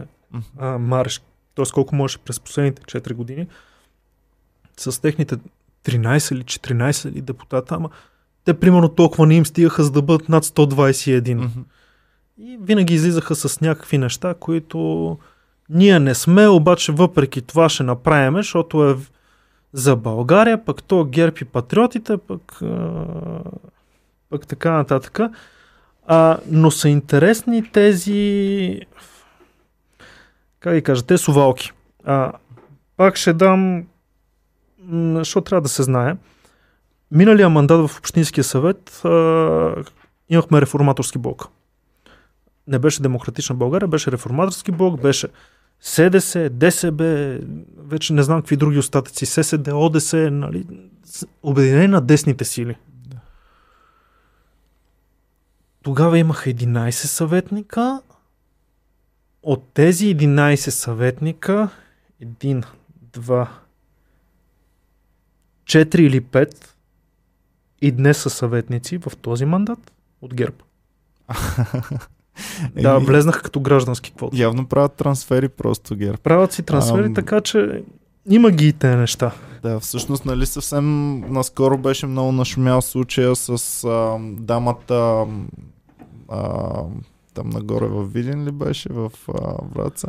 [0.57, 1.21] А, марш,
[1.55, 1.65] т.е.
[1.73, 3.47] колко може през последните 4 години
[4.77, 5.35] с техните
[5.85, 7.89] 13 или 14 или депутата, ама
[8.45, 11.23] те примерно толкова не им стигаха за да бъдат над 121.
[11.23, 11.63] Mm-hmm.
[12.37, 15.17] И винаги излизаха с някакви неща, които
[15.69, 18.95] ние не сме, обаче въпреки това ще направим, защото е
[19.73, 22.59] за България, пък то ГЕРБ и патриотите, пък,
[24.29, 25.19] пък така нататък.
[26.07, 28.79] А, но са интересни тези
[30.63, 31.71] как да кажа, те сувалки.
[32.05, 32.31] А,
[32.97, 33.83] пак ще дам
[34.91, 36.15] защото трябва да се знае.
[37.11, 39.75] Миналия мандат в Общинския съвет а,
[40.29, 41.47] имахме реформаторски блок.
[42.67, 45.27] Не беше Демократична България, беше реформаторски блок, беше
[45.79, 47.37] СДС, ДСБ,
[47.77, 50.65] вече не знам какви други остатъци, ССД, ОДС, нали,
[51.43, 52.75] обединение на десните сили.
[55.83, 58.01] Тогава имаха 11 съветника.
[59.43, 61.69] От тези 11 съветника,
[62.21, 62.63] един,
[63.13, 63.62] два,
[65.65, 66.67] 4 или 5
[67.81, 70.55] и днес са съветници в този мандат от ГЕРБ.
[72.81, 74.41] да, влезнаха като граждански квоти.
[74.41, 76.17] Явно правят трансфери просто ГЕРБ.
[76.17, 77.13] Правят си трансфери, Ам...
[77.13, 77.83] така че
[78.29, 79.31] има ги и те неща.
[79.61, 85.25] Да, всъщност, нали съвсем наскоро беше много нашумял случая с а, дамата
[86.29, 86.71] а,
[87.33, 90.07] там нагоре в Видин ли беше, в а, Враца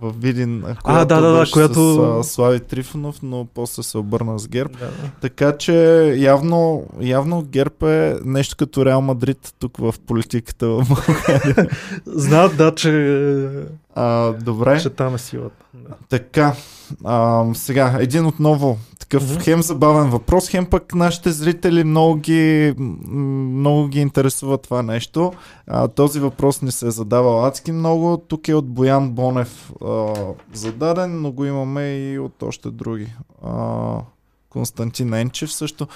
[0.00, 2.22] в Видин, а, да, да, да, която...
[2.22, 4.78] с Слави Трифонов, но после се обърна с ГЕРБ.
[4.78, 5.10] Да, да.
[5.20, 5.74] Така че
[6.18, 11.70] явно, явно ГЕРБ е нещо като Реал Мадрид тук в политиката в България.
[12.06, 13.48] Знаят, да, че...
[13.94, 14.80] А, добре.
[14.80, 15.64] Че там е силата.
[15.74, 15.94] Да.
[16.08, 16.54] Така,
[17.04, 19.44] а, сега, един отново такъв mm-hmm.
[19.44, 25.32] хем забавен въпрос, хем пък нашите зрители много ги, много ги интересува това нещо.
[25.66, 28.16] А, този въпрос не се е задавал адски много.
[28.28, 30.14] Тук е от Боян Бонев а,
[30.52, 33.12] зададен, но го имаме и от още други.
[33.42, 33.96] А,
[34.50, 35.86] Константин Енчев също.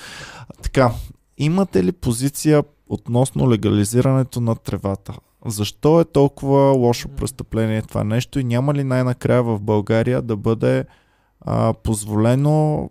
[0.62, 0.90] Така,
[1.38, 5.14] имате ли позиция относно легализирането на тревата?
[5.46, 10.84] Защо е толкова лошо престъпление това нещо и няма ли най-накрая в България да бъде
[11.40, 12.90] а, позволено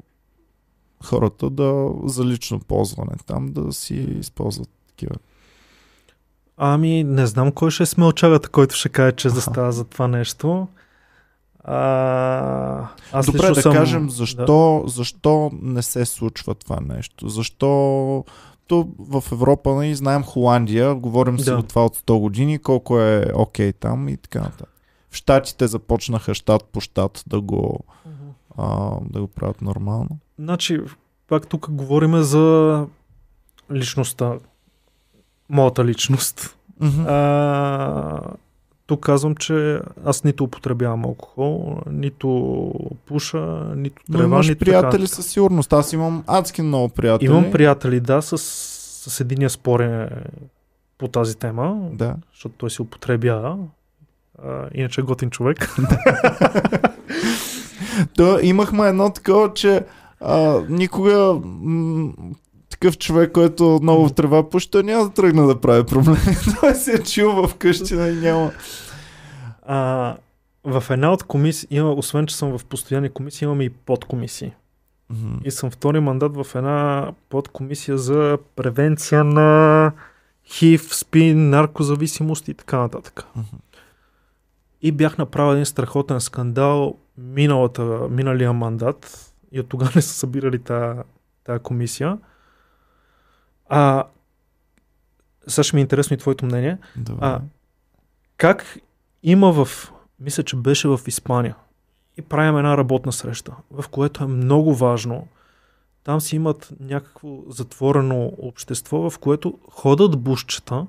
[1.04, 5.16] хората да за лично ползване там да си използват такива?
[6.58, 10.68] Ами, не знам кой ще е смелчагата, който ще каже, че застава за това нещо.
[11.64, 13.74] А, аз Добре, да съм...
[13.74, 14.90] кажем защо, да.
[14.92, 17.30] защо не се случва това нещо.
[17.30, 18.26] Защо
[18.68, 21.58] то в Европа, нали, знаем Холандия, говорим си Да.
[21.58, 24.70] от това от 100 години, колко е окей там и така нататък.
[25.10, 27.80] В Штатите започнаха щат по щат да го,
[28.58, 30.10] а, да го правят нормално.
[30.40, 30.80] Значи,
[31.28, 32.86] пак тук говорим за
[33.72, 34.34] личността.
[35.50, 36.58] Моята личност.
[36.80, 37.06] Мгм.
[37.08, 38.22] А,
[38.86, 42.72] тук казвам, че аз нито употребявам алкохол, нито
[43.06, 43.38] пуша,
[43.76, 45.16] нито Но трева, имаш нито приятели така.
[45.16, 45.74] със сигурност.
[45.74, 47.30] Аз имам адски много приятели.
[47.30, 48.38] Имам приятели, да, с,
[49.10, 50.10] с единия спорен
[50.98, 52.16] по тази тема, Да.
[52.34, 53.58] защото той си употребява.
[54.44, 55.70] А, иначе е готин човек.
[58.16, 59.86] То, имахме едно такова, че
[60.20, 62.14] а, никога м-
[62.70, 66.18] такъв човек, който много в трева пуща, няма да тръгне да прави проблеми.
[66.60, 68.52] Той си е чил вкъщи, нали, няма.
[69.62, 70.16] А,
[70.64, 74.54] в една от комисии, има, освен че съм в постоянни комисии, имаме и подкомисии.
[75.10, 75.36] Мгм.
[75.46, 79.92] И съм втори мандат в една подкомисия за превенция на
[80.46, 83.26] ХИВ, СПИН, наркозависимост и така нататък.
[83.36, 83.58] Мгм.
[84.82, 90.60] И бях направил един страхотен скандал миналата, миналия мандат и от тогава не са събирали
[90.60, 92.18] тая комисия.
[93.70, 94.06] А,
[95.48, 96.78] сега ще ми е интересно и твоето мнение.
[96.96, 97.26] Добре.
[97.26, 97.42] А,
[98.38, 98.78] как
[99.24, 101.56] има в, мисля, че беше в Испания,
[102.18, 105.28] и правим една работна среща, в което е много важно.
[106.04, 110.86] Там си имат някакво затворено общество, в което ходят бушчета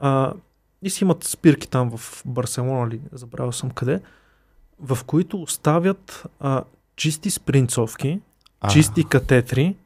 [0.00, 0.34] а,
[0.82, 4.00] и си имат спирки там в Барселона, ли, забравял съм къде,
[4.80, 6.64] в които оставят а,
[6.96, 8.20] чисти спринцовки,
[8.60, 9.76] А, чисти катетри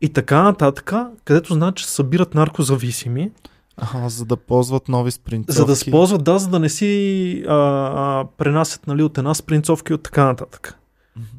[0.00, 0.92] и така нататък,
[1.24, 3.30] където знаят, че събират наркозависими,
[3.76, 5.56] Аха, за да ползват нови спринцовки.
[5.56, 9.92] за да използват, да, за да не си а, а, пренасят нали, от една спринцовка
[9.92, 10.78] и от така нататък.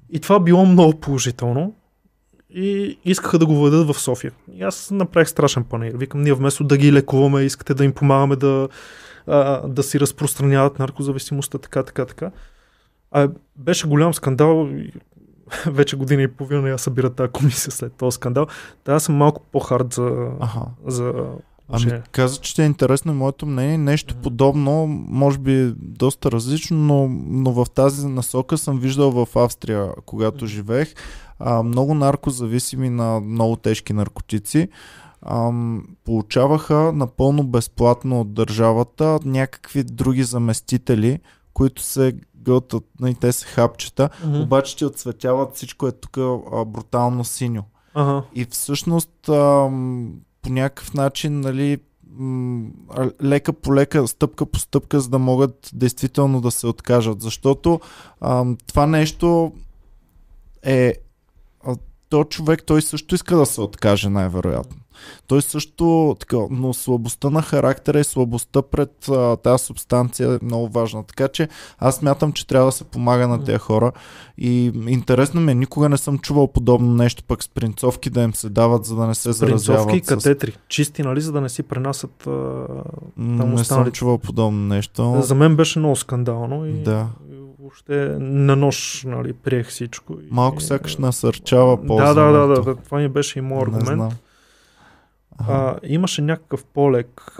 [0.09, 1.75] И това било много положително.
[2.55, 4.31] И искаха да го въведат в София.
[4.53, 5.91] И аз направих страшен панер.
[5.95, 8.69] Викам, ние вместо да ги лекуваме, искате да им помагаме да,
[9.27, 12.31] а, да си разпространяват наркозависимостта, така, така, така.
[13.13, 14.69] А беше голям скандал.
[15.65, 18.47] Вече година и половина я събира тази комисия след този скандал.
[18.83, 20.61] Та аз съм малко по-хард за, Аха.
[20.85, 21.13] за
[21.69, 23.77] Ами каза, че ще е интересно моето мнение.
[23.77, 24.23] Нещо Мгм.
[24.23, 30.45] подобно, може би доста различно, но, но в тази насока съм виждал в Австрия, когато
[30.45, 30.47] Мгм.
[30.47, 30.93] живеех,
[31.39, 34.67] а, много наркозависими на много тежки наркотици.
[35.25, 41.19] Ам, получаваха напълно безплатно от държавата някакви други заместители,
[41.53, 42.13] които се
[42.43, 44.41] гълтат, нали, те са хапчета, Мгм.
[44.41, 47.63] обаче ти отсветяват всичко е тук а, брутално синьо.
[47.93, 48.23] Ага.
[48.35, 51.77] И всъщност ам, по някакъв начин, нали,
[52.89, 57.21] а, лека по лека, стъпка по стъпка, за да могат действително да се откажат.
[57.21, 57.79] Защото
[58.21, 59.51] ам, това нещо
[60.63, 60.93] е.
[61.65, 61.75] а,
[62.09, 64.77] То човек, той също иска да се откаже, най-вероятно.
[65.27, 65.83] Той също,
[66.19, 71.03] така, но слабостта на характера и слабостта пред а, тази субстанция е много важна.
[71.03, 71.47] Така че
[71.79, 73.91] аз мятам, че трябва да се помага на тези хора.
[74.37, 78.49] И интересно ми е, никога не съм чувал подобно нещо, пък спринцовки да им се
[78.49, 79.87] дават, за да не се заразяват.
[79.87, 80.57] Принцовки и с- катетри.
[80.67, 82.27] Чисти, нали, за да не си пренасят.
[82.27, 82.29] А...
[82.29, 82.71] Там
[83.17, 83.91] не съм останалите.
[83.91, 85.21] чувал подобно нещо.
[85.21, 87.07] За мен беше много скандално и, Да.
[87.59, 90.13] въобще на нож нали, приех всичко.
[90.13, 92.15] И, Малко сякаш насърчава ползването.
[92.15, 94.13] да, да, да, да, това ми беше и Не аргумент.
[95.37, 97.37] А, имаше някакъв по-лек,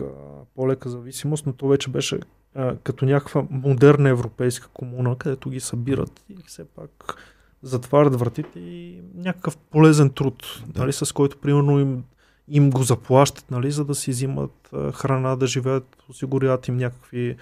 [0.56, 2.20] по-лека зависимост, но то вече беше
[2.56, 7.16] а, като някаква модерна европейска комуна, където ги събират и все пак
[7.62, 10.82] затварят вратите и някакъв полезен труд, Да.
[10.82, 12.04] нали, с който примерно им,
[12.48, 17.38] им го заплащат, нали, за да си взимат а, храна, да живеят, осигуряват им някакви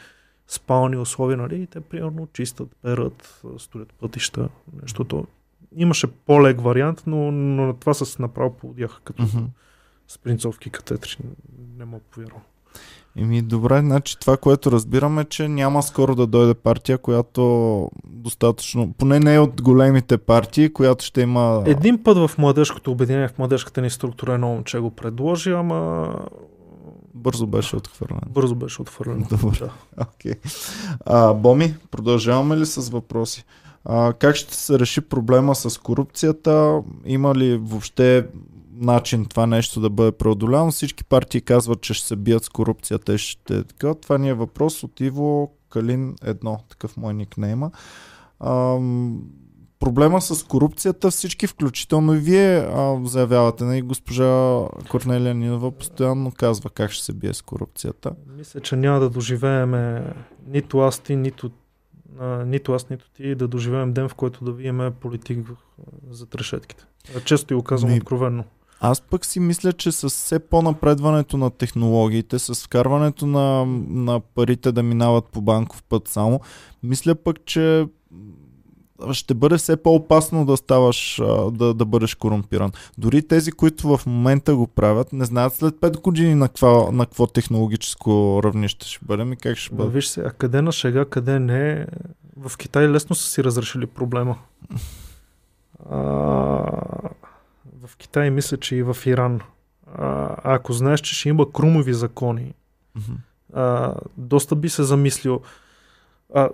[0.48, 4.50] спални условия, нали, и те примерно чистят, перат, строят пътища,
[4.82, 5.28] нещото.
[5.76, 9.46] Имаше по-лек вариант, но, но на това с направо поводяха като Мгм.
[10.14, 11.18] Спринцовки катетри.
[11.78, 12.42] Не мога повярвам.
[13.16, 19.20] Еми, добре, значи това, което разбираме, че няма скоро да дойде партия, която достатъчно, поне
[19.20, 21.64] не е от големите партии, която ще има...
[21.66, 26.14] Един път в младежкото обединение, в младежката ни структура едно момче го предложи, ама
[27.14, 28.20] Бързо беше отхвърлен.
[28.30, 29.26] бързо беше отвърлено.
[29.30, 29.58] Добре.
[29.60, 29.72] Да.
[30.14, 30.34] Окей.
[31.06, 33.46] А, Боми, продължаваме ли с въпроси?
[33.86, 36.82] А, как ще се реши проблема с корупцията?
[37.06, 38.26] Има ли въобще
[38.76, 40.72] начин това нещо да бъде преодоляно?
[40.72, 43.94] Всички партии казват, че ще се бият с корупцията и ще е така.
[43.94, 47.72] Това ни е въпрос от Иво Калин едно, такъв мой никнейма.
[48.40, 49.22] Ам,
[49.80, 53.64] проблема с корупцията всички, включително и вие а, заявявате.
[53.64, 53.82] Не?
[53.82, 58.12] госпожа Корнелия Нинова постоянно казва как ще се бие с корупцията.
[58.38, 60.14] Мисля, че няма да доживееме
[60.48, 61.52] нито аз ти, нито,
[62.20, 65.48] а, нито аз, нито ти да доживеем ден, в който да виеме политик
[66.10, 66.84] за трешетките.
[67.26, 68.44] Често и го казвам Ми- откровенно.
[68.84, 74.72] Аз пък си мисля, че с все по-напредването на технологиите, с вкарването на, на парите
[74.72, 76.40] да минават по банков път само,
[76.84, 77.86] мисля пък, че
[79.12, 81.22] ще бъде все по-опасно да ставаш,
[81.52, 82.72] да, да бъдеш корумпиран.
[82.98, 87.06] Дори тези, които в момента го правят, не знаят след 5 години на какво, на
[87.06, 89.90] какво технологическо равнище ще бъдем и как ще бъде.
[89.90, 91.88] Виж се, а къде на шега, къде не.
[92.38, 94.38] В Китай лесно са си разрешили проблема.
[95.90, 96.00] А,
[97.92, 99.42] в Китай мисля, че и в Иран.
[99.96, 102.54] А, ако знаеш, че ще има крумови закони,
[102.96, 103.14] Мгм.
[103.54, 105.42] а, доста би се замислил.
[106.34, 106.50] А,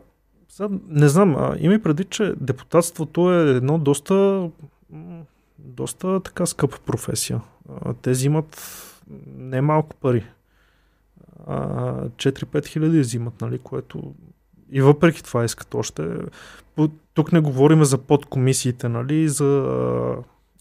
[0.50, 4.50] сега, не знам, а, има предвид, че депутатството е едно доста,
[5.60, 7.42] доста така скъпа професия.
[7.82, 8.62] А, те взимат
[9.38, 10.26] не малко пари.
[11.48, 11.60] А,
[12.10, 14.14] 4-5 хиляди взимат, нали, което
[14.72, 16.10] и въпреки това искат още.
[17.14, 20.16] Тук не говорим за подкомисиите, нали, за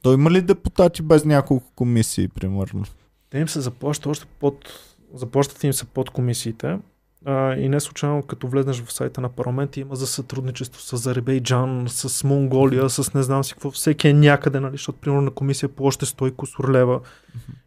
[0.06, 2.84] То има ли депутати без няколко комисии, примерно?
[3.30, 4.80] Те им се заплаща още под...
[5.14, 6.78] Заплащат им се под комисиите.
[7.24, 11.84] А, и не случайно, като влезнеш в сайта на парламента, има за сътрудничество с Азербайджан,
[11.88, 13.70] с Монголия, с не знам си какво.
[13.70, 17.00] Всеки е някъде, нали, защото примерно на комисия по още 100 кусор лева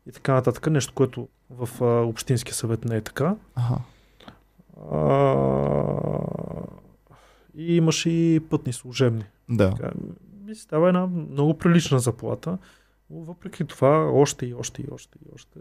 [0.09, 0.67] и така нататък.
[0.69, 3.35] Нещо, което в а, Общинския съвет не е така.
[3.55, 3.77] Ага.
[4.91, 5.35] А,
[7.55, 9.23] и имаш и пътни служебни.
[9.49, 9.69] Да.
[9.69, 9.91] Така,
[10.49, 12.57] ми става една много прилична заплата.
[13.09, 15.59] Но въпреки това, още и още и още и още.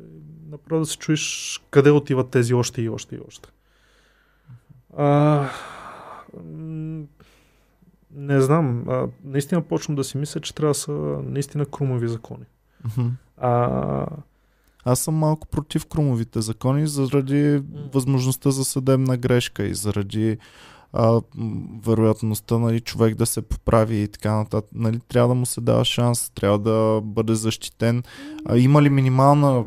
[0.50, 3.48] Направо да се чуеш къде отиват тези още и още и още.
[4.96, 5.48] А,
[8.10, 8.88] не знам.
[8.88, 10.92] А, наистина почвам да си мисля, че трябва да са
[11.24, 12.44] наистина крумови закони.
[13.36, 14.06] А,
[14.84, 17.62] Аз съм малко против крумовите закони заради
[17.94, 20.38] възможността за съдебна грешка и заради
[20.92, 21.20] а,
[21.82, 24.70] вероятността нали, човек да се поправи и така нататък.
[24.74, 28.02] Нали, трябва да му се дава шанс, трябва да бъде защитен.
[28.44, 29.64] А, има ли минимална,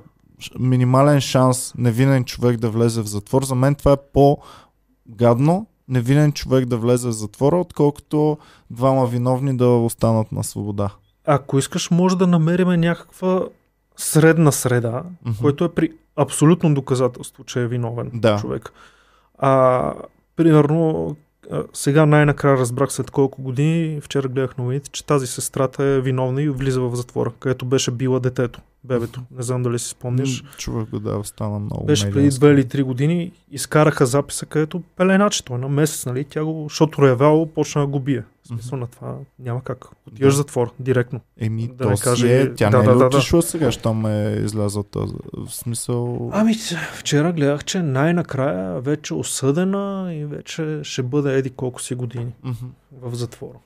[0.60, 3.44] минимален шанс невинен човек да влезе в затвор?
[3.44, 8.38] За мен това е по-гадно невинен човек да влезе в затвора, отколкото
[8.70, 10.90] двама виновни да останат на свобода.
[11.26, 13.42] ако искаш, може да намерим някаква
[13.98, 15.36] средна среда, Мгм.
[15.42, 18.38] който е при абсолютно доказателство, че е виновен Да.
[18.38, 18.74] човек.
[19.38, 19.94] А,
[20.44, 21.16] примерно,
[21.74, 26.50] сега най-накрая разбрах след колко години, вчера гледах новините, че тази сестрата е виновна и
[26.50, 29.22] влиза в затвора, където беше била детето, бебето.
[29.38, 30.44] Не знам дали си спомняш.
[30.58, 32.40] Човек го да, стана много Беше преди медианско.
[32.40, 36.66] две или три години, изкараха записа, където пеленаче, той е на месец, нали, тя го,
[36.70, 38.24] защото ревяло, почна да го бие.
[38.44, 39.86] В смисъл на това няма как.
[40.08, 40.38] Отиваш Да.
[40.38, 41.22] затвор, директно.
[41.38, 43.72] Еми, Да то не каже- е, тя да, не е да, ли да, отишла сега,
[43.72, 45.14] щом е излязъл този.
[45.34, 46.30] В смисъл...
[46.34, 46.54] Ами,
[46.94, 52.66] вчера гледах, че най-накрая вече осъдена и вече ще бъде еди колко си години Мгм.
[52.94, 53.58] в затвора.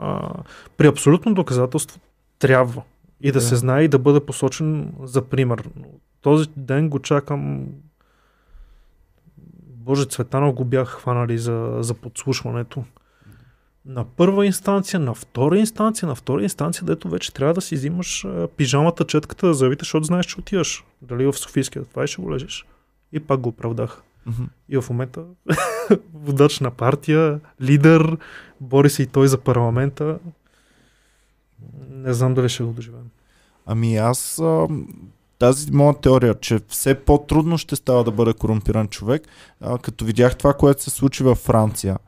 [0.00, 0.32] А,
[0.76, 2.00] при абсолютно доказателство
[2.38, 2.82] трябва
[3.20, 3.40] и да, Да.
[3.40, 5.68] се знае и да бъде посочен за пример.
[6.20, 7.66] Този ден го чакам.
[9.66, 12.84] Боже, Цветанов го бях хванали за, за подслушването.
[13.84, 18.26] На първа инстанция, на втора инстанция, на втора инстанция, дето вече трябва да си взимаш
[18.56, 20.84] пижамата, четката да завиташ, защото знаеш, че отиваш.
[21.02, 22.66] Дали в Софийския, това и ще го лежиш.
[23.12, 24.02] И пак го оправдах.
[24.26, 24.44] Мгм.
[24.68, 25.24] И в момента
[26.14, 28.16] водач на партия, лидер,
[28.60, 30.18] бори се и той за парламента.
[31.90, 33.10] Не знам дали ще го доживеем.
[33.66, 34.42] Ами аз
[35.38, 39.22] тази моя теория, че все по-трудно ще става да бъде корумпиран човек,
[39.60, 41.98] а, като видях това, което се случи във Франция.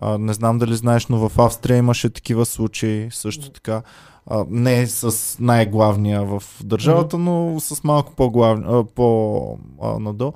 [0.00, 3.82] А, не знам дали знаеш, но в Австрия имаше такива случаи също така.
[4.26, 10.32] А, не с най-главния в държавата, но с малко по-главни, а, по-надолу.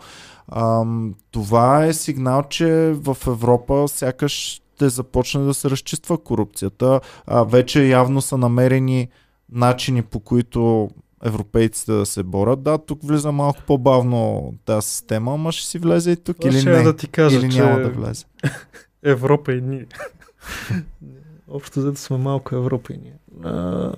[1.30, 7.00] Това е сигнал, че в Европа сякаш ще започне да се разчиства корупцията.
[7.26, 9.08] А, вече явно са намерени
[9.52, 10.90] начини по които
[11.24, 12.62] европейците да се борят.
[12.62, 16.60] Да, тук влиза малко по-бавно тази система, ама ще си влезе и тук Това или
[16.60, 16.82] ще не.
[16.82, 18.24] да ти кажа, или че няма да влезе.
[19.06, 19.86] Европа и ние.
[21.48, 23.14] Общо взето сме малко Европа и ние.
[23.44, 23.92] А,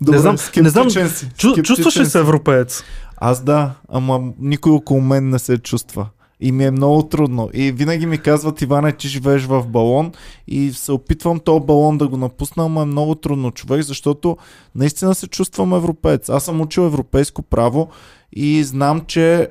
[0.00, 1.28] Добре, знам- не знам, си.
[1.36, 2.84] чу, чувстваш ли се европеец?
[3.16, 6.08] Аз да, ама никой около мен не се чувства.
[6.40, 7.50] И ми е много трудно.
[7.52, 10.12] И винаги ми казват, Иване, ти живееш в балон
[10.48, 14.36] и се опитвам този балон да го напусна, но е много трудно човек, защото
[14.74, 16.28] наистина се чувствам европеец.
[16.28, 17.88] Аз съм учил европейско право
[18.32, 19.48] и знам, че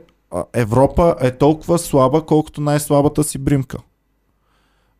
[0.53, 3.77] Европа е толкова слаба, колкото най-слабата си бримка.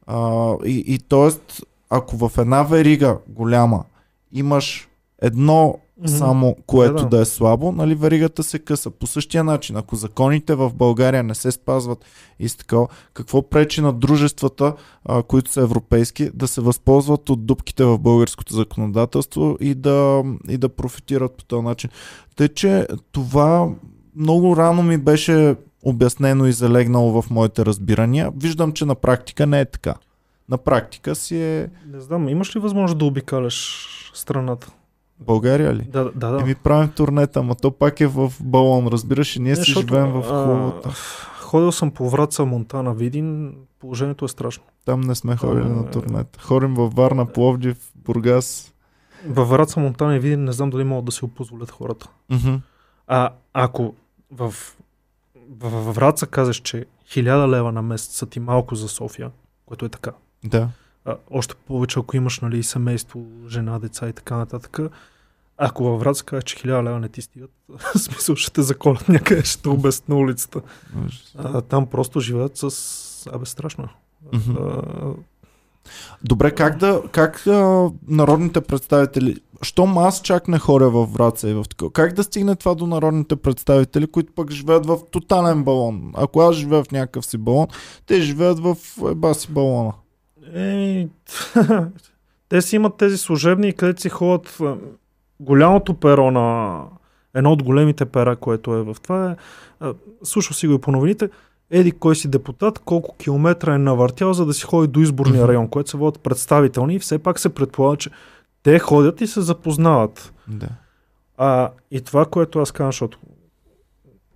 [0.08, 1.56] А, и, и т.е.
[1.90, 3.84] ако в една верига голяма
[4.32, 4.90] имаш
[5.22, 6.18] едно mm-hmm.
[6.18, 7.10] само, което да, да.
[7.10, 8.90] да е слабо, нали, веригата се къса.
[8.90, 12.06] По същия начин, ако законите в България не се спазват
[12.40, 14.74] и с такова, какво пречи на дружествата,
[15.06, 20.58] а, които са европейски, да се възползват от дупките в българското законодателство и да, и
[20.58, 21.90] да профитират по този начин.
[22.36, 23.70] Тъй, че това
[24.16, 28.32] много рано ми беше обяснено и залегнало в моите разбирания.
[28.38, 29.96] Виждам, че на практика не е така.
[30.50, 31.70] На практика си е...
[31.88, 34.72] Не знам, имаш ли възможност да обикаляш страната?
[35.20, 35.82] България ли?
[35.82, 36.42] Да, да, да.
[36.42, 39.72] И ми правим турнета, ама то пак е в балон, разбираш, и ние не, си
[39.72, 40.90] живеем в хубавата.
[41.40, 44.64] Ходил съм по Враца, Монтана, Видин, положението е страшно.
[44.86, 46.40] Там не сме ходили на турнета.
[46.40, 48.74] Ходим във Варна, Пловдив, Бургас.
[49.28, 52.10] Във Враца, Монтана и Видин не знам дали могат да си го позволят хората.
[52.32, 52.60] Mm-hmm.
[53.08, 53.94] А ако
[54.34, 54.54] в,
[55.60, 59.32] в, в Враца казаш, че хиляда лева на месец са ти малко за София,
[59.66, 60.12] което е така.
[60.44, 60.70] Да.
[61.06, 64.80] А, още повече, ако имаш нали, семейство, жена, деца и така нататък.
[65.58, 67.52] Ако във Враца кажеш, че хиляда лева не ти стигат,
[67.98, 70.62] смисъл ще те заколят някъде, ще обест на улицата.
[71.38, 73.28] А, там просто живеят с...
[73.34, 73.90] Абе, страшно.
[74.34, 75.16] Mm-hmm.
[76.24, 81.54] Добре, как да, как а, народните представители, щом аз чак не хоря в Враца и
[81.54, 86.12] в такова, как да стигне това до народните представители, които пък живеят в тотален балон?
[86.16, 87.68] Ако аз живея в някакъв си балон,
[88.06, 88.78] те живеят в
[89.12, 89.94] еба си балона.
[90.54, 91.08] Е,
[92.50, 94.62] те си имат тези служебни, където си ходят
[95.40, 96.80] голямото перо на
[97.34, 99.36] едно от големите пера, което е в това
[99.84, 99.88] е,
[100.24, 101.30] слушал си го и по новините,
[101.74, 105.68] еди кой си депутат, колко километра е навъртял, за да си ходи до изборния район,
[105.68, 108.10] което се водят представителни и все пак се предполага, че
[108.64, 110.34] те ходят и се запознават.
[110.48, 110.70] Да.
[111.38, 113.20] А, и това, което аз казвам, защото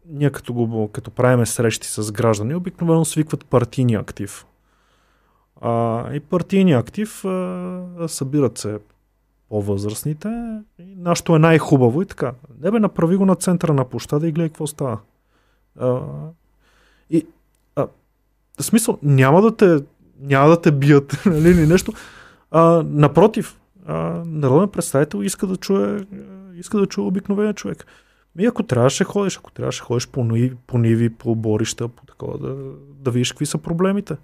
[0.06, 4.46] ние като, го, като правиме срещи с граждани, обикновено свикват партийни актив.
[5.62, 8.80] А, и партийни актив а, събират се
[9.50, 10.28] по-възрастните.
[10.80, 12.34] И нашето е най-хубаво и така.
[12.62, 15.00] Не бе, направи го на центъра на площада и гледай какво става.
[15.80, 16.02] А,
[17.10, 17.28] и
[17.76, 17.88] а,
[18.60, 19.86] в смисъл, няма да те,
[20.20, 21.94] няма да те бият нали, или нещо.
[22.52, 26.06] А, напротив, а, народен представител иска да чуе,
[26.56, 27.86] иска да чуе обикновения човек.
[28.40, 32.38] И ако трябваше ходиш, ако трябваше ходиш по ниви, по, ниви, по борища, по такова,
[32.38, 32.56] да,
[33.00, 34.18] да видиш какви са проблемите.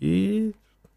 [0.00, 0.52] И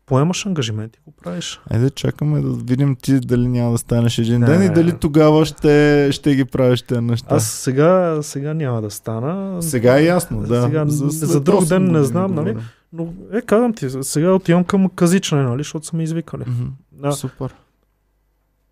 [0.07, 1.61] поемаш ангажимент и го правиш.
[1.69, 5.45] Айде чакаме да видим ти дали няма да станеш един не, ден и дали тогава
[5.45, 7.35] ще, ще ги правиш тези неща.
[7.35, 9.61] Аз сега, сега няма да стана.
[9.63, 10.63] Сега е ясно, да.
[10.63, 12.57] Сега, за, за друг ден не знам, нали?
[12.93, 16.43] Но е, казвам ти, сега отивам към казичане, нали, защото са ми извикали.
[16.43, 16.69] Mm-hmm.
[16.91, 17.11] Да.
[17.11, 17.55] Супер.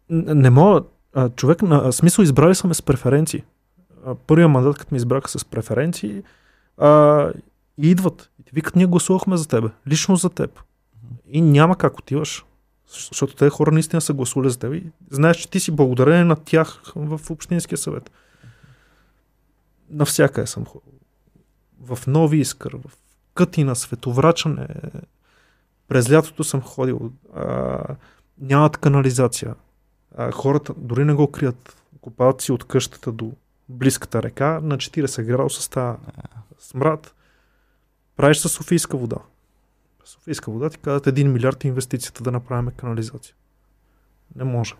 [0.10, 0.82] Не мога,
[1.14, 3.44] а, човек, на смисъл избрали са ме с преференции.
[4.28, 6.22] Първият мандат, като ме избраха с преференции,
[6.78, 7.30] а,
[7.82, 8.30] и идват.
[8.40, 9.68] И ти викат, ние гласувахме за тебе.
[9.88, 10.60] Лично за теб.
[11.28, 12.46] И няма как отиваш.
[12.88, 14.74] Защото тези хора наистина са гласували за теб.
[14.74, 18.12] И знаеш, че ти си благодарение на тях в Общинския съвет.
[19.90, 20.92] Навсякъде съм ходил.
[21.82, 22.92] В Нови Искър, в
[23.34, 24.68] Кътина, Световрачане.
[25.88, 27.12] През лятото съм ходил.
[27.36, 27.80] А,
[28.42, 29.56] нямат канализация.
[30.18, 31.82] А, хората дори не го крият.
[32.02, 33.32] Копават си от къщата до
[33.70, 34.60] близката река.
[34.64, 35.98] На 40 градуса става
[36.60, 37.16] смрад
[38.16, 39.18] правиш с Софийска вода.
[40.06, 43.36] Софийска вода ти казват 1 милиард инвестицията да направим канализация.
[44.36, 44.74] Не може.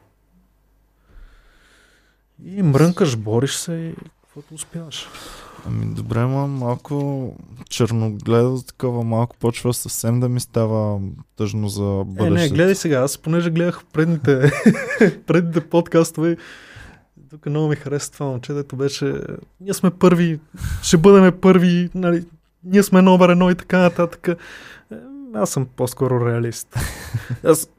[2.44, 5.08] И мрънкаш, бориш се и каквото успяваш.
[5.66, 7.36] Ами добре, ма малко
[7.70, 11.02] черногледо такова, малко почва съвсем да ми става
[11.36, 12.42] тъжно за бъдещето.
[12.42, 14.52] Е, не, гледай сега, аз понеже гледах предните,
[15.28, 16.38] предните подкастове,
[17.30, 19.22] тук много ми хареса това момче, дето беше,
[19.62, 20.40] ние сме първи,
[20.84, 22.26] ще бъдем първи, нали,
[22.64, 24.28] ние сме номер едно и така нататък.
[25.36, 26.76] Аз съм по-скоро реалист.
[27.44, 27.70] Аз,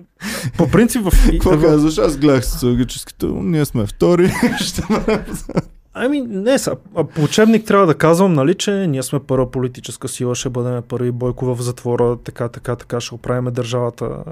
[0.59, 1.31] по принцип в...
[1.31, 1.99] Какво казваш?
[1.99, 4.33] Аз гледах социологическото, ние сме втори.
[5.99, 6.77] Ами не, са,
[7.15, 11.13] по учебник трябва да казвам, нали, че ние сме първа политическа сила, ще бъдем първи
[11.13, 14.25] Бойко в затвора, така, така, така, ще оправим държавата.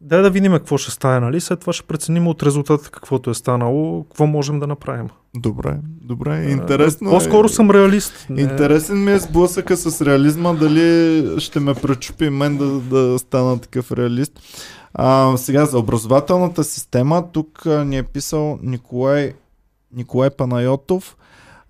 [0.00, 1.40] Дай да видим какво ще стане, нали?
[1.40, 5.08] След това ще преценим от резултата каквото е станало, какво можем да направим.
[5.36, 7.10] Добре, добре, интересно.
[7.10, 7.48] По-скоро е...
[7.48, 8.26] съм реалист.
[8.30, 8.42] Не...
[8.42, 13.92] Интересен ми е сблъсъка с реализма, дали ще ме пречупи мен да, да стана такъв
[13.92, 14.32] реалист.
[14.94, 19.34] А, сега за образователната система, тук ни е писал Николай,
[19.96, 21.16] Николай Панайотов.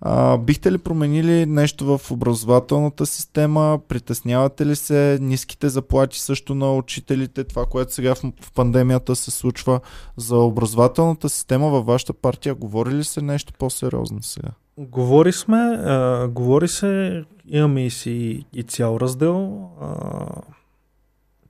[0.01, 3.79] А, бихте ли променили нещо в образователната система?
[3.87, 7.43] Притеснявате ли се ниските заплати също на учителите?
[7.43, 9.79] Това, което сега в, в пандемията се случва
[10.17, 14.49] за образователната система във вашата партия, говори ли се нещо по-сериозно сега?
[14.77, 19.69] Говори сме, а, говори се, имаме и си и цял раздел.
[19.81, 19.97] А,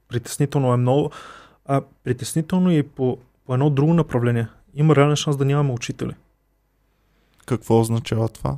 [0.08, 1.12] притеснително е много.
[1.66, 4.48] А притеснително и по, по едно друго направление.
[4.76, 6.12] Има реален шанс да нямаме учители.
[7.46, 8.58] Какво означава това?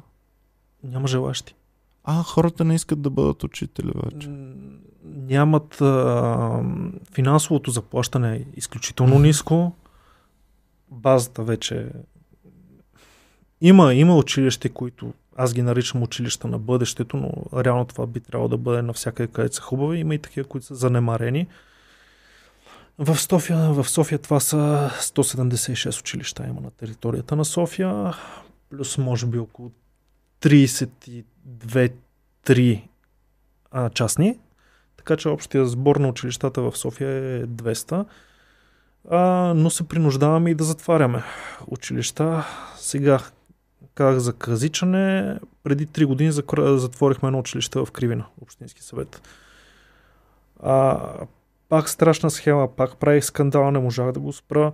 [0.84, 1.56] Няма желащи.
[2.04, 4.30] А, хората не искат да бъдат учители вече.
[5.04, 6.64] Нямат а,
[7.14, 9.72] финансовото заплащане е изключително ниско.
[10.92, 11.90] Базата вече
[13.62, 18.50] има, има училище, които аз ги наричам училища на бъдещето, но реално това би трябвало
[18.50, 20.00] да бъде навсякъде, където са хубави.
[20.00, 21.48] Има и такива, които са занемарени.
[22.98, 28.14] В София, в София това са 176 училища има на територията на София,
[28.70, 29.72] плюс може би около
[30.42, 32.82] 32-3
[33.94, 34.40] частни.
[34.98, 38.06] Така че общия сбор на училищата в София е 200.
[39.10, 41.24] А, но се принуждаваме и да затваряме
[41.68, 42.46] училища.
[42.78, 43.20] Сега
[43.96, 45.40] казах за казичане.
[45.64, 49.22] Преди 3 години затворихме едно училище в Кривина, Общински съвет.
[50.60, 51.10] А,
[51.70, 54.72] пак страшна схема, пак правих скандал, не можах да го спра.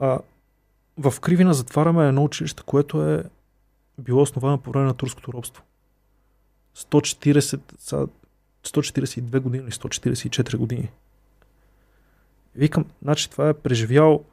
[0.00, 0.18] А,
[1.00, 3.24] в Кривина затваряме едно училище, което е
[3.98, 5.62] било основано по време на турското робство.
[6.76, 8.08] 140,
[8.64, 10.90] 142 години или 144 години.
[12.54, 14.24] Викам, значи това е преживял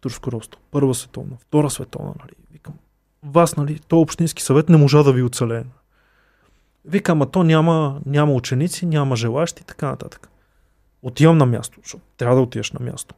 [0.00, 0.60] турско робство.
[0.70, 2.32] Първа световна, втора световна, нали?
[2.52, 2.74] Викам,
[3.22, 5.64] вас, нали, то общински съвет не можа да ви оцелее.
[6.84, 10.28] Викам, а то няма, няма ученици, няма желащи и така нататък.
[11.02, 13.14] Отивам на място, защото трябва да отидеш на място.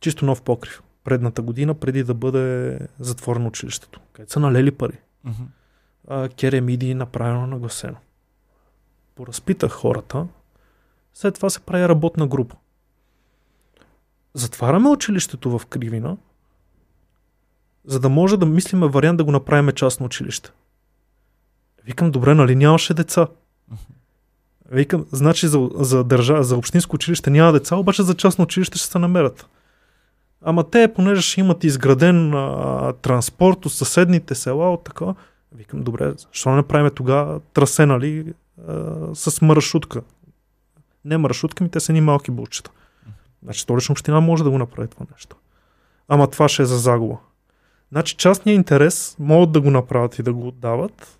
[0.00, 0.82] Чисто нов покрив.
[1.04, 4.00] Предната година, преди да бъде затворено училището.
[4.12, 4.98] Където са налели пари.
[5.26, 6.34] Uh-huh.
[6.34, 7.96] Керемиди направено нагласено.
[9.14, 10.26] Поразпитах хората.
[11.14, 12.56] След това се прави работна група.
[14.34, 16.16] Затваряме училището в Кривина,
[17.84, 20.50] за да може да мислиме вариант да го направим частно училище.
[21.84, 23.28] Викам, добре, нали нямаше деца?
[24.70, 28.86] Викам, значи за, за, държа, за общинско училище няма деца, обаче за частно училище ще
[28.86, 29.46] се намерят.
[30.48, 35.14] Ама те, понеже ще имат изграден а, транспорт от съседните села, от така,
[35.52, 38.34] викам, добре, защо не направим тогава трасе, нали,
[38.68, 38.74] а,
[39.14, 40.02] с маршрутка?
[41.04, 42.70] Не маршрутка, ми те са ни малки булчета.
[43.42, 45.36] Значи столична община може да го направи това нещо.
[46.08, 47.16] Ама това ще е за загуба.
[47.92, 51.18] Значи частния интерес могат да го направят и да го отдават,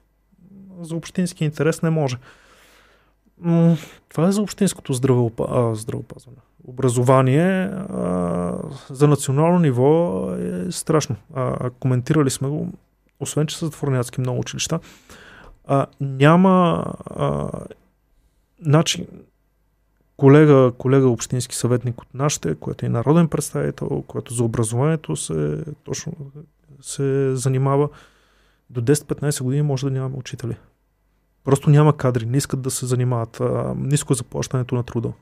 [0.81, 2.17] за общински интерес не може.
[4.09, 5.75] Това е за общинското здравеопа...
[5.75, 6.39] здравеопазване.
[6.65, 8.55] Образование а,
[8.91, 11.17] за национално ниво е страшно.
[11.35, 12.73] А, коментирали сме го,
[13.21, 14.81] освен че са затворняцки много училища.
[15.67, 17.51] А, няма а,
[18.63, 19.07] значи,
[20.17, 26.13] колега, колега общински съветник от нашите, който е народен представител, който за образованието се, точно
[26.81, 27.89] се занимава,
[28.71, 30.57] до 10-15 години може да нямаме учители.
[31.45, 33.41] Просто няма кадри, не искат да се занимават.
[33.41, 35.13] А, ниско заплащането на труда.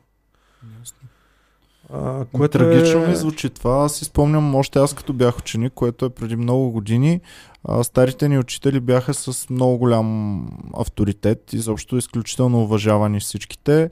[1.92, 3.08] А, което Трагично е...
[3.08, 3.84] ми звучи това.
[3.84, 7.20] Аз си спомням още аз като бях ученик, което е преди много години.
[7.64, 10.40] А, старите ни учители бяха с много голям
[10.76, 13.90] авторитет и заобщо изключително уважавани всичките.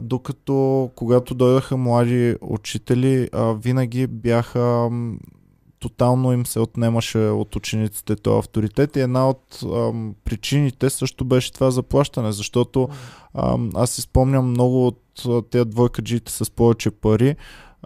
[0.00, 4.90] Докато когато дойдаха млади учители, а, винаги бяха
[5.80, 11.52] тотално им се отнемаше от учениците този авторитет и една от ам, причините също беше
[11.52, 12.88] това заплащане, защото
[13.34, 15.02] ам, аз си спомням много от
[15.50, 17.36] тези двойкаджиите с повече пари,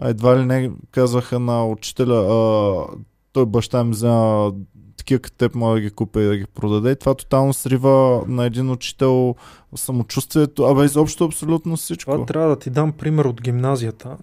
[0.01, 2.85] едва ли не казваха на учителя, а,
[3.33, 4.53] той баща ми взема
[4.97, 6.91] такива като теб може да ги купи и да ги продаде.
[6.91, 9.35] И това тотално срива на един учител
[9.75, 12.11] самочувствието, абе изобщо абсолютно всичко.
[12.11, 14.17] Това трябва да ти дам пример от гимназията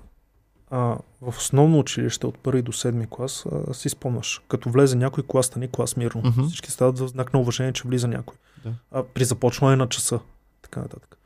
[0.70, 4.40] а, в основно училище от първи до седми клас а, си спомняш.
[4.48, 6.22] Като влезе някой клас, стани клас мирно.
[6.22, 6.46] Uh-huh.
[6.46, 8.36] Всички стават в знак на уважение, че влиза някой.
[8.64, 8.72] Да.
[8.90, 10.20] А, при започване на часа.
[10.62, 11.18] Така нататък.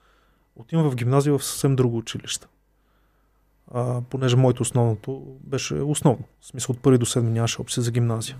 [0.57, 2.47] Отивам в гимназия в съвсем друго училище.
[3.73, 6.25] А, понеже моето основното беше основно.
[6.41, 8.37] В смисъл от първи до седми нямаше опция за гимназия.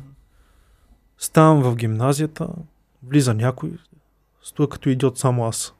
[1.19, 2.49] Ставам в гимназията,
[3.03, 3.79] влиза някой,
[4.43, 5.75] стоя като идиот само аз.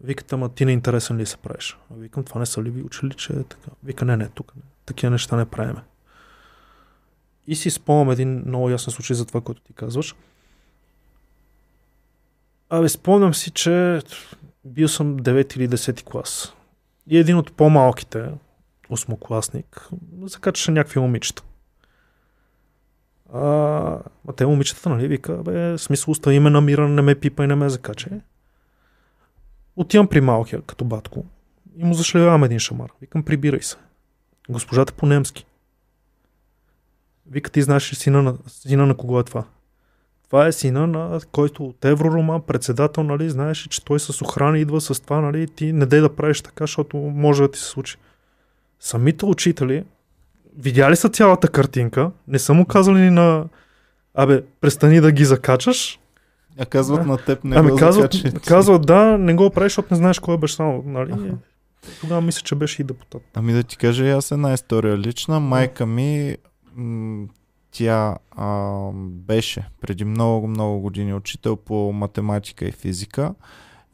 [0.00, 1.78] Викат, ама ти не интересен ли се правиш?
[1.90, 3.70] А викам, това не са ли ви учили, че е така?
[3.84, 4.62] Вика, не, не, тук не.
[4.86, 5.82] Такива неща не правиме.
[7.46, 10.14] И си спомням един много ясен случай за това, което ти казваш.
[12.70, 14.02] Абе, спомням си, че
[14.64, 16.54] бил съм 9 или 10 клас.
[17.06, 18.30] И един от по-малките,
[18.90, 19.88] осмокласник,
[20.22, 21.42] закачаше някакви момичета.
[23.32, 23.40] А,
[24.28, 27.54] а те момичетата, нали, вика, бе, смисъл остави ме намира, не ме пипа и не
[27.54, 28.10] ме закаче.
[29.76, 31.24] Отивам при малкия, като батко,
[31.76, 32.90] и му зашлевавам един шамар.
[33.00, 33.76] Викам, прибирай се.
[34.48, 35.46] Госпожата по-немски.
[37.26, 39.44] Вика, ти знаеш ли сина на, сина на кого е това?
[40.34, 44.80] Това е сина на който от Евророма, председател, нали, знаеш, че той с охрана идва
[44.80, 47.96] с това, нали, ти не дай да правиш така, защото може да ти се случи.
[48.80, 49.84] Самите учители,
[50.58, 53.44] видяли са цялата картинка, не са му казали на
[54.14, 55.98] Абе, престани да ги закачаш.
[56.58, 57.06] А казват да.
[57.06, 58.14] на теб не ами, го казват,
[58.46, 60.82] казват, да, не го правиш, защото не знаеш кой е баща му.
[60.86, 61.12] Нали?
[62.00, 63.22] Тогава мисля, че беше и депутат.
[63.34, 65.40] Ами да ти кажа и аз една история лична.
[65.40, 66.36] Майка ми,
[66.74, 67.26] м-
[67.74, 73.34] тя а, беше преди много, много години учител по математика и физика.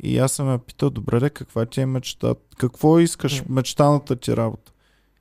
[0.02, 2.34] И аз съм я питал, добре, де, каква ти е мечта?
[2.58, 4.72] Какво искаш, мечтаната ти работа?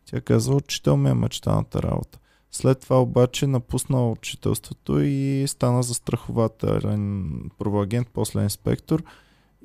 [0.05, 2.19] Тя казва, учител ми е мечтаната работа.
[2.51, 9.03] След това обаче напусна учителството и стана застрахователен първоагент, после инспектор.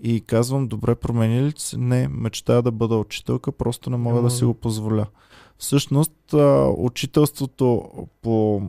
[0.03, 1.79] И казвам, добре, промени ли се?
[1.79, 5.07] Не, мечтая да бъда учителка, просто не мога да си го позволя.
[5.59, 6.35] Всъщност,
[6.77, 7.89] учителството
[8.23, 8.63] по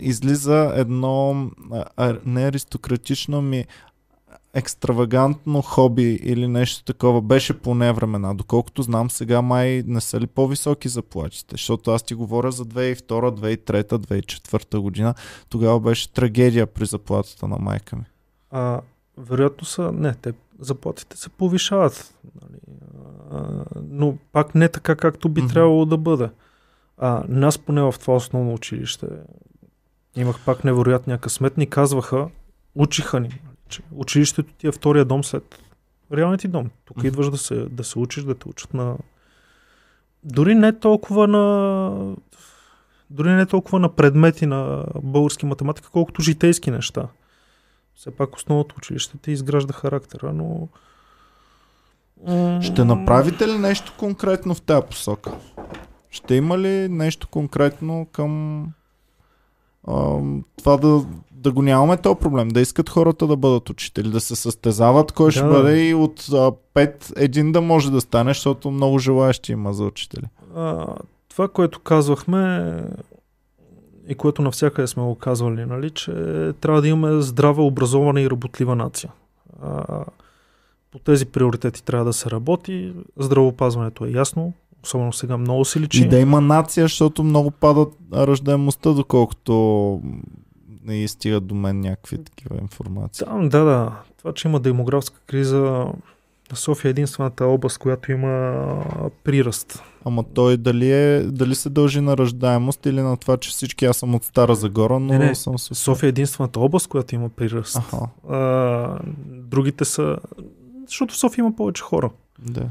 [0.00, 1.50] излиза едно
[2.24, 3.64] не аристократично ми
[4.54, 8.34] екстравагантно хоби или нещо такова беше по нея времена.
[8.34, 13.02] Доколкото знам сега май не са ли по-високи заплатите, защото аз ти говоря за 2002,
[13.02, 15.14] 2003, 2004 година.
[15.48, 18.04] Тогава беше трагедия при заплатата на майка ми.
[18.50, 18.80] А,
[19.18, 22.14] вероятно са, не, те заплатите се повишават.
[22.42, 22.60] Нали,
[23.30, 25.50] а, но пак не така, както би Мгм.
[25.52, 26.30] трябвало да бъде.
[26.98, 29.06] А, нас поне в това основно училище
[30.16, 31.56] имах пак невероятния късмет.
[31.56, 32.28] Ни казваха,
[32.74, 35.58] учиха ни, че училището ти е втория дом след
[36.12, 36.70] реалният ти дом.
[36.84, 37.06] Тук Мгм.
[37.06, 38.96] идваш да се, да се учиш, да те учат на...
[40.24, 42.16] Дори не толкова на...
[43.10, 47.08] Дори не толкова на предмети на български математика, колкото житейски неща.
[47.96, 50.68] Все пак основното училище ти изгражда характера, но...
[52.60, 55.32] Ще направите ли нещо конкретно в тази посока?
[56.10, 58.62] Ще има ли нещо конкретно към
[59.88, 60.18] а,
[60.58, 62.48] това да, да го нямаме този проблем?
[62.48, 65.48] Да искат хората да бъдат учители, да се състезават, кой ще Да.
[65.48, 69.84] бъде и от а, 5 един да може да стане, защото много желаящи има за
[69.84, 70.24] учители.
[70.56, 70.86] А,
[71.28, 72.74] това, което казвахме
[74.08, 76.12] и което навсякъде сме го казвали, нали, че
[76.60, 79.12] трябва да имаме здрава, образована и работлива нация.
[79.62, 80.04] А,
[80.90, 82.94] по тези приоритети трябва да се работи.
[83.18, 84.52] Здравеопазването е ясно,
[84.84, 86.02] особено сега много се личи.
[86.02, 90.00] И да има нация, защото много падат раждаемостта, доколкото
[90.84, 93.26] не стигат до мен някакви такива информации.
[93.26, 93.92] Там, да, да.
[94.18, 95.86] Това, че има демографска криза,
[96.54, 98.64] София е единствената област, която има
[99.24, 99.82] приръст.
[100.04, 103.96] Ама той дали, е, дали се дължи на раждаемост или на това, че всички аз
[103.96, 105.34] съм от Стара Загора, но Не, не.
[105.34, 105.74] съм с...
[105.74, 107.76] София е единствената област, която има приръст.
[107.76, 107.98] Аха,
[108.28, 110.16] А, другите са...
[110.86, 112.10] Защото в София има повече хора.
[112.38, 112.68] да.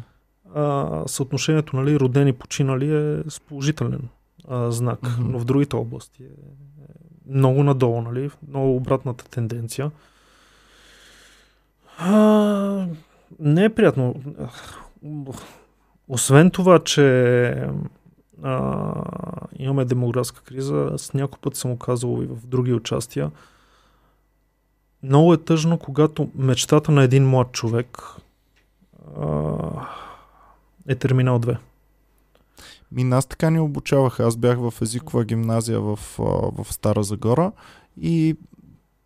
[0.55, 4.01] а, съотношението нали, родени починали е с положителен
[4.49, 5.31] а, знак, Мгм.
[5.31, 6.27] но в другите области е
[7.29, 9.91] много надолу, нали, много обратната тенденция.
[11.97, 12.85] А,
[13.39, 14.15] не е приятно.
[16.07, 17.67] Освен това, че
[18.43, 18.93] а,
[19.59, 23.31] имаме демографска криза, с някой път съм оказал и в други участия.
[25.03, 27.97] Много е тъжно, когато мечтата на един млад човек
[29.19, 29.57] а,
[30.87, 31.57] е терминал 2.
[32.91, 34.23] Ми нас така ни обучаваха.
[34.23, 37.51] Аз бях в езикова гимназия в, в Стара Загора
[38.01, 38.35] и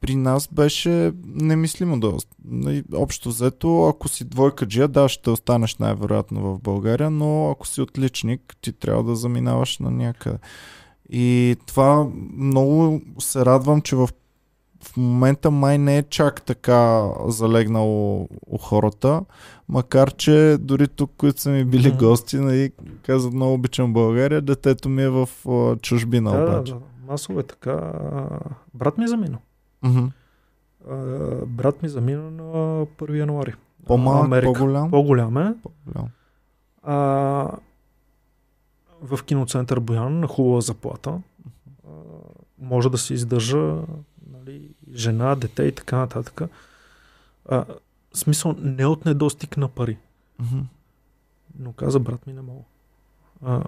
[0.05, 2.07] при нас беше немислимо да...
[2.07, 7.49] ост- нали, Общо взето, ако си двойка джия, да, ще останеш най-вероятно в България, но
[7.49, 10.37] ако си отличник, ти трябва да заминаваш на някъде.
[11.09, 12.07] И това
[12.37, 14.09] много се радвам, че в,
[14.83, 19.21] в момента май не е чак така залегнало у хората,
[19.69, 21.97] макар че дори тук, които са ми били Мгм.
[21.97, 22.71] гости, нали,
[23.03, 25.29] казват много обичам България, детето ми е в
[25.81, 26.73] чужбина Да, да, обаче.
[26.73, 27.91] да, масово е така.
[28.73, 29.37] Брат ми е замина.
[29.85, 30.95] А,
[31.45, 32.43] Брат ми замина на
[32.85, 33.53] 1 януари.
[33.85, 34.53] По-малък, Америка.
[34.53, 34.91] по-голям?
[34.91, 35.55] По-голям е.
[35.63, 36.09] По-голям.
[36.83, 37.57] А,
[39.01, 41.21] в киноцентър Боян на хубава заплата.
[41.87, 41.91] А,
[42.59, 43.81] може да се издържа
[44.31, 46.41] нали, жена, дете и така нататък.
[47.49, 47.65] А,
[48.13, 49.97] смисъл не от недостиг на пари.
[50.39, 50.59] Мгм.
[51.59, 52.63] Но каза брат ми не мога.
[53.45, 53.63] А,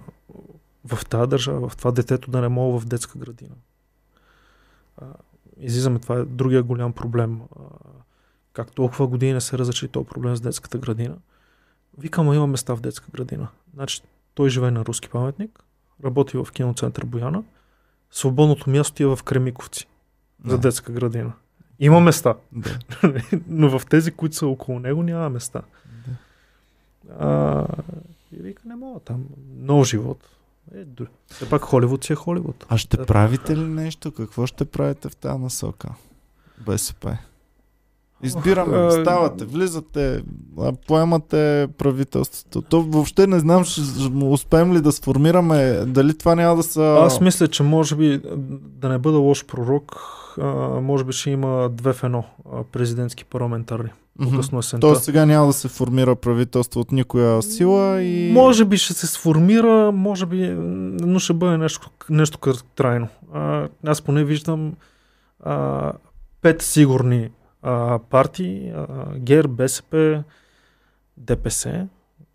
[0.84, 3.54] в тази държава, в това детето да не мога в детска градина.
[5.00, 5.06] А,
[5.60, 7.40] излизаме, това е другия голям проблем.
[8.52, 11.16] Как толкова години не се разреши този проблем с детската градина.
[11.98, 13.48] Викам, има места в детска градина.
[13.74, 14.02] Значи,
[14.34, 15.64] той живее на руски паметник,
[16.04, 17.44] работи в киноцентър Бояна
[18.10, 19.86] свободното място е в Кремиковци
[20.44, 20.58] за Да.
[20.58, 21.32] детска градина.
[21.78, 22.78] Има места, Да.
[23.48, 25.62] но в тези, които са около него, няма места.
[27.18, 27.66] А,
[28.32, 29.24] и вика, не мога там.
[29.56, 30.18] Нов живот.
[30.74, 31.08] Е, дори.
[31.26, 32.66] Все пак Холивуд си е Холивуд.
[32.68, 33.06] А ще Да.
[33.06, 34.12] правите ли нещо?
[34.12, 35.88] Какво ще правите в тази насока?
[36.66, 37.18] БСП.
[38.22, 40.22] Избираме, а, ставате, влизате,
[40.86, 42.62] поемате правителството.
[42.62, 43.80] То въобще не знам, ще
[44.22, 46.98] успеем ли да сформираме, дали това няма да са...
[47.00, 48.20] Аз мисля, че може би,
[48.60, 49.96] да не бъда лош пророк,
[50.82, 52.24] може би ще има две в едно
[52.72, 53.90] президентски парламентарни.
[54.22, 54.86] По-късно есента.
[54.86, 58.32] Тоест сега няма да се формира правителство от никоя сила и...
[58.32, 60.48] Може би ще се сформира, може би,
[61.00, 62.38] но ще бъде нещо, нещо
[62.76, 63.08] трайно.
[63.86, 64.72] Аз поне виждам
[65.44, 65.92] а,
[66.42, 67.28] пет сигурни
[67.62, 68.86] а, партии, а,
[69.16, 70.22] ГЕР, БСП,
[71.16, 71.88] ДПС,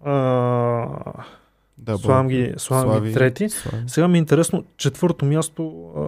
[0.05, 0.11] а,
[1.77, 3.07] да, славам ги, славам Слави.
[3.07, 3.49] ги трети.
[3.49, 3.83] Слави.
[3.87, 6.07] Сега ми е интересно, четвърто място, а,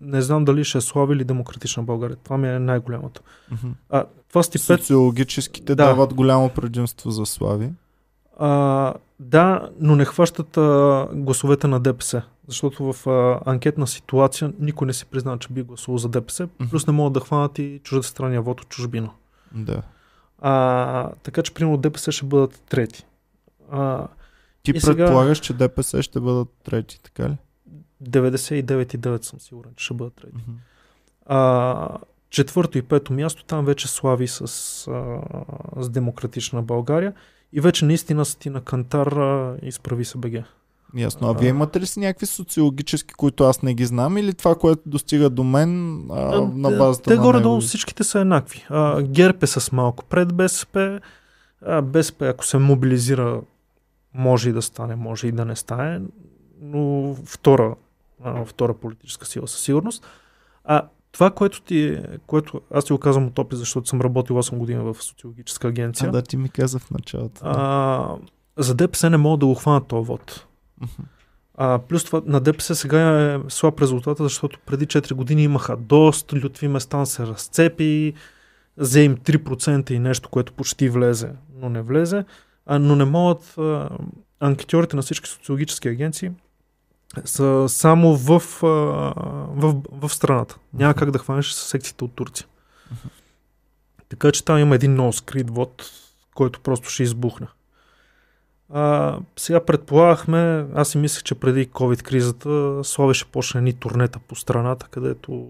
[0.00, 2.16] не знам дали ще е Слави или Демократична България.
[2.16, 3.20] Това ми е най-голямото.
[3.90, 5.84] А, това сте пет Социологическите Да.
[5.84, 7.70] дават голямо предимство за Слави.
[8.38, 12.22] А, да, но не хващат а, гласовете на ДПС.
[12.48, 16.48] Защото в а, анкетна ситуация никой не си призна, че би гласувал за ДПС.
[16.60, 16.70] Мгм.
[16.70, 19.10] Плюс не могат да хванат и чуждестранния вод от чужбина.
[19.52, 19.82] Да.
[20.38, 23.06] А, така че, примерно, ДПС ще бъдат трети.
[23.70, 24.06] А,
[24.62, 27.36] Ти И сега- предполагаш, че ДПС ще бъдат трети, така ли?
[28.00, 30.36] 99,9 съм сигурен, че ще бъдат трети.
[30.38, 30.56] Мгм.
[31.26, 31.88] А,
[32.30, 35.20] четвърто и пето място, там вече слави с, а,
[35.76, 37.12] с демократична България.
[37.52, 40.44] И вече наистина са ти на кантар а, изправи се БГ.
[40.96, 41.28] Ясно.
[41.28, 44.82] А вие имате ли си някакви социологически, които аз не ги знам, или това, което
[44.86, 48.66] достига до мен а, на базата Те на горе-долу всичките са еднакви.
[48.68, 51.00] А, ГЕРБ е с малко пред БСП.
[51.66, 53.40] А, БСП, ако се мобилизира,
[54.14, 56.00] може и да стане, може и да не стане,
[56.60, 57.74] но втора,
[58.24, 60.06] а, втора политическа сила със сигурност.
[60.64, 60.82] А
[61.12, 64.80] това, което ти, което аз ти го казвам от опит, защото съм работил 8 години
[64.80, 66.08] в социологическа агенция.
[66.08, 67.44] А, да, ти ми каза в началото.
[67.44, 67.50] да.
[67.56, 68.16] а,
[68.56, 70.45] за ДПС не могат да го хванат този вод.
[71.58, 76.36] А, плюс това на ДПС сега е слаб резултата, защото преди 4 години имаха доста,
[76.36, 78.14] Лютви Местан се разцепи,
[78.76, 81.30] взе им 3% и нещо, което почти влезе,
[81.60, 82.24] но не влезе.
[82.66, 83.88] А, но не могат а,
[84.40, 86.30] анкетьорите на всички социологически агенции
[87.24, 88.66] са само в, а,
[89.54, 90.58] в, в страната.
[90.74, 92.46] Няма как да хванеш секциите от Турция.
[94.08, 95.90] Така че там има един много скрит вод,
[96.34, 97.46] който просто ще избухне.
[98.72, 104.18] А, сега предполагахме, аз си мислех, че преди COVID кризата Слави ще почне ни турнета
[104.18, 105.48] по страната, където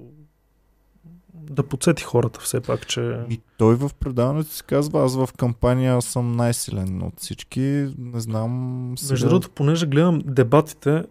[1.34, 3.20] да подсети хората все пак, че...
[3.30, 8.92] И той в предаването си казва, аз в кампания съм най-силен от всички, не знам
[8.98, 9.12] сега...
[9.12, 11.04] Между другото, понеже гледам дебатите,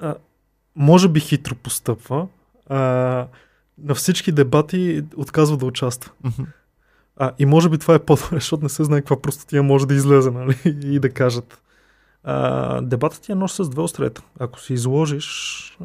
[0.00, 0.14] а,
[0.76, 2.26] може би хитро постъпва,
[2.66, 2.78] а,
[3.78, 6.12] на всички дебати отказва да участва.
[7.16, 9.94] А, и може би това е по-добре, защото не се знае каква простотия може да
[9.94, 10.56] излезе, нали?
[10.84, 11.62] И да кажат.
[12.24, 14.22] А, дебатът ти е нож с две острета.
[14.38, 15.78] Ако си изложиш,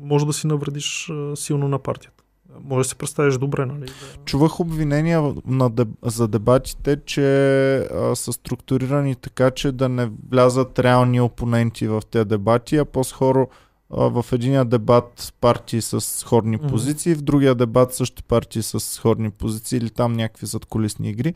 [0.00, 2.22] може да си навредиш силно на партията.
[2.64, 3.86] Може да си представиш добре, нали?
[4.24, 5.88] Чувах обвинения на деб...
[6.02, 12.24] за дебатите, че а, са структурирани така, че да не влязат реални опоненти в тези
[12.24, 13.48] дебати, а по-скоро
[13.90, 16.68] в единия дебат партии с Мгм.
[16.68, 21.34] позиции, в другия дебат също партии с сходни позиции или там някакви задколисни игри.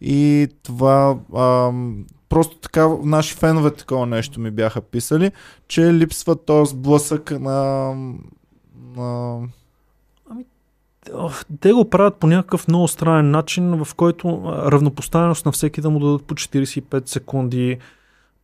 [0.00, 5.32] И това ам, просто така наши фенове такова нещо ми бяха писали,
[5.68, 7.94] че липсва този сблъсък на,
[8.96, 9.40] на
[11.14, 15.80] Ох, Те го правят по някакъв много странен начин, в който а, равнопоставеност на всеки
[15.80, 17.78] да му дадат по 45 секунди,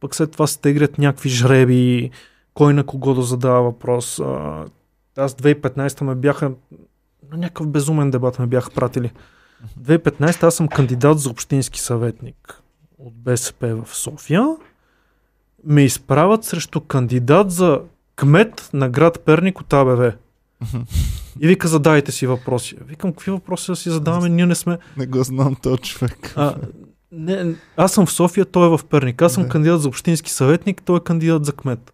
[0.00, 2.10] пък след това се теглят някакви жреби,
[2.56, 4.18] кой на кого да задава въпрос.
[4.18, 4.64] А,
[5.16, 6.50] Аз 2015 ме бяха
[7.30, 9.10] на някакъв безумен дебат ме бяха пратили.
[9.80, 12.62] 2015 аз съм кандидат за общински съветник
[12.98, 14.46] от БСП в София.
[15.64, 17.80] Ме изправят срещу кандидат за
[18.16, 20.12] кмет на град Перник от АБВ.
[21.40, 22.76] И вика, задайте си въпроси.
[22.86, 24.28] Викам, какви въпроси да си задаваме?
[24.28, 24.78] Ние не сме...
[24.96, 26.32] Не го знам този човек.
[26.36, 26.54] А,
[27.12, 29.22] не, аз съм в София, той е в Перник.
[29.22, 29.48] Аз съм Да.
[29.48, 31.92] кандидат за общински съветник, той е кандидат за кмет.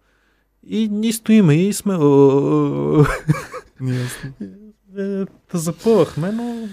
[0.67, 1.93] И ние стоиме и сме...
[4.97, 6.67] е, запъвахме, но...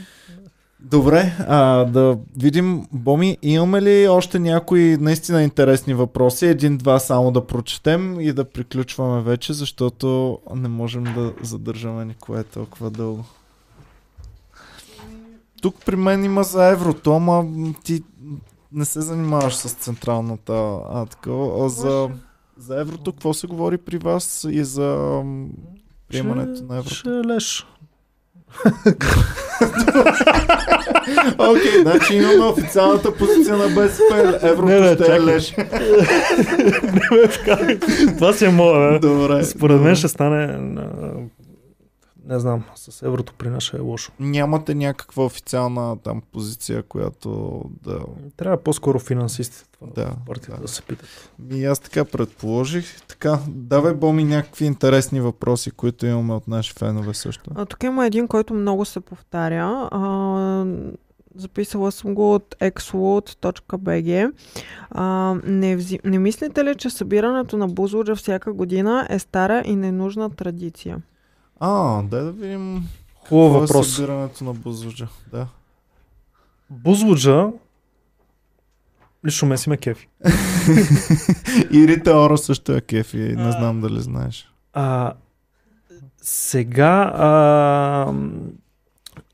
[0.80, 6.46] Добре, а, да видим, Боми, имаме ли още някои наистина интересни въпроси?
[6.46, 12.90] Един-два само да прочетем и да приключваме вече, защото не можем да задържаме никое толкова
[12.90, 13.24] дълго.
[15.62, 17.46] Тук при мен има за еврото, ама
[17.84, 18.02] ти
[18.72, 22.10] не се занимаваш с централната а, такова, а за,
[22.60, 25.20] за еврото какво се говори при вас и за
[26.08, 26.94] приемането на еврото?
[26.94, 27.66] Ще леш.
[31.38, 34.38] Окей, значи имаме официалната позиция на БСП.
[34.42, 35.54] Еврото Не, не, ще е леш.
[38.18, 39.00] Това си е моя.
[39.00, 39.44] Добре.
[39.44, 40.58] Според мен ще стане...
[42.30, 44.12] Не знам, с еврото при нас ще е лошо.
[44.20, 48.00] Нямате някаква официална там позиция, която да...
[48.36, 50.62] Трябва по-скоро финансистите това Да, партията да.
[50.62, 51.30] да се питат.
[51.52, 53.00] И аз така предположих.
[53.06, 57.50] Така, давай Боми някакви интересни въпроси, които имаме от наши фенове също.
[57.54, 59.88] А, тук има един, който много се повтаря.
[59.92, 60.64] А,
[61.34, 64.32] записала съм го от exload.bg.
[64.90, 65.98] А, не, взи...
[66.04, 70.98] не мислите ли, че събирането на бузлуджа всяка година е стара и ненужна традиция?
[71.60, 72.88] А, дай да видим
[73.28, 73.94] Хубав е въпрос.
[73.94, 75.08] събирането на бузлуджа.
[75.32, 75.46] Да.
[76.70, 77.50] Бузлуджа
[79.26, 80.08] лично ме си ме кефи.
[81.72, 84.52] И Рита Ора също е кефи, не знам дали знаеш.
[84.72, 85.12] А,
[86.22, 87.26] сега а,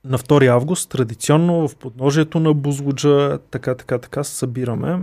[0.04, 5.00] на 2 август традиционно в подножието на Бузлуджа така, така, така се събираме.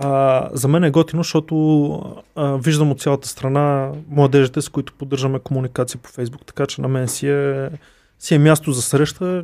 [0.00, 5.38] А, за мен е готино, защото а, виждам от цялата страна младежите, с които поддържаме
[5.38, 7.70] комуникация по Фейсбук, така че на мен си е,
[8.18, 9.42] си е място за среща.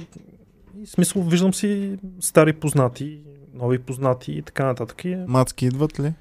[0.83, 3.19] И смисъл виждам си стари познати,
[3.55, 5.05] нови познати и така нататък.
[5.05, 6.13] И, Мацки идват ли?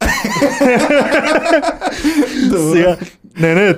[2.72, 2.96] Сега,
[3.38, 3.76] не, не,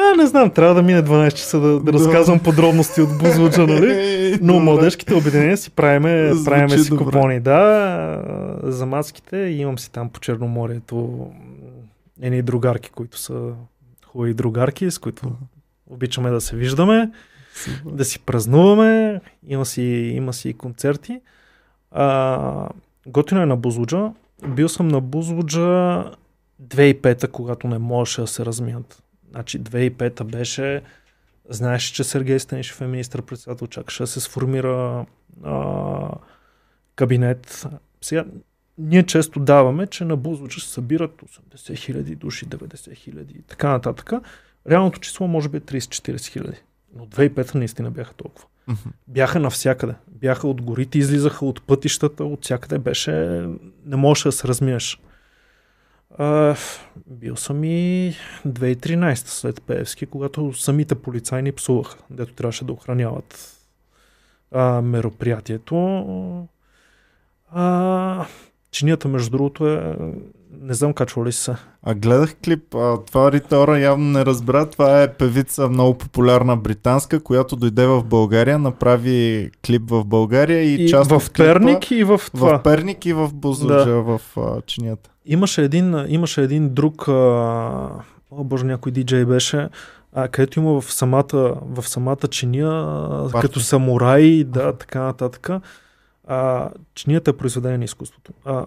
[0.00, 3.66] т- това не знам, трябва да мине 12 часа да, да разказвам подробности от Бузлуджа,
[3.66, 3.92] нали?
[4.40, 4.64] Но Добре.
[4.64, 7.04] младежките обединения си правиме, правиме си добре.
[7.04, 7.40] купони.
[7.40, 8.22] Да,
[8.62, 11.26] за маските имам си там по Черноморието
[12.22, 13.52] едни другарки, които са
[14.06, 15.32] хубави другарки, с които
[15.86, 17.10] обичаме да се виждаме,
[17.54, 17.90] Супер.
[17.92, 19.82] да си празнуваме, има си,
[20.14, 21.20] има си и концерти.
[21.90, 22.68] А,
[23.06, 24.10] готино е на Бузлуджа.
[24.48, 26.04] Бил съм на Бузлуджа
[26.62, 29.02] 2005-та, когато не можеше да се размият.
[29.30, 30.82] Значи 2005-та беше,
[31.48, 35.06] знаеш, че Сергей Станишев е министър-председател, чакаше да се сформира
[35.44, 36.10] а,
[36.96, 37.66] кабинет.
[38.00, 38.24] Сега,
[38.78, 41.22] ние често даваме, че на Бузлуджа се събират
[41.56, 44.12] 80 хиляди души, 90 хиляди и така нататък.
[44.70, 46.56] Реалното число може би е 30-40 хиляди.
[46.96, 48.46] Но 2005 наистина бяха толкова.
[49.08, 49.94] Бяха навсякъде.
[50.08, 53.12] Бяха от горите, излизаха от пътищата, от всякъде беше...
[53.86, 55.00] Не можеше да се размиеш.
[57.06, 58.14] Бил съм и
[58.46, 63.56] 2013 след Пеевски, когато самите полицаи ни псуваха, дето трябваше да охраняват
[64.52, 66.48] а, мероприятието.
[67.50, 68.26] А,
[68.70, 69.96] чинията, между другото, е...
[70.62, 71.54] Не знам качва ли се.
[71.82, 76.56] А гледах клип, а, това Рита Ора явно не разбра, това е певица много популярна
[76.56, 81.90] британска, която дойде в България, направи клип в България и, И част в клипа, Перник
[81.90, 82.58] и в това.
[82.58, 85.10] в Перник и в Бузлуджа, в а, чинията.
[85.26, 87.12] Имаше един, имаше един друг, а,
[88.30, 89.68] о боже, някой диджей беше,
[90.12, 92.70] а, където има в самата, в самата чиния,
[93.32, 93.40] Парти.
[93.40, 95.50] като самурай, да, така нататък
[96.30, 98.32] а, чинията е произведение на изкуството.
[98.44, 98.66] А,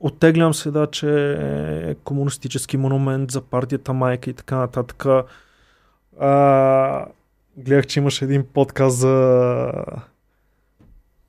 [0.00, 1.32] оттеглям се, да, че
[1.90, 5.06] е комунистически монумент за партията майка и така нататък.
[6.20, 7.06] А,
[7.56, 9.72] гледах, че имаш един подкаст за...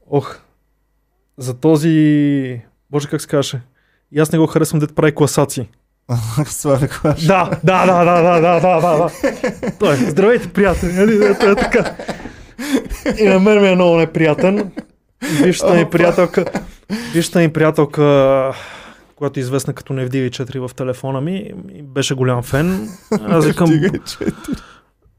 [0.10, 0.40] Ох,
[1.38, 2.62] за този...
[2.92, 3.62] Боже, как се каже?
[4.12, 5.70] И аз не го харесвам да прави класации.
[7.28, 9.10] Да, да, да, да, да, да, да, да.
[9.80, 10.94] Той, здравейте, приятели.
[10.94, 11.26] Нали?
[11.26, 11.96] Е, е, е така.
[13.20, 14.72] И на мен ми е много неприятен.
[15.22, 16.46] Вижте ми приятелка,
[17.14, 18.54] вижте ми приятелка,
[19.16, 21.52] която е известна като не вдига 4 в телефона ми,
[21.84, 22.90] беше голям фен.
[23.28, 23.82] Аз викам,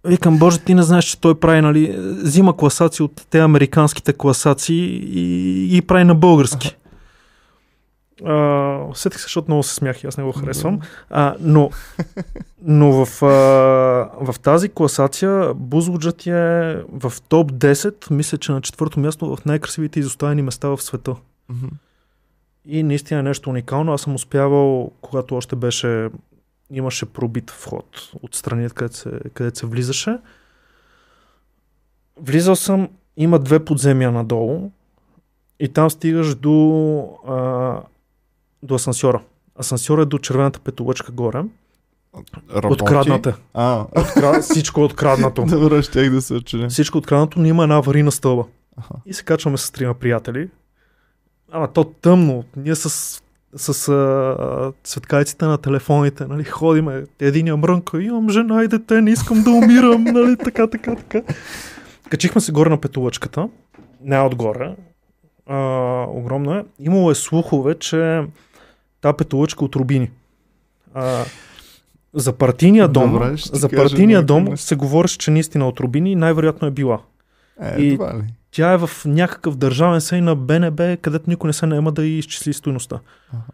[0.05, 4.85] викам, боже, ти не знаеш, че той прави, нали, взима класации от те американските класации
[5.15, 6.77] и, и прави на български.
[8.25, 10.81] А, сетих се, защото много се смях и аз не го харесвам.
[11.11, 11.71] А, но
[12.63, 13.27] но в, а,
[14.33, 19.45] в тази класация Бузлуджа ти е в топ 10, мисля, че на четвърто място в
[19.45, 21.15] най-красивите изоставени места в света.
[21.49, 21.67] Мгм.
[22.67, 23.93] И наистина е нещо уникално.
[23.93, 26.09] Аз съм успявал, когато още беше
[26.71, 30.19] имаше пробит вход от страни, където се, където се влизаше.
[32.17, 34.71] Влизал съм, има две подземия надолу
[35.61, 37.81] и там стигаш до, а,
[38.63, 39.23] до асансьора.
[39.61, 41.43] Асансьора е до червената петолъчка горе.
[42.55, 42.83] Работи?
[42.83, 43.37] Открадната.
[43.55, 44.43] А, Откра...
[44.43, 45.45] Всичко е откраднато.
[45.49, 46.69] добре, щех да се очудя.
[46.69, 48.45] Всичко е откраднато, но има една аварийна стълба.
[48.77, 48.95] Аха.
[49.07, 50.49] И се качваме с трима приятели.
[51.53, 52.45] Ама то тъмно.
[52.57, 53.21] Ние с,
[53.57, 57.05] с а, цветкайците на телефоните, нали, ходиме.
[57.21, 61.23] Единия мрънка, имам жена и дете, не искам да умирам, нали, така, така, така.
[62.09, 63.49] Качихме се горе на петолъчката,
[64.01, 64.77] не отгоре.
[65.47, 65.57] А,
[66.09, 66.65] огромно е.
[66.79, 68.23] Имало е слухове, че
[69.01, 70.11] та петолъчка от рубини.
[70.95, 71.25] А,
[72.15, 76.71] За партийния дом, Добре, за партийния дом се говореше, че наистина от Рубини най-вероятно е
[76.71, 77.01] била.
[77.63, 78.23] Е, И- едва ли.
[78.51, 82.53] Тя е в някакъв държавен сей на БНБ, където никой не се наема да изчисли
[82.53, 83.01] стоеността.
[83.33, 83.53] Аха.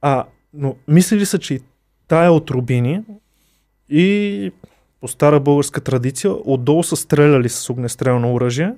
[0.00, 1.60] А, но мисли ли се, че
[2.08, 3.02] тая е от Рубини
[3.88, 4.52] и
[5.00, 8.74] по стара българска традиция отдолу са стреляли с огнестрелно оръжие,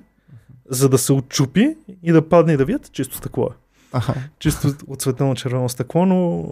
[0.69, 3.49] за да се отчупи и да падне и да вият чисто стъкло.
[3.97, 4.13] Аха.
[4.39, 6.45] Чисто отсветено червено стъкло, но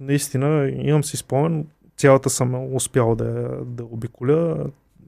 [0.00, 3.24] наистина имам си спомен, цялата съм успял да,
[3.64, 4.56] да обиколя.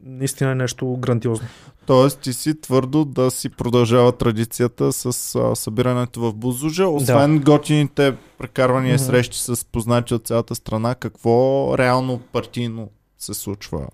[0.04, 1.46] Наистина е нещо грандиозно.
[1.86, 8.14] Тоест ти си твърдо да си продължава традицията с а, събирането в Бузужа, освен готините
[8.38, 9.02] прекарвания Мгм.
[9.04, 12.88] срещи с познати от цялата страна, какво реално партийно
[13.18, 13.86] се случва?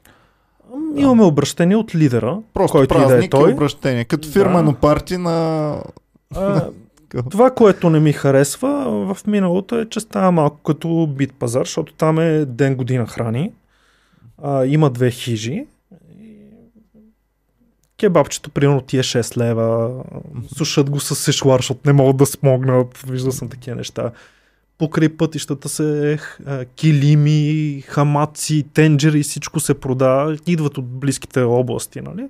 [0.75, 3.53] Ам, Имаме обращение от лидера, Просто който и да е той.
[3.53, 4.05] обращение.
[4.05, 4.33] Като Да.
[4.33, 5.77] фирмено парти на...
[6.35, 6.65] А,
[7.31, 8.69] това, което не ми харесва
[9.15, 13.53] в миналото е, че става малко като бит пазар, защото там е ден година храни.
[14.43, 15.67] А, има две хижи.
[17.99, 19.91] Кебабчето, примерно, ти е 6 лева.
[20.57, 22.99] Сушат го с сешлар, защото не могат да смогнат.
[23.09, 24.11] Виждал съм такива неща.
[24.79, 26.19] Покрай пътищата се
[26.77, 30.39] килими, хамаци, тенджери, всичко се продава.
[30.47, 32.29] Идват от близките области, нали?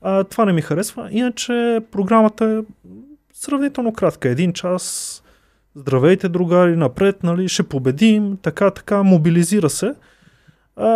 [0.00, 1.08] А, това не ми харесва.
[1.12, 2.88] Иначе програмата е
[3.42, 4.28] сравнително кратка.
[4.28, 5.18] Един час.
[5.74, 9.94] Здравейте, другари, напред, нали, ще победим, така, така, мобилизира се.
[10.76, 10.86] А,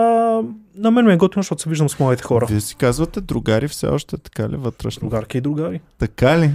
[0.74, 2.46] на мен ме е готино, защото се виждам с моите хора.
[2.46, 5.08] Вие си казвате другари все още, така ли вътрешно?
[5.08, 5.80] Другарки и другари.
[5.98, 6.50] Така ли?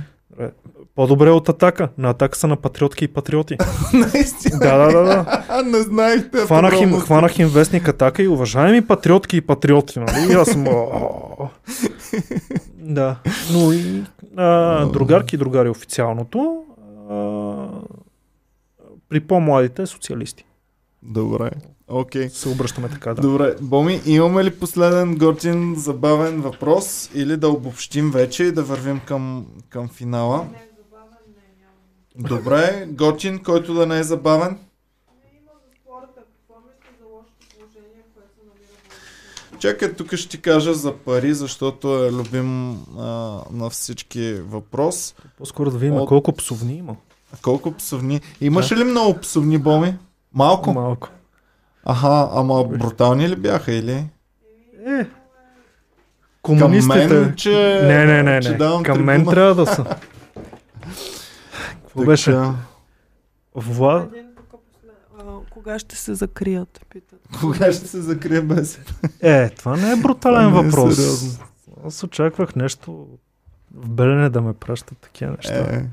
[0.96, 1.90] По-добре от атака.
[1.98, 3.58] На атака са на патриотки и патриоти.
[3.94, 4.60] Наистина.
[4.60, 5.64] да, да, да, да.
[5.66, 6.38] не знаехте.
[6.38, 10.00] Хванах им, хванах им вестник атака и уважаеми патриотки и патриоти.
[10.00, 10.32] Нали?
[10.32, 10.66] И аз съм...
[12.84, 13.16] Да.
[13.54, 14.04] Но и
[14.38, 16.64] а, другарки и другари официалното.
[17.10, 17.16] А,
[19.10, 20.46] при по-младите социалисти.
[21.04, 21.52] Добре.
[21.88, 22.30] Окей.
[22.30, 23.22] Се обръщаме така, да.
[23.22, 29.02] Добре, Боми, имаме ли последен готин, забавен въпрос или да обобщим вече и да вървим
[29.06, 30.46] към, към финала?
[32.16, 34.58] Добре, готин, който да не е забавен.
[39.60, 43.04] Чакай, тук ще ти кажа за пари, защото е любим а,
[43.52, 45.16] на всички въпрос.
[45.38, 46.96] По-скоро да видим От- колко псовни има.
[47.42, 48.22] Колко псовни?
[48.42, 49.98] Имаше ли много псовни, Боми?
[50.34, 50.74] Малко?
[50.74, 51.10] Малко.
[51.86, 53.92] Аха, ама брутални ли бяха или?
[53.92, 55.06] Е.
[56.44, 57.08] Към Комунистите.
[57.08, 57.82] мен, че...
[57.84, 58.58] Не, не, не, не.
[58.58, 59.04] Към трибуна.
[59.04, 59.86] мен трябва да са.
[61.92, 62.40] Какво беше?
[63.56, 64.10] Вла...
[65.50, 67.20] Кога ще се закрият, питат.
[67.40, 68.80] Кога ще се закрие без?
[69.22, 70.96] Е, това не е брутален Това не е въпрос.
[70.96, 71.46] сериозно.
[71.86, 73.08] Аз очаквах нещо
[73.76, 75.54] в Белене да ме пращат такива неща.
[75.54, 75.90] Е,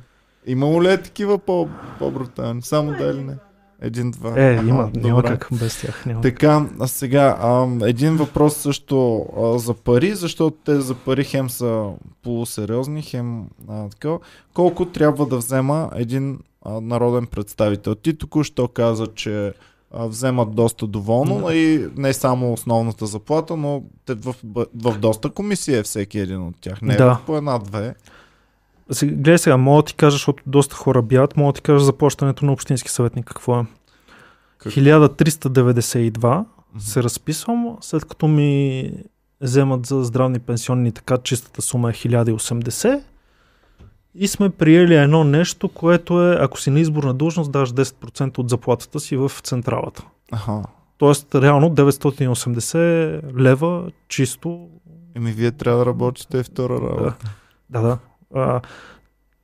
[0.47, 1.69] имало ли е такива по,
[1.99, 2.63] по-брутални?
[2.63, 3.37] Само да или не?
[3.83, 4.41] Един-два.
[4.41, 6.07] Е, Аха, има, няма как без тях.
[6.07, 6.21] Няма.
[6.21, 11.51] Така, а сега, а, един въпрос също а, за пари, защото те за пари хем
[11.51, 11.91] са
[12.23, 14.17] полусериозни, хем а, така.
[14.55, 17.95] Колко трябва да взема един а, народен представител?
[17.95, 19.53] Ти току-що каза, че
[19.95, 21.55] а, вземат доста доволно Да.
[21.55, 26.43] и не само основната заплата, но те в, в, в доста комисии е всеки един
[26.47, 26.83] от тях.
[26.83, 27.19] Не Да.
[27.23, 27.95] е по една-две.
[29.03, 32.45] Гледай сега, мога да ти кажа, защото доста хора бягат, мога да ти кажа заплащането
[32.45, 33.67] на общински съветник какво е.
[34.59, 34.73] Как?
[34.73, 36.45] 1392
[36.79, 38.93] се разписвам, след като ми
[39.41, 43.03] вземат за здравни пенсионни, така чистата сума е 1080
[44.15, 48.51] и сме приели едно нещо, което е, ако си на изборна длъжност, даваш 10% от
[48.51, 50.05] заплатата си в централата.
[50.33, 50.63] Аха.
[50.99, 54.69] Тоест, реално 980 лева чисто.
[55.15, 57.15] Еми, вие трябва да работите втора работа.
[57.71, 57.99] Да, да.
[58.35, 58.61] А,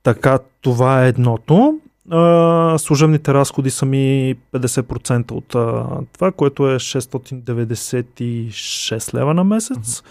[0.03, 1.79] така, това е едното.
[2.09, 10.03] А, служебните разходи са ми 50% от а, това, което е 696 лева на месец,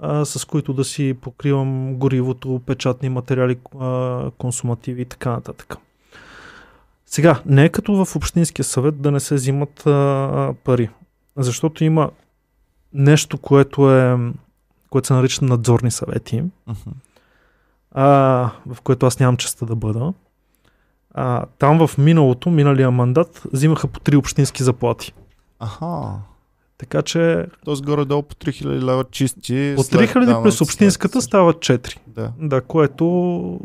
[0.00, 5.76] а, с които да си покривам горивото, печатни материали, а, консумативи и така нататък.
[7.06, 10.90] Сега, не е като в Общинския съвет да не се взимат а, пари,
[11.36, 12.10] защото има
[12.92, 14.18] нещо, което е
[14.94, 16.90] което се нарича надзорни съвети, Мгм.
[17.94, 18.04] А,
[18.66, 20.12] в което аз нямам честа да бъда.
[21.14, 25.12] А, там в миналото, миналия мандат, взимаха по три общински заплати.
[25.58, 26.12] Аха.
[26.78, 29.74] Така че Тоест горе-долу по 3000 лева чисти.
[29.78, 31.98] от след 3000 данъци, през след общинската стават 4.
[32.06, 32.32] Да.
[32.40, 33.60] Да, което...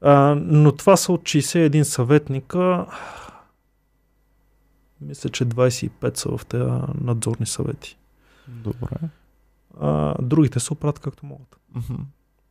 [0.00, 2.86] А, но това са от 61 съветника.
[5.00, 6.70] Мисля, че 25 са в тези
[7.00, 7.98] надзорни съвети.
[8.48, 8.96] Добре.
[9.80, 11.56] А, другите се оправят както могат.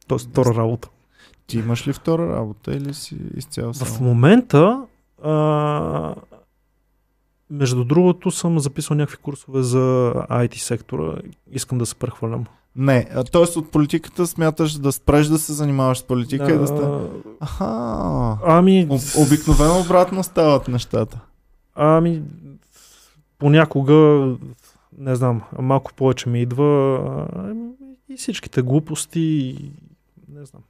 [0.07, 0.89] Тоест втора работа.
[1.51, 4.09] Ти имаш ли втора работа или си изцяло В само?
[4.09, 4.81] момента
[5.23, 6.15] а,
[7.49, 11.21] Между другото съм записал някакви курсове за IT сектора.
[11.51, 12.45] Искам да се прехвърлям.
[12.75, 13.59] Не, т.е.
[13.59, 16.81] от политиката смяташ да спреш да се занимаваш с политика да, и да сте...
[17.39, 18.37] Аха.
[18.45, 18.87] Ами...
[18.89, 21.19] Об, обикновено обратно стават нещата.
[21.75, 22.21] Ами,
[23.39, 23.93] понякога,
[24.97, 27.27] не знам, малко повече ми идва
[28.09, 29.55] и всичките глупости,
[30.29, 30.61] не знам.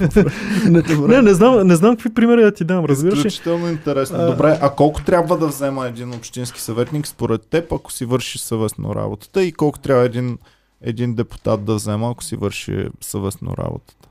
[1.08, 3.18] не, не, знам, не знам какви примери да ти дам, разбираш?
[3.18, 4.18] Изключително интересно.
[4.20, 4.26] А...
[4.26, 8.94] Добре, а колко трябва да взема един общински съветник според теб, ако си върши съвестно
[8.94, 10.38] работата и колко трябва един,
[10.82, 14.08] един депутат да взема, ако си върши съвестно работата?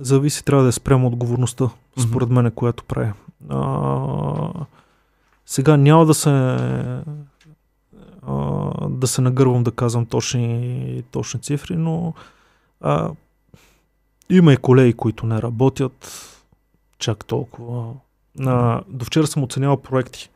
[0.00, 3.12] зависи, трябва да е спрямо отговорността, според мен, която прави.
[3.48, 4.50] А,
[5.46, 6.56] сега няма да се
[8.28, 12.14] а, да се нагървам да казвам точни, точни цифри, но
[12.80, 13.10] а,
[14.30, 16.24] има и колеги, които не работят
[16.98, 17.94] чак толкова.
[18.40, 20.30] А, до вчера съм оценявал проекти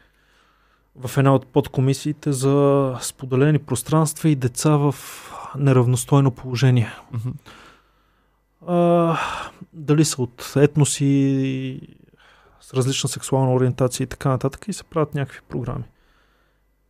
[0.97, 4.95] в една от подкомисиите за споделени пространства и деца в
[5.59, 6.93] неравностойно положение.
[7.15, 7.33] Mm-hmm.
[8.67, 9.19] А,
[9.73, 11.81] дали са от етноси,
[12.61, 15.85] с различна сексуална ориентация и така нататък и се правят някакви програми.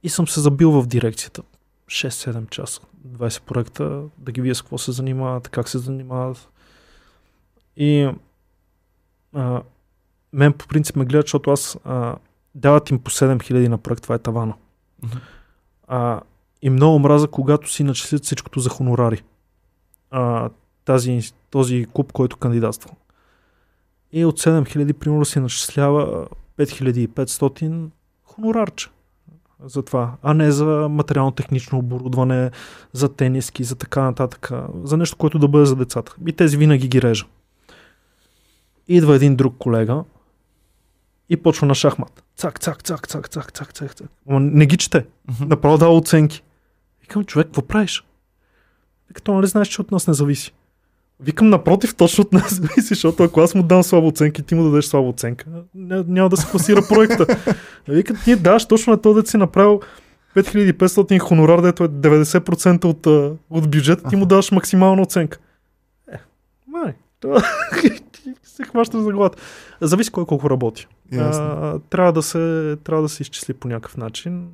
[0.02, 1.42] И съм се забил в дирекцията.
[1.86, 6.48] 6-7 часа, 20 проекта, да ги вие с какво се занимават, как се занимават.
[7.76, 8.10] И
[9.34, 9.62] а,
[10.32, 12.16] мен по принцип ме гледат, защото аз а,
[12.54, 14.54] дават им по 7000 на проект, това е тавана.
[15.04, 15.20] Uh-huh.
[15.88, 16.20] А,
[16.62, 19.22] и много мраза, когато си начислят всичкото за хонорари.
[20.10, 20.50] А,
[20.84, 21.20] тази,
[21.50, 22.90] този куп, който кандидатства.
[24.12, 26.26] И от 7000 примерно си начислява
[26.58, 27.88] 5500
[28.24, 28.88] хонорарче
[29.64, 32.51] за това, а не за материално-технично оборудване,
[32.93, 34.51] за тениски, за така нататък,
[34.84, 36.14] за нещо, което да бъде за децата.
[36.26, 37.24] И тези винаги ги режа.
[38.89, 40.05] Идва един друг колега
[41.28, 42.24] и почва на шахмат.
[42.36, 44.09] Цак, цак, цак, цак, цак, цак, цак, цак.
[44.28, 45.06] Ама не ги чете.
[45.40, 46.43] Направо дава оценки.
[47.01, 48.05] Викам, човек, какво правиш?
[49.14, 50.52] Като нали знаеш, че от нас не зависи.
[51.23, 54.65] Викам напротив, точно от нас защото ако аз му дам слаба оценка и ти му
[54.65, 57.27] дадеш слаба оценка, няма да се класира проекта.
[57.89, 59.81] Викат, ти даваш точно на този да си направил
[60.36, 63.07] 5500 хонорар, дето е 90% от,
[63.51, 65.39] от бюджета, ти му даваш максимална оценка.
[66.12, 66.16] Е,
[66.66, 67.43] май, това
[68.43, 69.39] се хваща за главата.
[69.81, 70.86] Зависи кой колко работи.
[71.16, 74.49] А, трябва, да се, трябва да се изчисли по някакъв начин.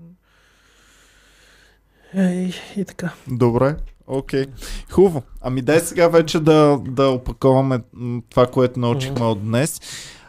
[2.15, 3.11] Е, и, и така.
[3.28, 3.77] Добре.
[4.09, 4.44] Окей.
[4.44, 4.48] Okay.
[4.90, 5.22] Хубаво.
[5.40, 7.80] Ами дай сега вече да, да опаковаме
[8.30, 9.80] това, което научихме от днес.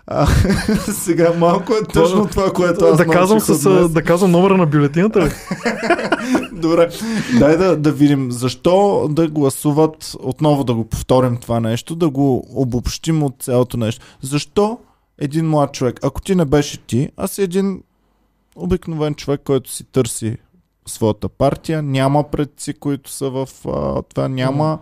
[0.07, 0.27] А,
[0.91, 5.25] сега малко е точно това, което аз да казвам, с, да казвам номера на бюлетината
[5.25, 5.31] ли?
[6.51, 6.89] Добре,
[7.39, 12.45] дай да, да видим защо да гласуват, отново да го повторим това нещо, да го
[12.49, 14.05] обобщим от цялото нещо.
[14.21, 14.77] Защо
[15.19, 17.81] един млад човек, ако ти не беше ти, а си един
[18.55, 20.37] обикновен човек, който си търси
[20.89, 24.79] своята партия, няма предци, които са в а, това, няма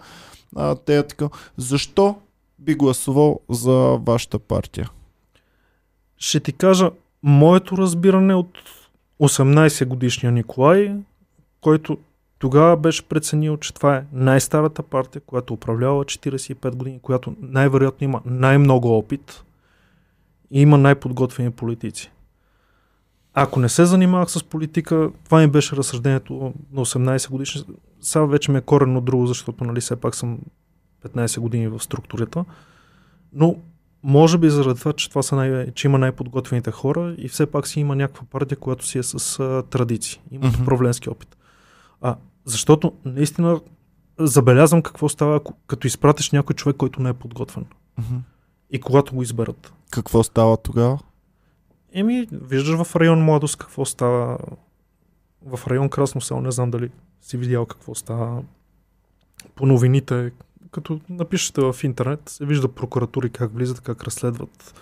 [0.56, 1.30] а, те така.
[1.58, 2.16] Защо
[2.60, 4.90] би гласувал за вашата партия?
[6.18, 6.92] Ще ти кажа
[7.24, 8.58] моето разбиране от
[9.22, 10.96] 18 годишния Николай,
[11.62, 11.98] който
[12.40, 18.22] тогава беше преценил, че това е най-старата партия, която управлява 45 години, която най-вероятно има
[18.26, 19.44] най-много опит
[20.52, 22.12] и има най-подготвени политици.
[23.40, 27.64] Ако не се занимавах с политика, това ми беше разсъждението на 18 годишни.
[28.02, 30.40] Сега вече ми е коренно друго, защото нали все пак съм
[31.06, 32.46] 15 години в структурата.
[33.34, 33.56] Но
[34.04, 37.68] може би заради това, че, това са най- че има най-подготвените хора и все пак
[37.68, 40.22] си има някаква партия, която си е с а, традиции.
[40.32, 40.62] Има mm-hmm.
[40.62, 41.38] управленски опит.
[42.02, 42.16] А,
[42.46, 43.60] защото наистина
[44.20, 47.66] забелязвам какво става, като изпратиш някой човек, който не е подготвен.
[48.02, 48.20] Mm-hmm.
[48.72, 49.74] И когато го изберат.
[49.92, 51.00] Какво става тогава?
[51.98, 54.38] Еми, виждаш в район Младост какво става.
[55.46, 56.90] В район Красно село, не знам дали
[57.22, 58.44] си видял какво става
[59.56, 60.32] по новините.
[60.72, 64.82] Като напишете в интернет, се вижда прокуратури как влизат, как разследват.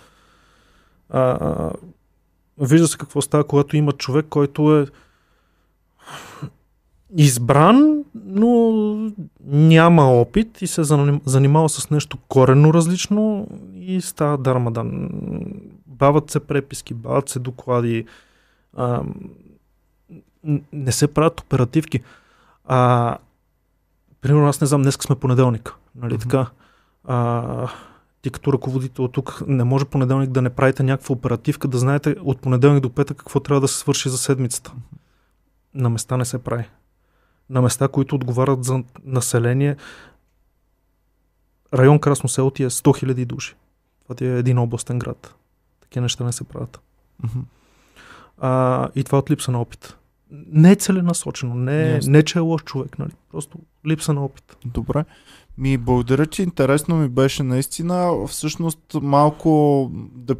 [1.10, 1.70] А,
[2.58, 4.86] вижда се какво става, когато има човек, който е
[7.16, 8.72] избран, но
[9.44, 10.82] няма опит и се
[11.26, 15.10] занимава с нещо коренно различно и става дармадан
[15.98, 18.06] бават се преписки, бават се доклади,
[18.76, 19.02] а,
[20.72, 22.00] не се правят оперативки.
[22.64, 23.18] А,
[24.20, 26.22] примерно аз не знам, днес сме понеделник, нали mm-hmm.
[26.22, 26.46] така?
[27.04, 27.68] А,
[28.22, 32.40] ти като ръководител тук не може понеделник да не правите някаква оперативка, да знаете от
[32.40, 34.72] понеделник до петък какво трябва да се свърши за седмицата.
[35.74, 36.64] На места не се прави.
[37.50, 39.76] На места, които отговарят за население,
[41.74, 43.54] район Красно село ти е 100 000 души.
[44.02, 45.34] Това ти е един областен град.
[45.86, 46.80] Такива неща не се правят.
[48.38, 49.96] А, и това от липса на опит.
[50.30, 52.12] Не е целенасочено, не, Ясно.
[52.12, 53.10] не че е лош човек, нали?
[53.32, 54.56] Просто липса на опит.
[54.64, 55.04] Добре.
[55.58, 56.42] Ми, благодаря ти.
[56.42, 58.26] Интересно ми беше наистина.
[58.28, 60.36] Всъщност малко да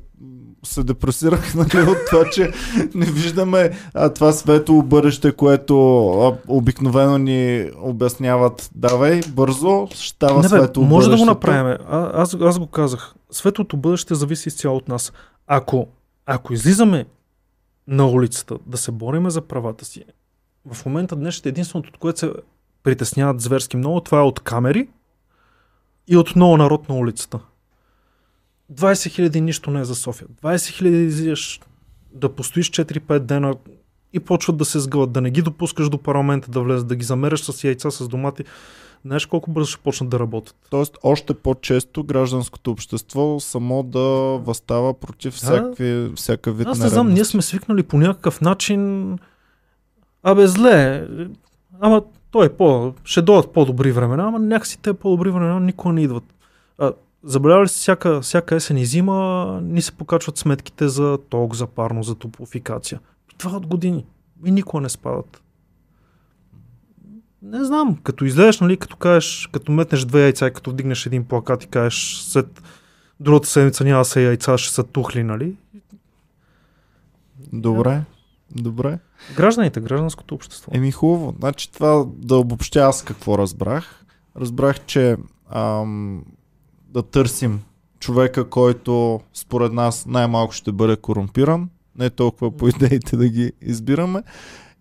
[0.62, 2.52] се депресирах нали, от това, че
[2.94, 8.70] не виждаме а, това светло бъдеще, което а, обикновено ни обясняват.
[8.74, 11.30] Давай, бързо, ще става Не, бе, светло може да го бъдещето.
[11.30, 11.78] направим.
[11.90, 13.14] А, аз, аз го казах.
[13.30, 15.12] Светлото бъдеще зависи изцяло от нас.
[15.46, 15.88] Ако,
[16.26, 17.06] ако излизаме
[17.88, 20.04] на улицата да се бориме за правата си,
[20.72, 22.32] в момента днес ще единственото, от което се
[22.82, 24.88] притесняват зверски много, това е от камери
[26.08, 27.38] и от много народ на улицата.
[28.72, 30.28] 20 хиляди нищо не е за София.
[30.42, 31.60] 20 хиляди излизаш
[32.12, 33.54] да постоиш 4-5 дена
[34.12, 37.04] и почват да се сгъват, да не ги допускаш до парламента да влезат, да ги
[37.04, 38.44] замеряш с яйца, с домати.
[39.04, 40.56] Знаеш колко бързо ще почнат да работят.
[40.70, 44.00] Тоест, още по-често гражданското общество само да
[44.44, 45.36] възстава против Да.
[45.36, 49.12] всякакви, всяка вид Аз не знам, ние сме свикнали по някакъв начин.
[50.22, 51.06] Абе, зле.
[51.80, 52.92] Ама той е по...
[53.04, 56.24] Ще дойдат по-добри времена, ама някакси те по-добри времена никога не идват.
[56.78, 56.92] А,
[57.24, 61.66] забелява ли си всяка, всяка есен и зима ни се покачват сметките за ток, за
[61.66, 63.00] парно, за топлофикация.
[63.34, 64.04] И това от години.
[64.44, 65.42] И никога не спадат.
[67.46, 71.24] Не знам, като излезеш, нали, като кажеш, като метнеш две яйца и като вдигнеш един
[71.24, 72.62] плакат и кажеш след
[73.20, 75.56] другата седмица няма са яйца, ще са тухли, нали?
[77.52, 78.02] Добре,
[78.50, 78.98] добре.
[79.36, 80.70] Гражданите, гражданското общество.
[80.74, 81.34] Еми хубаво.
[81.38, 84.04] Значи това да обобщя аз какво разбрах.
[84.36, 85.16] Разбрах, че
[85.50, 86.24] ам,
[86.88, 87.60] да търсим
[88.00, 91.68] човека, който според нас най-малко ще бъде корумпиран.
[91.98, 94.22] Не толкова по идеите да ги избираме.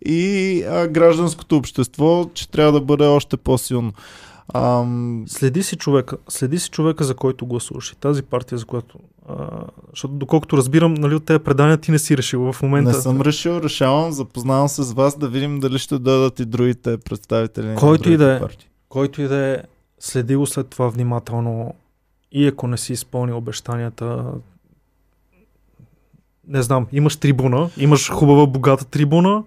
[0.05, 3.93] И а, гражданското общество, че трябва да бъде още по-силно.
[4.53, 7.91] Ам, Следи си човека, следи си човека, за който гласуваш.
[7.91, 8.99] И тази партия, за която.
[9.29, 9.47] А,
[9.89, 12.91] защото, доколкото разбирам, нали, от тези предания ти не си решил в момента.
[12.91, 16.97] не съм решил, решавам, запознавам се с вас да видим дали ще дадат и другите
[16.97, 18.39] представители Който и да е.
[18.89, 19.57] Който и да е,
[19.99, 21.73] следи го след това внимателно.
[22.31, 24.25] И ако не си изпълнил обещанията,
[26.47, 29.43] не знам, имаш трибуна, имаш хубава, богата трибуна,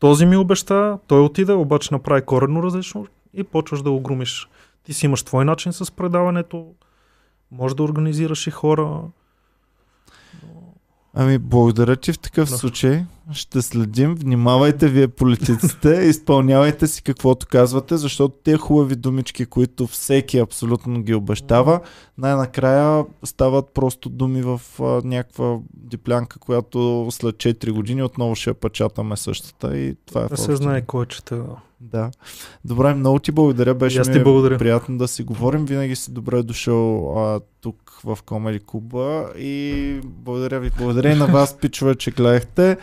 [0.00, 4.48] този ми обеща, той отиде, обаче направи коренно различно и почваш да го грумиш.
[4.82, 6.66] Ти си имаш твой начин с предаването,
[7.50, 9.00] може да организираш и хора.
[11.14, 12.56] Ами, благодаря ти в такъв Да.
[12.58, 13.04] случай.
[13.32, 14.14] Ще следим.
[14.14, 21.14] Внимавайте вие политиците, изпълнявайте си каквото казвате, защото те хубави думички, които всеки абсолютно ги
[21.14, 21.80] обещава,
[22.18, 28.54] най-накрая стават просто думи в а, някаква диплянка, която след 4 години отново ще я
[28.54, 31.44] печатаме същата и това е в се знае кой чета.
[31.80, 32.10] Да.
[32.64, 33.74] Добре, много ти благодаря.
[33.74, 34.58] Беше ми ти благодаря.
[34.58, 35.64] приятно да си говорим.
[35.64, 40.70] Винаги си добре дошъл а, тук в Комери Куба и благодаря ви.
[40.78, 42.76] Благодаря и на вас, пичове, че гледахте.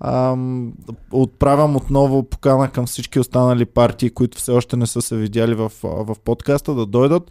[0.00, 0.72] Ам,
[1.12, 5.72] отправям отново покана към всички останали партии, които все още не са се видяли в,
[5.82, 7.30] в подкаста, да дойдат.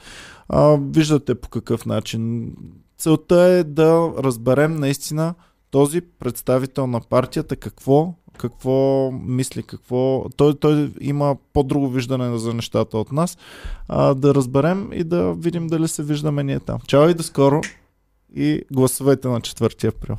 [0.50, 2.54] А, виждате по какъв начин.
[2.98, 5.34] Целта е да разберем наистина
[5.72, 10.26] този представител на партията какво какво мисли, какво...
[10.36, 13.38] Той, той има по-друго виждане за нещата от нас.
[13.88, 16.80] А, да разберем и да видим дали се виждаме ние там.
[16.88, 17.62] Чао и до скоро
[18.36, 20.18] и гласувайте на 4 април.